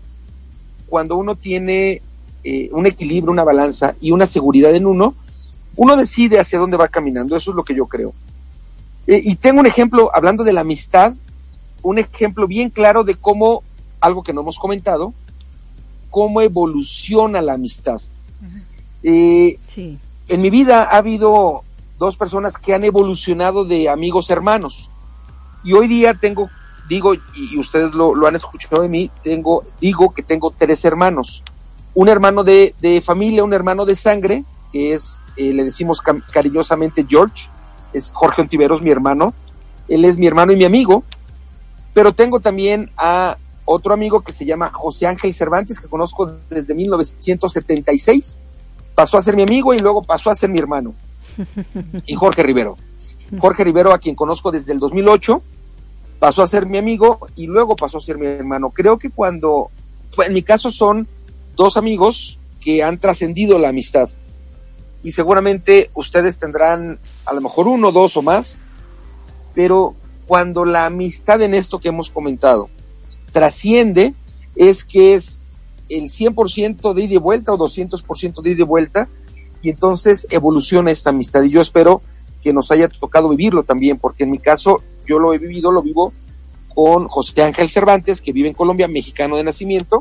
cuando 0.90 1.16
uno 1.16 1.36
tiene 1.36 2.02
eh, 2.44 2.70
un 2.72 2.86
equilibrio, 2.86 3.32
una 3.32 3.44
balanza 3.44 3.96
y 4.00 4.12
una 4.12 4.26
seguridad 4.26 4.74
en 4.74 4.86
uno, 4.86 5.16
uno 5.76 5.96
decide 5.96 6.40
hacia 6.40 6.60
dónde 6.60 6.78
va 6.78 6.88
caminando. 6.88 7.36
Eso 7.36 7.52
es 7.52 7.56
lo 7.56 7.64
que 7.64 7.76
yo 7.76 7.86
creo. 7.86 8.14
Eh, 9.08 9.22
y 9.24 9.36
tengo 9.36 9.60
un 9.60 9.66
ejemplo, 9.66 10.12
hablando 10.14 10.44
de 10.44 10.54
la 10.54 10.62
amistad, 10.62 11.14
un 11.82 12.00
ejemplo 12.00 12.48
bien 12.48 12.70
claro 12.70 13.04
de 13.04 13.16
cómo, 13.16 13.64
algo 14.02 14.24
que 14.24 14.34
no 14.34 14.42
hemos 14.42 14.60
comentado, 14.60 15.14
cómo 16.10 16.42
evoluciona 16.42 17.42
la 17.42 17.54
amistad. 17.54 18.00
Eh, 19.04 19.58
en 20.28 20.42
mi 20.42 20.50
vida 20.50 20.84
ha 20.84 20.98
habido 20.98 21.64
dos 21.98 22.18
personas 22.18 22.58
que 22.58 22.74
han 22.74 22.84
evolucionado 22.84 23.66
de 23.66 23.90
amigos 23.90 24.30
hermanos. 24.30 24.90
Y 25.64 25.74
hoy 25.74 25.88
día 25.88 26.14
tengo, 26.14 26.50
digo, 26.88 27.14
y 27.14 27.58
ustedes 27.58 27.94
lo, 27.94 28.16
lo 28.16 28.28
han 28.28 28.36
escuchado 28.36 28.82
de 28.82 28.90
mí, 28.90 29.10
tengo, 29.24 29.64
digo 29.80 30.14
que 30.14 30.24
tengo 30.24 30.52
tres 30.52 30.86
hermanos. 30.86 31.44
Un 31.94 32.10
hermano 32.10 32.44
de, 32.44 32.74
de 32.82 33.02
familia, 33.02 33.44
un 33.44 33.54
hermano 33.54 33.86
de 33.86 33.96
sangre, 33.96 34.44
que 34.72 34.94
es, 34.94 35.20
eh, 35.38 35.54
le 35.54 35.64
decimos 35.64 36.02
cariñosamente 36.32 37.06
George, 37.08 37.50
es 37.94 38.12
Jorge 38.14 38.42
Ontiveros, 38.42 38.82
mi 38.82 38.92
hermano. 38.92 39.34
Él 39.88 40.06
es 40.06 40.18
mi 40.18 40.28
hermano 40.28 40.52
y 40.52 40.56
mi 40.56 40.66
amigo. 40.66 41.04
Pero 41.94 42.14
tengo 42.14 42.40
también 42.40 42.92
a 42.98 43.38
otro 43.66 43.94
amigo 43.94 44.22
que 44.22 44.32
se 44.32 44.46
llama 44.46 44.72
José 44.72 45.08
Ángel 45.08 45.34
Cervantes, 45.34 45.80
que 45.80 45.88
conozco 45.88 46.32
desde 46.50 46.76
1976. 46.76 48.38
Pasó 48.96 49.18
a 49.18 49.22
ser 49.22 49.36
mi 49.36 49.44
amigo 49.44 49.74
y 49.74 49.80
luego 49.80 50.04
pasó 50.04 50.30
a 50.30 50.36
ser 50.36 50.50
mi 50.50 50.60
hermano. 50.60 50.94
Y 52.06 52.16
Jorge 52.16 52.44
Rivero. 52.44 52.78
Jorge 53.40 53.64
Rivero, 53.64 53.94
a 53.94 54.00
quien 54.00 54.16
conozco 54.16 54.52
desde 54.52 54.74
el 54.74 54.80
2008, 54.80 55.42
pasó 56.20 56.44
a 56.44 56.48
ser 56.48 56.66
mi 56.66 56.78
amigo 56.78 57.20
y 57.36 57.48
luego 57.48 57.76
pasó 57.76 58.00
a 58.00 58.02
ser 58.02 58.18
mi 58.18 58.26
hermano. 58.26 58.72
Creo 58.72 58.98
que 58.98 59.10
cuando, 59.10 59.70
en 60.26 60.34
mi 60.34 60.42
caso 60.42 60.72
son 60.72 61.08
dos 61.60 61.76
amigos 61.76 62.40
que 62.62 62.84
han 62.84 63.00
trascendido 63.00 63.60
la 63.60 63.68
amistad. 63.68 64.10
Y 65.04 65.12
seguramente 65.12 65.92
ustedes 65.94 66.38
tendrán 66.38 67.00
a 67.26 67.34
lo 67.34 67.42
mejor 67.42 67.68
uno, 67.68 67.92
dos 67.92 68.16
o 68.16 68.22
más, 68.22 68.58
pero 69.54 69.94
cuando 70.26 70.64
la 70.64 70.86
amistad 70.86 71.42
en 71.42 71.54
esto 71.54 71.80
que 71.80 71.90
hemos 71.90 72.12
comentado 72.12 72.70
trasciende, 73.34 74.14
es 74.56 74.86
que 74.86 75.16
es 75.16 75.42
el 75.90 76.04
100% 76.04 76.94
de 76.94 77.04
ida 77.04 77.16
y 77.16 77.18
vuelta 77.18 77.54
o 77.54 77.58
200% 77.58 78.42
de 78.42 78.52
ida 78.52 78.62
y 78.62 78.66
vuelta, 78.66 79.10
y 79.62 79.70
entonces 79.70 80.28
evoluciona 80.30 80.92
esta 80.92 81.10
amistad. 81.10 81.44
Y 81.44 81.50
yo 81.50 81.60
espero 81.60 82.02
que 82.42 82.54
nos 82.54 82.72
haya 82.72 82.88
tocado 82.88 83.28
vivirlo 83.28 83.64
también, 83.64 84.00
porque 84.00 84.24
en 84.24 84.32
mi 84.32 84.40
caso 84.40 84.78
yo 85.06 85.20
lo 85.20 85.34
he 85.34 85.38
vivido, 85.38 85.74
lo 85.74 85.82
vivo 85.82 86.14
con 86.74 87.10
José 87.10 87.44
Ángel 87.44 87.68
Cervantes, 87.68 88.22
que 88.22 88.32
vive 88.32 88.48
en 88.48 88.54
Colombia, 88.54 88.88
mexicano 88.88 89.36
de 89.36 89.44
nacimiento, 89.44 90.00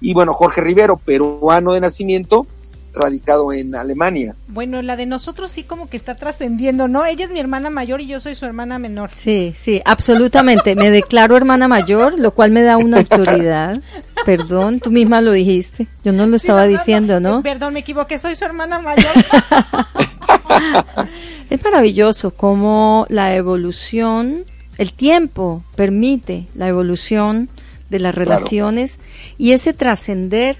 y 0.00 0.14
bueno, 0.14 0.34
Jorge 0.34 0.60
Rivero, 0.60 0.96
peruano 0.96 1.72
de 1.72 1.80
nacimiento, 1.80 2.46
radicado 2.94 3.52
en 3.52 3.74
Alemania. 3.74 4.34
Bueno, 4.48 4.80
la 4.82 4.96
de 4.96 5.06
nosotros 5.06 5.50
sí 5.50 5.64
como 5.64 5.86
que 5.86 5.96
está 5.96 6.14
trascendiendo, 6.16 6.88
¿no? 6.88 7.04
Ella 7.04 7.24
es 7.24 7.30
mi 7.30 7.40
hermana 7.40 7.70
mayor 7.70 8.00
y 8.00 8.06
yo 8.06 8.20
soy 8.20 8.34
su 8.34 8.46
hermana 8.46 8.78
menor. 8.78 9.10
Sí, 9.12 9.54
sí, 9.56 9.82
absolutamente. 9.84 10.76
me 10.76 10.90
declaro 10.90 11.36
hermana 11.36 11.68
mayor, 11.68 12.18
lo 12.18 12.30
cual 12.32 12.52
me 12.52 12.62
da 12.62 12.76
una 12.76 12.98
autoridad. 12.98 13.80
Perdón, 14.24 14.80
tú 14.80 14.90
misma 14.90 15.20
lo 15.20 15.32
dijiste. 15.32 15.86
Yo 16.04 16.12
no 16.12 16.26
lo 16.26 16.36
estaba 16.36 16.66
diciendo, 16.66 17.20
¿no? 17.20 17.42
Perdón, 17.42 17.74
me 17.74 17.80
equivoqué, 17.80 18.18
soy 18.18 18.36
su 18.36 18.44
hermana 18.44 18.78
mayor. 18.78 19.12
es 21.50 21.64
maravilloso 21.64 22.30
cómo 22.30 23.06
la 23.08 23.34
evolución, 23.34 24.44
el 24.78 24.92
tiempo 24.92 25.64
permite 25.76 26.46
la 26.54 26.68
evolución 26.68 27.48
de 27.90 27.98
las 27.98 28.14
relaciones 28.14 28.98
y 29.38 29.52
ese 29.52 29.72
trascender 29.72 30.56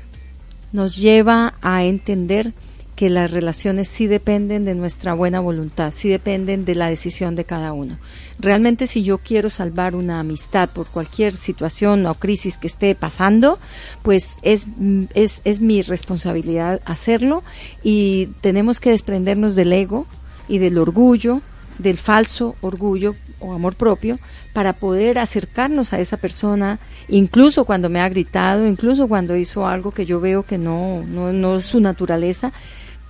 nos 0.72 0.97
lleva 0.97 1.55
a 1.62 1.85
entender 1.85 2.53
que 2.97 3.11
las 3.11 3.31
relaciones 3.31 3.89
sí 3.89 4.07
dependen 4.07 4.64
de 4.64 4.75
nuestra 4.75 5.14
buena 5.14 5.41
voluntad, 5.41 5.93
sí 5.93 6.09
dependen 6.09 6.64
de 6.64 6.75
la 6.75 6.89
decisión 6.89 7.35
de 7.35 7.45
cada 7.45 7.72
uno. 7.72 7.99
Realmente 8.39 8.87
si 8.87 9.03
yo 9.03 9.18
quiero 9.18 9.51
salvar 9.51 9.95
una 9.95 10.20
amistad 10.20 10.68
por 10.68 10.87
cualquier 10.87 11.37
situación 11.37 12.07
o 12.07 12.14
crisis 12.14 12.57
que 12.57 12.66
esté 12.66 12.95
pasando, 12.95 13.59
pues 14.03 14.37
es, 14.43 14.66
es, 15.14 15.41
es 15.45 15.61
mi 15.61 15.83
responsabilidad 15.83 16.81
hacerlo 16.85 17.43
y 17.83 18.29
tenemos 18.41 18.81
que 18.81 18.91
desprendernos 18.91 19.57
del 19.57 19.72
ego 19.72 20.07
y 20.47 20.59
del 20.59 20.79
orgullo, 20.79 21.41
del 21.79 21.99
falso 21.99 22.55
orgullo 22.61 23.16
o 23.45 23.55
amor 23.55 23.74
propio, 23.74 24.18
para 24.53 24.72
poder 24.72 25.18
acercarnos 25.18 25.92
a 25.92 26.01
esa 26.01 26.16
persona, 26.16 26.78
incluso 27.09 27.64
cuando 27.64 27.88
me 27.88 28.01
ha 28.01 28.09
gritado, 28.09 28.66
incluso 28.66 29.09
cuando 29.09 29.36
hizo 29.36 29.66
algo 29.66 29.90
que 29.90 30.07
yo 30.07 30.20
veo 30.20 30.45
que 30.45 30.59
no, 30.59 31.03
no, 31.03 31.32
no 31.32 31.57
es 31.57 31.64
su 31.64 31.80
naturaleza, 31.80 32.53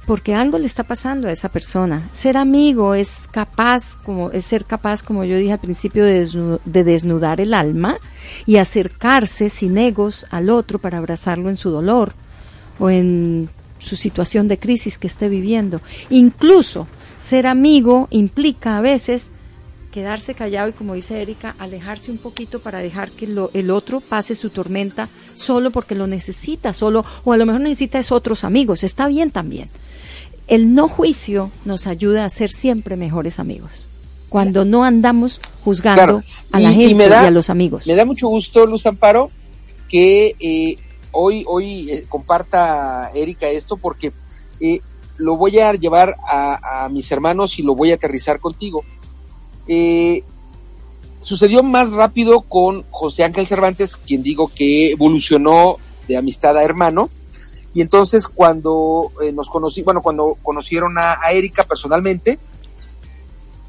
porque 0.07 0.35
algo 0.35 0.59
le 0.59 0.67
está 0.67 0.85
pasando 0.85 1.29
a 1.29 1.33
esa 1.33 1.49
persona. 1.49 2.09
Ser 2.13 2.37
amigo 2.37 2.95
es 2.95 3.29
capaz, 3.31 3.97
como 4.05 4.31
es 4.31 4.45
ser 4.45 4.65
capaz, 4.65 5.03
como 5.03 5.25
yo 5.25 5.37
dije 5.37 5.53
al 5.53 5.61
principio, 5.61 6.05
de, 6.05 6.59
de 6.65 6.85
desnudar 6.85 7.41
el 7.41 7.55
alma 7.55 7.99
y 8.47 8.57
acercarse 8.57 9.49
sin 9.49 9.79
egos 9.79 10.27
al 10.31 10.51
otro 10.51 10.79
para 10.79 10.99
abrazarlo 10.99 11.49
en 11.49 11.57
su 11.57 11.71
dolor 11.71 12.13
o 12.79 12.91
en 12.91 13.49
su 13.79 13.97
situación 13.97 14.49
de 14.49 14.59
crisis 14.59 14.99
que 14.99 15.07
esté 15.07 15.29
viviendo. 15.29 15.81
Incluso 16.11 16.87
ser 17.23 17.47
amigo 17.47 18.09
implica 18.11 18.79
a 18.79 18.81
veces 18.81 19.31
quedarse 19.95 20.35
callado 20.35 20.69
y 20.69 20.73
como 20.73 20.95
dice 20.95 21.23
Erika, 21.23 21.55
alejarse 21.57 22.11
un 22.11 22.19
poquito 22.19 22.59
para 22.59 22.81
dejar 22.81 23.13
que 23.13 23.27
el 23.27 23.71
otro 23.71 24.01
pase 24.01 24.35
su 24.35 24.51
tormenta 24.51 25.09
solo 25.35 25.71
porque 25.71 25.95
lo 25.95 26.09
necesita, 26.09 26.73
solo, 26.73 27.05
o 27.23 27.33
a 27.33 27.37
lo 27.37 27.47
mejor 27.47 27.61
necesita 27.61 28.01
es 28.01 28.11
otros 28.11 28.43
amigos, 28.43 28.83
está 28.83 29.07
bien 29.07 29.31
también. 29.31 29.71
El 30.49 30.75
no 30.75 30.89
juicio 30.89 31.53
nos 31.65 31.87
ayuda 31.87 32.25
a 32.25 32.31
ser 32.31 32.51
siempre 32.51 32.97
mejores 32.97 33.39
amigos. 33.39 33.89
Cuando 34.31 34.65
no 34.65 34.83
andamos 34.83 35.41
juzgando 35.65 36.21
a 36.51 36.59
la 36.59 36.73
gente 36.73 37.07
y 37.09 37.13
a 37.13 37.31
los 37.31 37.49
amigos. 37.49 37.87
Me 37.87 37.95
da 37.95 38.05
mucho 38.05 38.27
gusto, 38.27 38.67
Luz 38.67 38.87
Amparo, 38.87 39.31
que 39.89 40.35
eh, 40.41 40.77
hoy, 41.13 41.45
hoy 41.47 41.89
eh, 41.89 42.05
comparta 42.09 43.13
Erika 43.15 43.49
esto 43.49 43.77
porque 43.77 44.13
eh, 44.59 44.81
lo 45.19 45.37
voy 45.37 45.61
a 45.61 45.73
llevar 45.75 46.17
a, 46.29 46.85
a, 46.85 46.89
mis 46.89 47.13
hermanos 47.13 47.61
y 47.61 47.63
lo 47.63 47.77
voy 47.77 47.93
a 47.93 47.95
aterrizar 47.95 48.41
contigo. 48.41 48.85
Eh, 49.67 50.23
sucedió 51.19 51.63
más 51.63 51.93
rápido 51.93 52.43
con 52.43 52.85
José 52.91 53.25
Ángel 53.25 53.47
Cervantes, 53.47 53.97
quien 53.97 54.23
digo 54.23 54.51
que 54.55 54.93
evolucionó 54.93 55.79
de 56.07 56.17
amistad 56.17 56.57
a 56.57 56.63
hermano. 56.63 57.11
Y 57.73 57.81
entonces 57.81 58.29
cuando 58.29 59.11
eh, 59.25 59.33
nos 59.33 59.51
conocí, 59.51 59.83
bueno, 59.83 60.01
cuando 60.03 60.37
conocieron 60.43 60.97
a, 60.97 61.19
Erika 61.33 61.65
personalmente, 61.65 62.39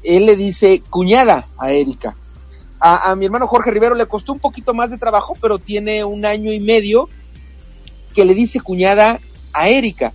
él 0.04 0.26
le 0.26 0.36
dice 0.36 0.82
cuñada 0.88 1.48
a 1.58 1.72
Erika. 1.72 2.16
A, 2.78 3.16
mi 3.16 3.24
hermano 3.24 3.48
Jorge 3.48 3.72
Rivero 3.72 3.96
le 3.96 4.06
costó 4.06 4.32
un 4.32 4.38
poquito 4.38 4.74
más 4.74 4.90
de 4.90 4.98
trabajo, 4.98 5.34
pero 5.40 5.58
tiene 5.58 6.04
un 6.04 6.24
año 6.24 6.52
y 6.52 6.60
medio 6.60 7.08
que 8.14 8.24
le 8.24 8.34
dice 8.34 8.60
cuñada 8.60 9.18
a 9.52 9.68
Erika. 9.68 10.12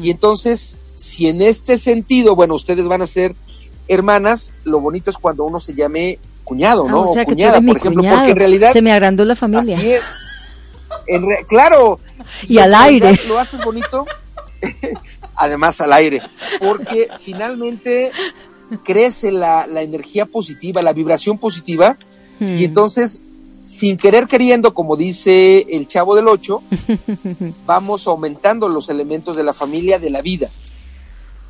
Y 0.00 0.10
entonces, 0.10 0.78
si 0.94 1.26
en 1.26 1.42
este 1.42 1.78
sentido, 1.78 2.36
bueno, 2.36 2.54
ustedes 2.54 2.86
van 2.86 3.02
a 3.02 3.08
ser 3.08 3.34
hermanas, 3.88 4.52
lo 4.64 4.80
bonito 4.80 5.10
es 5.10 5.18
cuando 5.18 5.44
uno 5.44 5.60
se 5.60 5.74
llame 5.74 6.18
cuñado, 6.44 6.88
¿no? 6.88 7.04
Ah, 7.04 7.22
o, 7.22 7.24
cuñada, 7.24 7.60
por 7.60 7.76
ejemplo, 7.76 8.02
porque 8.02 8.30
en 8.30 8.36
realidad 8.36 8.72
se 8.72 8.82
me 8.82 8.92
agrandó 8.92 9.24
la 9.24 9.36
familia. 9.36 9.76
Así 9.76 9.92
es. 9.92 10.04
claro. 11.48 11.98
Y 12.48 12.58
al 12.58 12.74
aire. 12.74 13.20
Lo 13.28 13.38
haces 13.38 13.62
bonito. 13.62 14.06
Además 15.36 15.80
al 15.80 15.92
aire, 15.92 16.22
porque 16.58 17.08
finalmente 17.20 18.12
crece 18.82 19.30
la, 19.30 19.66
la 19.66 19.82
energía 19.82 20.26
positiva, 20.26 20.80
la 20.80 20.92
vibración 20.92 21.38
positiva, 21.38 21.98
y 22.40 22.44
hmm. 22.44 22.62
entonces 22.62 23.20
sin 23.64 23.96
querer 23.96 24.26
queriendo, 24.26 24.74
como 24.74 24.94
dice 24.94 25.66
el 25.70 25.88
chavo 25.88 26.14
del 26.14 26.28
8, 26.28 26.62
vamos 27.66 28.06
aumentando 28.06 28.68
los 28.68 28.90
elementos 28.90 29.36
de 29.36 29.42
la 29.42 29.54
familia, 29.54 29.98
de 29.98 30.10
la 30.10 30.20
vida. 30.20 30.50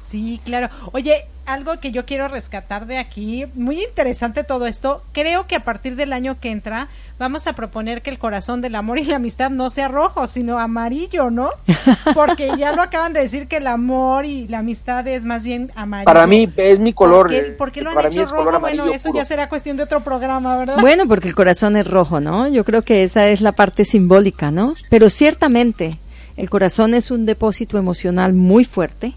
Sí, 0.05 0.41
claro. 0.45 0.69
Oye, 0.93 1.25
algo 1.47 1.79
que 1.79 1.91
yo 1.91 2.05
quiero 2.05 2.29
rescatar 2.29 2.87
de 2.87 2.99
aquí, 2.99 3.47
muy 3.55 3.83
interesante 3.83 4.45
todo 4.45 4.67
esto. 4.67 5.03
Creo 5.13 5.47
que 5.47 5.57
a 5.57 5.61
partir 5.61 5.97
del 5.97 6.13
año 6.13 6.39
que 6.39 6.51
entra 6.51 6.89
vamos 7.19 7.47
a 7.47 7.55
proponer 7.55 8.03
que 8.03 8.11
el 8.11 8.19
corazón 8.19 8.61
del 8.61 8.75
amor 8.75 8.99
y 8.99 9.05
la 9.05 9.17
amistad 9.17 9.51
no 9.51 9.71
sea 9.71 9.89
rojo, 9.89 10.27
sino 10.27 10.59
amarillo, 10.59 11.31
¿no? 11.31 11.51
Porque 12.15 12.51
ya 12.59 12.73
lo 12.73 12.83
acaban 12.83 13.13
de 13.13 13.21
decir 13.21 13.47
que 13.47 13.57
el 13.57 13.67
amor 13.67 14.27
y 14.27 14.47
la 14.49 14.59
amistad 14.59 15.07
es 15.07 15.25
más 15.25 15.43
bien 15.43 15.73
amarillo. 15.75 16.07
Para 16.07 16.27
mí 16.27 16.51
es 16.57 16.79
mi 16.79 16.93
color. 16.93 17.33
¿Por 17.57 17.73
qué, 17.73 17.81
lo 17.81 17.91
han 17.91 18.07
hecho 18.07 18.25
rojo? 18.27 18.61
Bueno, 18.61 18.87
eso 18.93 19.13
ya 19.15 19.25
será 19.25 19.49
cuestión 19.49 19.77
de 19.77 19.85
otro 19.85 20.01
programa, 20.01 20.57
¿verdad? 20.57 20.81
Bueno, 20.81 21.07
porque 21.09 21.29
el 21.29 21.35
corazón 21.35 21.77
es 21.77 21.87
rojo, 21.87 22.21
¿no? 22.21 22.49
Yo 22.49 22.65
creo 22.65 22.83
que 22.83 23.05
esa 23.05 23.29
es 23.29 23.41
la 23.41 23.53
parte 23.53 23.85
simbólica, 23.85 24.51
¿no? 24.51 24.75
Pero 24.91 25.09
ciertamente 25.09 25.99
el 26.37 26.51
corazón 26.51 26.95
es 26.95 27.11
un 27.11 27.27
depósito 27.27 27.79
emocional 27.79 28.35
muy 28.35 28.65
fuerte 28.65 29.15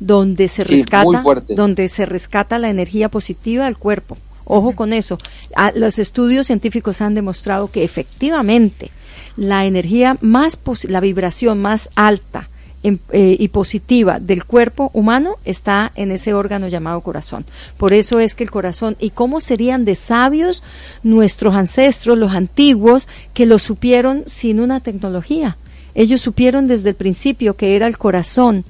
donde 0.00 0.48
se 0.48 0.64
rescata 0.64 1.22
donde 1.48 1.88
se 1.88 2.06
rescata 2.06 2.58
la 2.58 2.70
energía 2.70 3.08
positiva 3.08 3.66
del 3.66 3.78
cuerpo. 3.78 4.16
Ojo 4.44 4.72
con 4.72 4.92
eso. 4.92 5.16
Ah, 5.54 5.70
los 5.74 6.00
estudios 6.00 6.48
científicos 6.48 7.00
han 7.00 7.14
demostrado 7.14 7.70
que 7.70 7.84
efectivamente 7.84 8.90
la 9.36 9.64
energía 9.64 10.16
más 10.20 10.58
la 10.88 11.00
vibración 11.00 11.62
más 11.62 11.88
alta 11.94 12.48
eh, 12.82 13.36
y 13.38 13.48
positiva 13.48 14.18
del 14.20 14.46
cuerpo 14.46 14.90
humano 14.94 15.36
está 15.44 15.92
en 15.96 16.10
ese 16.10 16.32
órgano 16.32 16.66
llamado 16.66 17.02
corazón. 17.02 17.44
Por 17.76 17.92
eso 17.92 18.18
es 18.20 18.34
que 18.34 18.42
el 18.42 18.50
corazón, 18.50 18.96
y 18.98 19.10
cómo 19.10 19.40
serían 19.40 19.84
de 19.84 19.94
sabios 19.94 20.62
nuestros 21.02 21.54
ancestros, 21.54 22.18
los 22.18 22.32
antiguos, 22.32 23.06
que 23.34 23.44
lo 23.44 23.58
supieron 23.58 24.24
sin 24.26 24.60
una 24.60 24.80
tecnología. 24.80 25.58
Ellos 25.94 26.22
supieron 26.22 26.68
desde 26.68 26.88
el 26.88 26.94
principio 26.94 27.54
que 27.54 27.76
era 27.76 27.86
el 27.86 27.98
corazón 27.98 28.64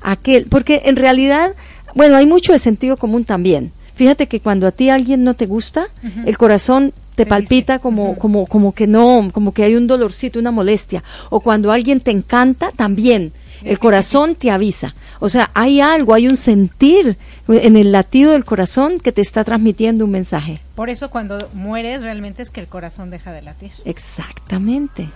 aquel, 0.00 0.46
porque 0.46 0.82
en 0.84 0.96
realidad 0.96 1.54
bueno, 1.94 2.16
hay 2.16 2.26
mucho 2.26 2.52
de 2.52 2.58
sentido 2.58 2.96
común 2.96 3.24
también. 3.24 3.72
Fíjate 3.94 4.28
que 4.28 4.40
cuando 4.40 4.66
a 4.66 4.70
ti 4.70 4.88
alguien 4.88 5.24
no 5.24 5.34
te 5.34 5.46
gusta, 5.46 5.88
el 6.24 6.38
corazón 6.38 6.94
te 7.16 7.26
palpita 7.26 7.80
como, 7.80 8.16
como, 8.16 8.46
como 8.46 8.72
que 8.72 8.86
no, 8.86 9.28
como 9.32 9.52
que 9.52 9.62
hay 9.62 9.74
un 9.74 9.86
dolorcito, 9.86 10.38
una 10.38 10.50
molestia. 10.50 11.04
O 11.28 11.40
cuando 11.40 11.70
alguien 11.70 12.00
te 12.00 12.10
encanta, 12.10 12.70
también. 12.74 13.32
El 13.62 13.78
corazón 13.78 14.36
te 14.36 14.50
avisa. 14.50 14.94
O 15.18 15.28
sea, 15.28 15.50
hay 15.52 15.82
algo, 15.82 16.14
hay 16.14 16.28
un 16.28 16.38
sentir 16.38 17.18
en 17.46 17.76
el 17.76 17.92
latido 17.92 18.32
del 18.32 18.46
corazón 18.46 19.00
que 19.00 19.12
te 19.12 19.20
está 19.20 19.44
transmitiendo 19.44 20.06
un 20.06 20.12
mensaje. 20.12 20.62
Por 20.76 20.88
eso 20.88 21.10
cuando 21.10 21.36
mueres 21.52 22.00
realmente 22.00 22.42
es 22.42 22.50
que 22.50 22.60
el 22.60 22.68
corazón 22.68 23.10
deja 23.10 23.32
de 23.32 23.42
latir. 23.42 23.72
Exactamente. 23.84 25.10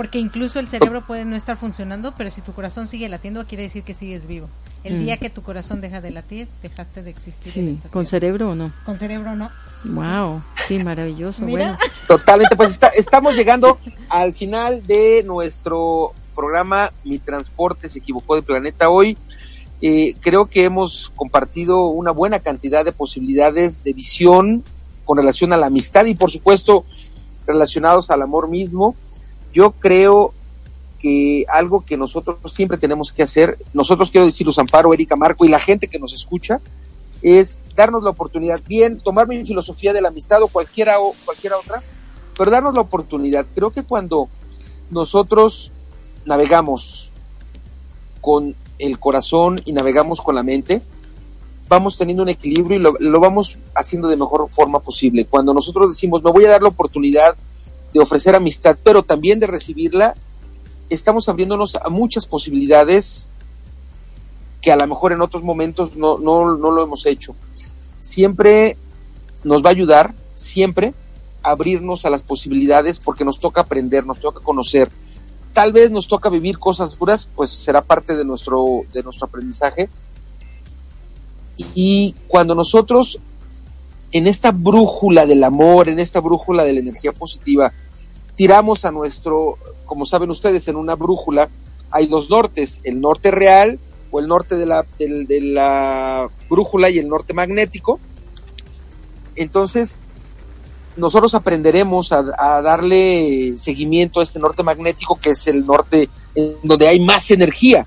Porque 0.00 0.18
incluso 0.18 0.60
el 0.60 0.66
cerebro 0.66 1.02
puede 1.06 1.26
no 1.26 1.36
estar 1.36 1.58
funcionando, 1.58 2.14
pero 2.16 2.30
si 2.30 2.40
tu 2.40 2.54
corazón 2.54 2.86
sigue 2.86 3.06
latiendo, 3.10 3.46
quiere 3.46 3.64
decir 3.64 3.82
que 3.82 3.92
sigues 3.92 4.26
vivo. 4.26 4.48
El 4.82 4.96
Mm. 4.96 5.00
día 5.04 5.16
que 5.18 5.28
tu 5.28 5.42
corazón 5.42 5.82
deja 5.82 6.00
de 6.00 6.10
latir, 6.10 6.48
dejaste 6.62 7.02
de 7.02 7.10
existir. 7.10 7.52
Sí, 7.52 7.60
en 7.60 7.68
esta 7.68 7.90
con 7.90 8.04
tierra. 8.04 8.08
cerebro 8.08 8.50
o 8.52 8.54
no. 8.54 8.72
Con 8.86 8.98
cerebro 8.98 9.36
no. 9.36 9.50
Wow, 9.84 10.42
sí, 10.56 10.82
maravilloso. 10.82 11.44
Mira. 11.44 11.76
Bueno, 11.76 11.78
Totalmente, 12.08 12.56
pues 12.56 12.70
está- 12.70 12.88
estamos 12.88 13.34
llegando 13.34 13.78
al 14.08 14.32
final 14.32 14.82
de 14.86 15.22
nuestro 15.26 16.14
programa 16.34 16.90
Mi 17.04 17.18
Transporte 17.18 17.86
se 17.90 17.98
equivocó 17.98 18.36
de 18.36 18.42
planeta 18.42 18.88
hoy. 18.88 19.18
Eh, 19.82 20.14
creo 20.22 20.46
que 20.46 20.64
hemos 20.64 21.12
compartido 21.14 21.88
una 21.88 22.10
buena 22.10 22.38
cantidad 22.38 22.86
de 22.86 22.92
posibilidades 22.92 23.84
de 23.84 23.92
visión 23.92 24.64
con 25.04 25.18
relación 25.18 25.52
a 25.52 25.58
la 25.58 25.66
amistad 25.66 26.06
y 26.06 26.14
por 26.14 26.30
supuesto 26.30 26.86
relacionados 27.46 28.10
al 28.10 28.22
amor 28.22 28.48
mismo. 28.48 28.94
Yo 29.52 29.72
creo 29.72 30.32
que 31.00 31.46
algo 31.48 31.84
que 31.84 31.96
nosotros 31.96 32.38
siempre 32.52 32.78
tenemos 32.78 33.12
que 33.12 33.22
hacer, 33.22 33.58
nosotros 33.72 34.10
quiero 34.10 34.26
decir 34.26 34.46
Luz 34.46 34.58
Amparo, 34.58 34.92
Erika 34.92 35.16
Marco 35.16 35.44
y 35.44 35.48
la 35.48 35.58
gente 35.58 35.88
que 35.88 35.98
nos 35.98 36.12
escucha, 36.12 36.60
es 37.22 37.60
darnos 37.74 38.02
la 38.02 38.10
oportunidad, 38.10 38.60
bien, 38.66 39.00
tomar 39.00 39.26
mi 39.26 39.44
filosofía 39.44 39.92
de 39.92 40.00
la 40.00 40.08
amistad 40.08 40.42
o 40.42 40.48
cualquiera, 40.48 41.00
o 41.00 41.14
cualquiera 41.24 41.56
otra, 41.56 41.82
pero 42.36 42.50
darnos 42.50 42.74
la 42.74 42.80
oportunidad. 42.82 43.46
Creo 43.54 43.70
que 43.70 43.82
cuando 43.82 44.28
nosotros 44.90 45.72
navegamos 46.24 47.10
con 48.20 48.54
el 48.78 48.98
corazón 48.98 49.60
y 49.64 49.72
navegamos 49.72 50.20
con 50.20 50.34
la 50.34 50.42
mente, 50.42 50.82
vamos 51.68 51.96
teniendo 51.96 52.22
un 52.22 52.28
equilibrio 52.28 52.78
y 52.78 52.82
lo, 52.82 52.94
lo 52.98 53.20
vamos 53.20 53.58
haciendo 53.74 54.08
de 54.08 54.16
mejor 54.16 54.48
forma 54.50 54.80
posible. 54.80 55.26
Cuando 55.26 55.54
nosotros 55.54 55.90
decimos, 55.90 56.22
me 56.22 56.30
voy 56.30 56.44
a 56.44 56.50
dar 56.50 56.62
la 56.62 56.68
oportunidad 56.68 57.36
de 57.92 58.00
ofrecer 58.00 58.34
amistad, 58.34 58.76
pero 58.82 59.02
también 59.02 59.40
de 59.40 59.46
recibirla, 59.46 60.14
estamos 60.88 61.28
abriéndonos 61.28 61.76
a 61.76 61.88
muchas 61.88 62.26
posibilidades 62.26 63.28
que 64.60 64.72
a 64.72 64.76
lo 64.76 64.86
mejor 64.86 65.12
en 65.12 65.22
otros 65.22 65.42
momentos 65.42 65.96
no, 65.96 66.18
no, 66.18 66.56
no 66.56 66.70
lo 66.70 66.82
hemos 66.82 67.06
hecho. 67.06 67.34
Siempre 68.00 68.76
nos 69.44 69.64
va 69.64 69.68
a 69.68 69.72
ayudar, 69.72 70.14
siempre, 70.34 70.94
abrirnos 71.42 72.04
a 72.04 72.10
las 72.10 72.22
posibilidades 72.22 73.00
porque 73.00 73.24
nos 73.24 73.40
toca 73.40 73.62
aprender, 73.62 74.04
nos 74.04 74.20
toca 74.20 74.40
conocer. 74.40 74.90
Tal 75.52 75.72
vez 75.72 75.90
nos 75.90 76.06
toca 76.06 76.28
vivir 76.28 76.58
cosas 76.58 76.98
duras, 76.98 77.30
pues 77.34 77.50
será 77.50 77.82
parte 77.82 78.14
de 78.14 78.24
nuestro, 78.24 78.82
de 78.92 79.02
nuestro 79.02 79.26
aprendizaje. 79.26 79.88
Y 81.74 82.14
cuando 82.28 82.54
nosotros 82.54 83.18
en 84.12 84.26
esta 84.26 84.50
brújula 84.52 85.26
del 85.26 85.44
amor, 85.44 85.88
en 85.88 85.98
esta 85.98 86.20
brújula 86.20 86.64
de 86.64 86.72
la 86.72 86.80
energía 86.80 87.12
positiva, 87.12 87.72
tiramos 88.36 88.84
a 88.84 88.90
nuestro, 88.90 89.56
como 89.86 90.06
saben 90.06 90.30
ustedes, 90.30 90.66
en 90.68 90.76
una 90.76 90.94
brújula 90.96 91.48
hay 91.90 92.06
dos 92.06 92.30
nortes, 92.30 92.80
el 92.84 93.00
norte 93.00 93.30
real 93.30 93.78
o 94.10 94.20
el 94.20 94.26
norte 94.28 94.56
de 94.56 94.66
la, 94.66 94.84
del- 94.98 95.26
de 95.26 95.40
la 95.40 96.28
brújula 96.48 96.90
y 96.90 96.98
el 96.98 97.08
norte 97.08 97.32
magnético. 97.34 98.00
Entonces, 99.36 99.98
nosotros 100.96 101.34
aprenderemos 101.34 102.12
a, 102.12 102.24
a 102.38 102.62
darle 102.62 103.54
seguimiento 103.56 104.20
a 104.20 104.22
este 104.22 104.38
norte 104.38 104.62
magnético, 104.62 105.18
que 105.20 105.30
es 105.30 105.46
el 105.46 105.64
norte 105.66 106.08
en 106.34 106.56
donde 106.62 106.88
hay 106.88 107.00
más 107.00 107.30
energía. 107.30 107.86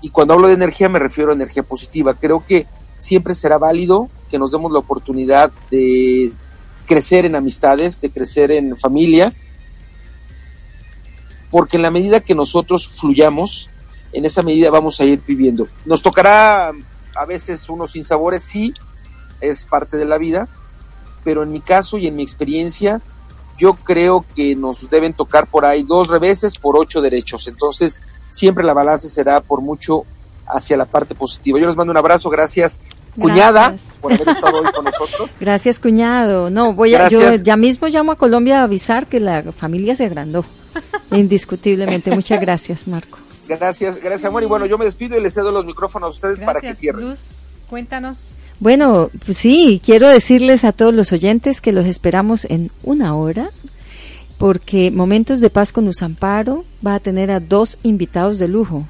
Y 0.00 0.10
cuando 0.10 0.34
hablo 0.34 0.48
de 0.48 0.54
energía 0.54 0.88
me 0.88 0.98
refiero 0.98 1.30
a 1.30 1.34
energía 1.34 1.62
positiva. 1.62 2.14
Creo 2.14 2.44
que 2.44 2.66
siempre 2.98 3.34
será 3.34 3.58
válido 3.58 4.08
que 4.30 4.38
nos 4.38 4.52
demos 4.52 4.72
la 4.72 4.78
oportunidad 4.78 5.52
de 5.70 6.32
crecer 6.86 7.24
en 7.24 7.36
amistades, 7.36 8.00
de 8.00 8.10
crecer 8.10 8.50
en 8.50 8.76
familia, 8.78 9.32
porque 11.50 11.76
en 11.76 11.82
la 11.82 11.90
medida 11.90 12.20
que 12.20 12.34
nosotros 12.34 12.88
fluyamos, 12.88 13.70
en 14.12 14.24
esa 14.24 14.42
medida 14.42 14.70
vamos 14.70 15.00
a 15.00 15.04
ir 15.04 15.22
viviendo. 15.26 15.66
Nos 15.84 16.02
tocará 16.02 16.72
a 17.16 17.24
veces 17.26 17.68
unos 17.68 17.92
sinsabores, 17.92 18.42
sí, 18.42 18.74
es 19.40 19.64
parte 19.64 19.96
de 19.96 20.04
la 20.04 20.18
vida, 20.18 20.48
pero 21.22 21.42
en 21.42 21.50
mi 21.50 21.60
caso 21.60 21.98
y 21.98 22.06
en 22.06 22.16
mi 22.16 22.22
experiencia, 22.22 23.00
yo 23.56 23.74
creo 23.74 24.24
que 24.34 24.56
nos 24.56 24.90
deben 24.90 25.12
tocar 25.12 25.48
por 25.48 25.64
ahí 25.64 25.82
dos 25.82 26.08
reveses 26.08 26.58
por 26.58 26.76
ocho 26.76 27.00
derechos. 27.00 27.46
Entonces, 27.46 28.00
siempre 28.30 28.64
la 28.64 28.72
balanza 28.72 29.08
será 29.08 29.40
por 29.40 29.60
mucho 29.60 30.04
hacia 30.46 30.76
la 30.76 30.86
parte 30.86 31.14
positiva. 31.14 31.58
Yo 31.58 31.66
les 31.66 31.76
mando 31.76 31.90
un 31.90 31.96
abrazo, 31.96 32.30
gracias, 32.30 32.80
cuñada, 33.14 33.70
Gracias. 33.70 33.98
por 34.00 34.12
haber 34.12 34.28
estado 34.28 34.60
hoy 34.60 34.72
con 34.72 34.84
nosotros. 34.84 35.36
Gracias, 35.40 35.80
cuñado. 35.80 36.50
No, 36.50 36.74
voy 36.74 36.94
a, 36.94 37.08
yo 37.08 37.34
ya 37.34 37.56
mismo 37.56 37.88
llamo 37.88 38.12
a 38.12 38.16
Colombia 38.16 38.60
a 38.60 38.64
avisar 38.64 39.06
que 39.06 39.20
la 39.20 39.52
familia 39.52 39.96
se 39.96 40.04
agrandó. 40.04 40.44
Indiscutiblemente. 41.12 42.10
Muchas 42.14 42.40
gracias, 42.40 42.88
Marco. 42.88 43.18
Gracias, 43.48 43.96
gracias, 43.96 44.24
amor. 44.24 44.42
Y 44.42 44.46
bueno, 44.46 44.66
yo 44.66 44.78
me 44.78 44.84
despido 44.84 45.18
y 45.18 45.22
les 45.22 45.34
cedo 45.34 45.52
los 45.52 45.64
micrófonos 45.64 46.06
a 46.06 46.10
ustedes 46.10 46.40
para 46.40 46.60
que 46.60 46.74
cierren. 46.74 47.10
Luz. 47.10 47.20
Cuéntanos. 47.68 48.28
Bueno, 48.60 49.10
pues 49.24 49.38
sí, 49.38 49.80
quiero 49.84 50.08
decirles 50.08 50.64
a 50.64 50.72
todos 50.72 50.94
los 50.94 51.12
oyentes 51.12 51.60
que 51.60 51.72
los 51.72 51.86
esperamos 51.86 52.44
en 52.44 52.70
una 52.82 53.16
hora, 53.16 53.50
porque 54.38 54.90
Momentos 54.90 55.40
de 55.40 55.50
Paz 55.50 55.72
con 55.72 55.88
Usamparo 55.88 56.64
va 56.86 56.94
a 56.94 57.00
tener 57.00 57.30
a 57.30 57.40
dos 57.40 57.78
invitados 57.82 58.38
de 58.38 58.48
lujo. 58.48 58.86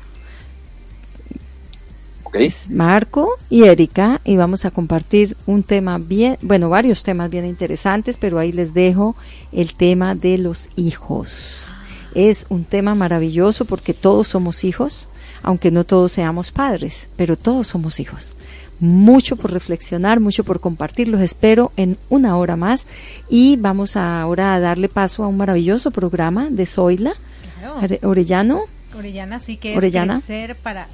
Marco 2.70 3.30
y 3.48 3.64
Erika, 3.64 4.20
y 4.24 4.36
vamos 4.36 4.64
a 4.64 4.70
compartir 4.70 5.36
un 5.46 5.62
tema 5.62 5.98
bien, 5.98 6.36
bueno, 6.42 6.68
varios 6.68 7.02
temas 7.02 7.30
bien 7.30 7.46
interesantes, 7.46 8.16
pero 8.16 8.38
ahí 8.38 8.52
les 8.52 8.74
dejo 8.74 9.14
el 9.52 9.74
tema 9.74 10.14
de 10.14 10.38
los 10.38 10.68
hijos. 10.76 11.74
Es 12.14 12.46
un 12.48 12.64
tema 12.64 12.94
maravilloso 12.94 13.64
porque 13.64 13.94
todos 13.94 14.28
somos 14.28 14.64
hijos, 14.64 15.08
aunque 15.42 15.70
no 15.70 15.84
todos 15.84 16.12
seamos 16.12 16.50
padres, 16.50 17.08
pero 17.16 17.36
todos 17.36 17.68
somos 17.68 18.00
hijos. 18.00 18.36
Mucho 18.80 19.36
por 19.36 19.52
reflexionar, 19.52 20.18
mucho 20.20 20.42
por 20.44 20.60
compartir. 20.60 21.08
Los 21.08 21.20
espero 21.20 21.72
en 21.76 21.96
una 22.08 22.36
hora 22.36 22.56
más 22.56 22.86
y 23.28 23.56
vamos 23.56 23.96
ahora 23.96 24.54
a 24.54 24.60
darle 24.60 24.88
paso 24.88 25.22
a 25.22 25.28
un 25.28 25.36
maravilloso 25.36 25.90
programa 25.90 26.48
de 26.50 26.66
Zoila 26.66 27.14
Claro. 27.60 28.08
Orellano. 28.08 28.62
Orellana, 28.96 29.40
sí 29.40 29.56
que 29.56 29.72
es 29.72 29.76
Orellana. 29.76 30.14
crecer 30.14 30.56
para 30.56 30.88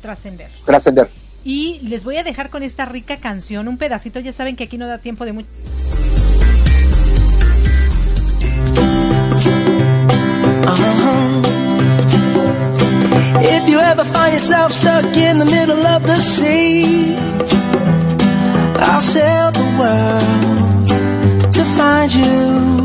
trascender. 0.00 0.50
Trascender. 0.64 1.08
Y 1.44 1.80
les 1.82 2.04
voy 2.04 2.16
a 2.16 2.24
dejar 2.24 2.50
con 2.50 2.62
esta 2.62 2.84
rica 2.84 3.16
canción, 3.16 3.68
un 3.68 3.78
pedacito, 3.78 4.20
ya 4.20 4.32
saben 4.32 4.56
que 4.56 4.64
aquí 4.64 4.76
no 4.76 4.86
da 4.86 4.98
tiempo 4.98 5.24
de 5.24 5.32
mucho. 5.32 5.48
If 13.42 13.68
you 13.68 13.78
ever 13.78 14.04
find 14.04 14.32
yourself 14.34 14.72
stuck 14.72 15.16
in 15.16 15.38
the 15.38 15.44
middle 15.44 15.86
of 15.86 16.02
the 16.02 16.16
sea, 16.16 17.16
I'll 18.76 19.00
sail 19.00 19.50
the 19.52 19.64
world 19.78 21.52
to 21.52 21.64
find 21.76 22.12
you. 22.12 22.80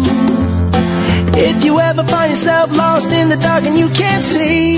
If 1.38 1.66
you 1.66 1.80
ever 1.80 2.04
find 2.04 2.30
yourself 2.32 2.76
lost 2.78 3.12
in 3.12 3.30
the 3.30 3.36
dark 3.36 3.66
and 3.66 3.78
you 3.78 3.90
can't 3.90 4.24
see, 4.24 4.78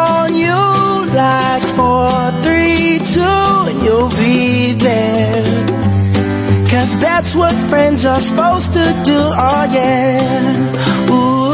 That's 7.01 7.33
what 7.33 7.51
friends 7.69 8.05
are 8.05 8.19
supposed 8.19 8.73
to 8.73 8.83
do, 9.03 9.17
oh 9.17 9.63
yeah. 9.73 11.09
Ooh, 11.09 11.51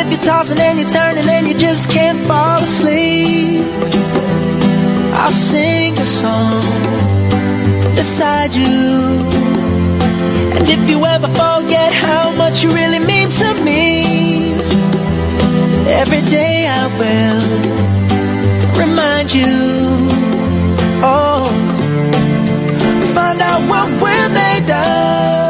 If 0.00 0.06
you're 0.12 0.20
tossing 0.20 0.58
and 0.61 0.78
you're 0.78 0.90
turning 0.90 1.28
and 1.28 1.48
you 1.48 1.54
just 1.56 1.90
can't 1.90 2.18
fall 2.28 2.62
asleep, 2.62 3.64
I'll 5.14 5.30
sing 5.30 5.98
a 5.98 6.04
song 6.04 6.62
beside 7.96 8.52
you. 8.52 9.18
And 10.56 10.68
if 10.68 10.90
you 10.90 11.02
ever 11.06 11.28
forget 11.28 11.94
how 11.94 12.32
much 12.32 12.62
you 12.62 12.68
really 12.70 12.98
mean 12.98 13.30
to 13.30 13.54
me, 13.64 14.52
every 16.02 16.20
day. 16.30 16.49
Will 17.01 17.40
remind 18.78 19.32
you. 19.32 19.46
Oh, 21.03 21.46
find 23.14 23.40
out 23.40 23.62
what 23.70 23.88
we're 24.03 24.28
made 24.28 24.70
of. 24.70 25.49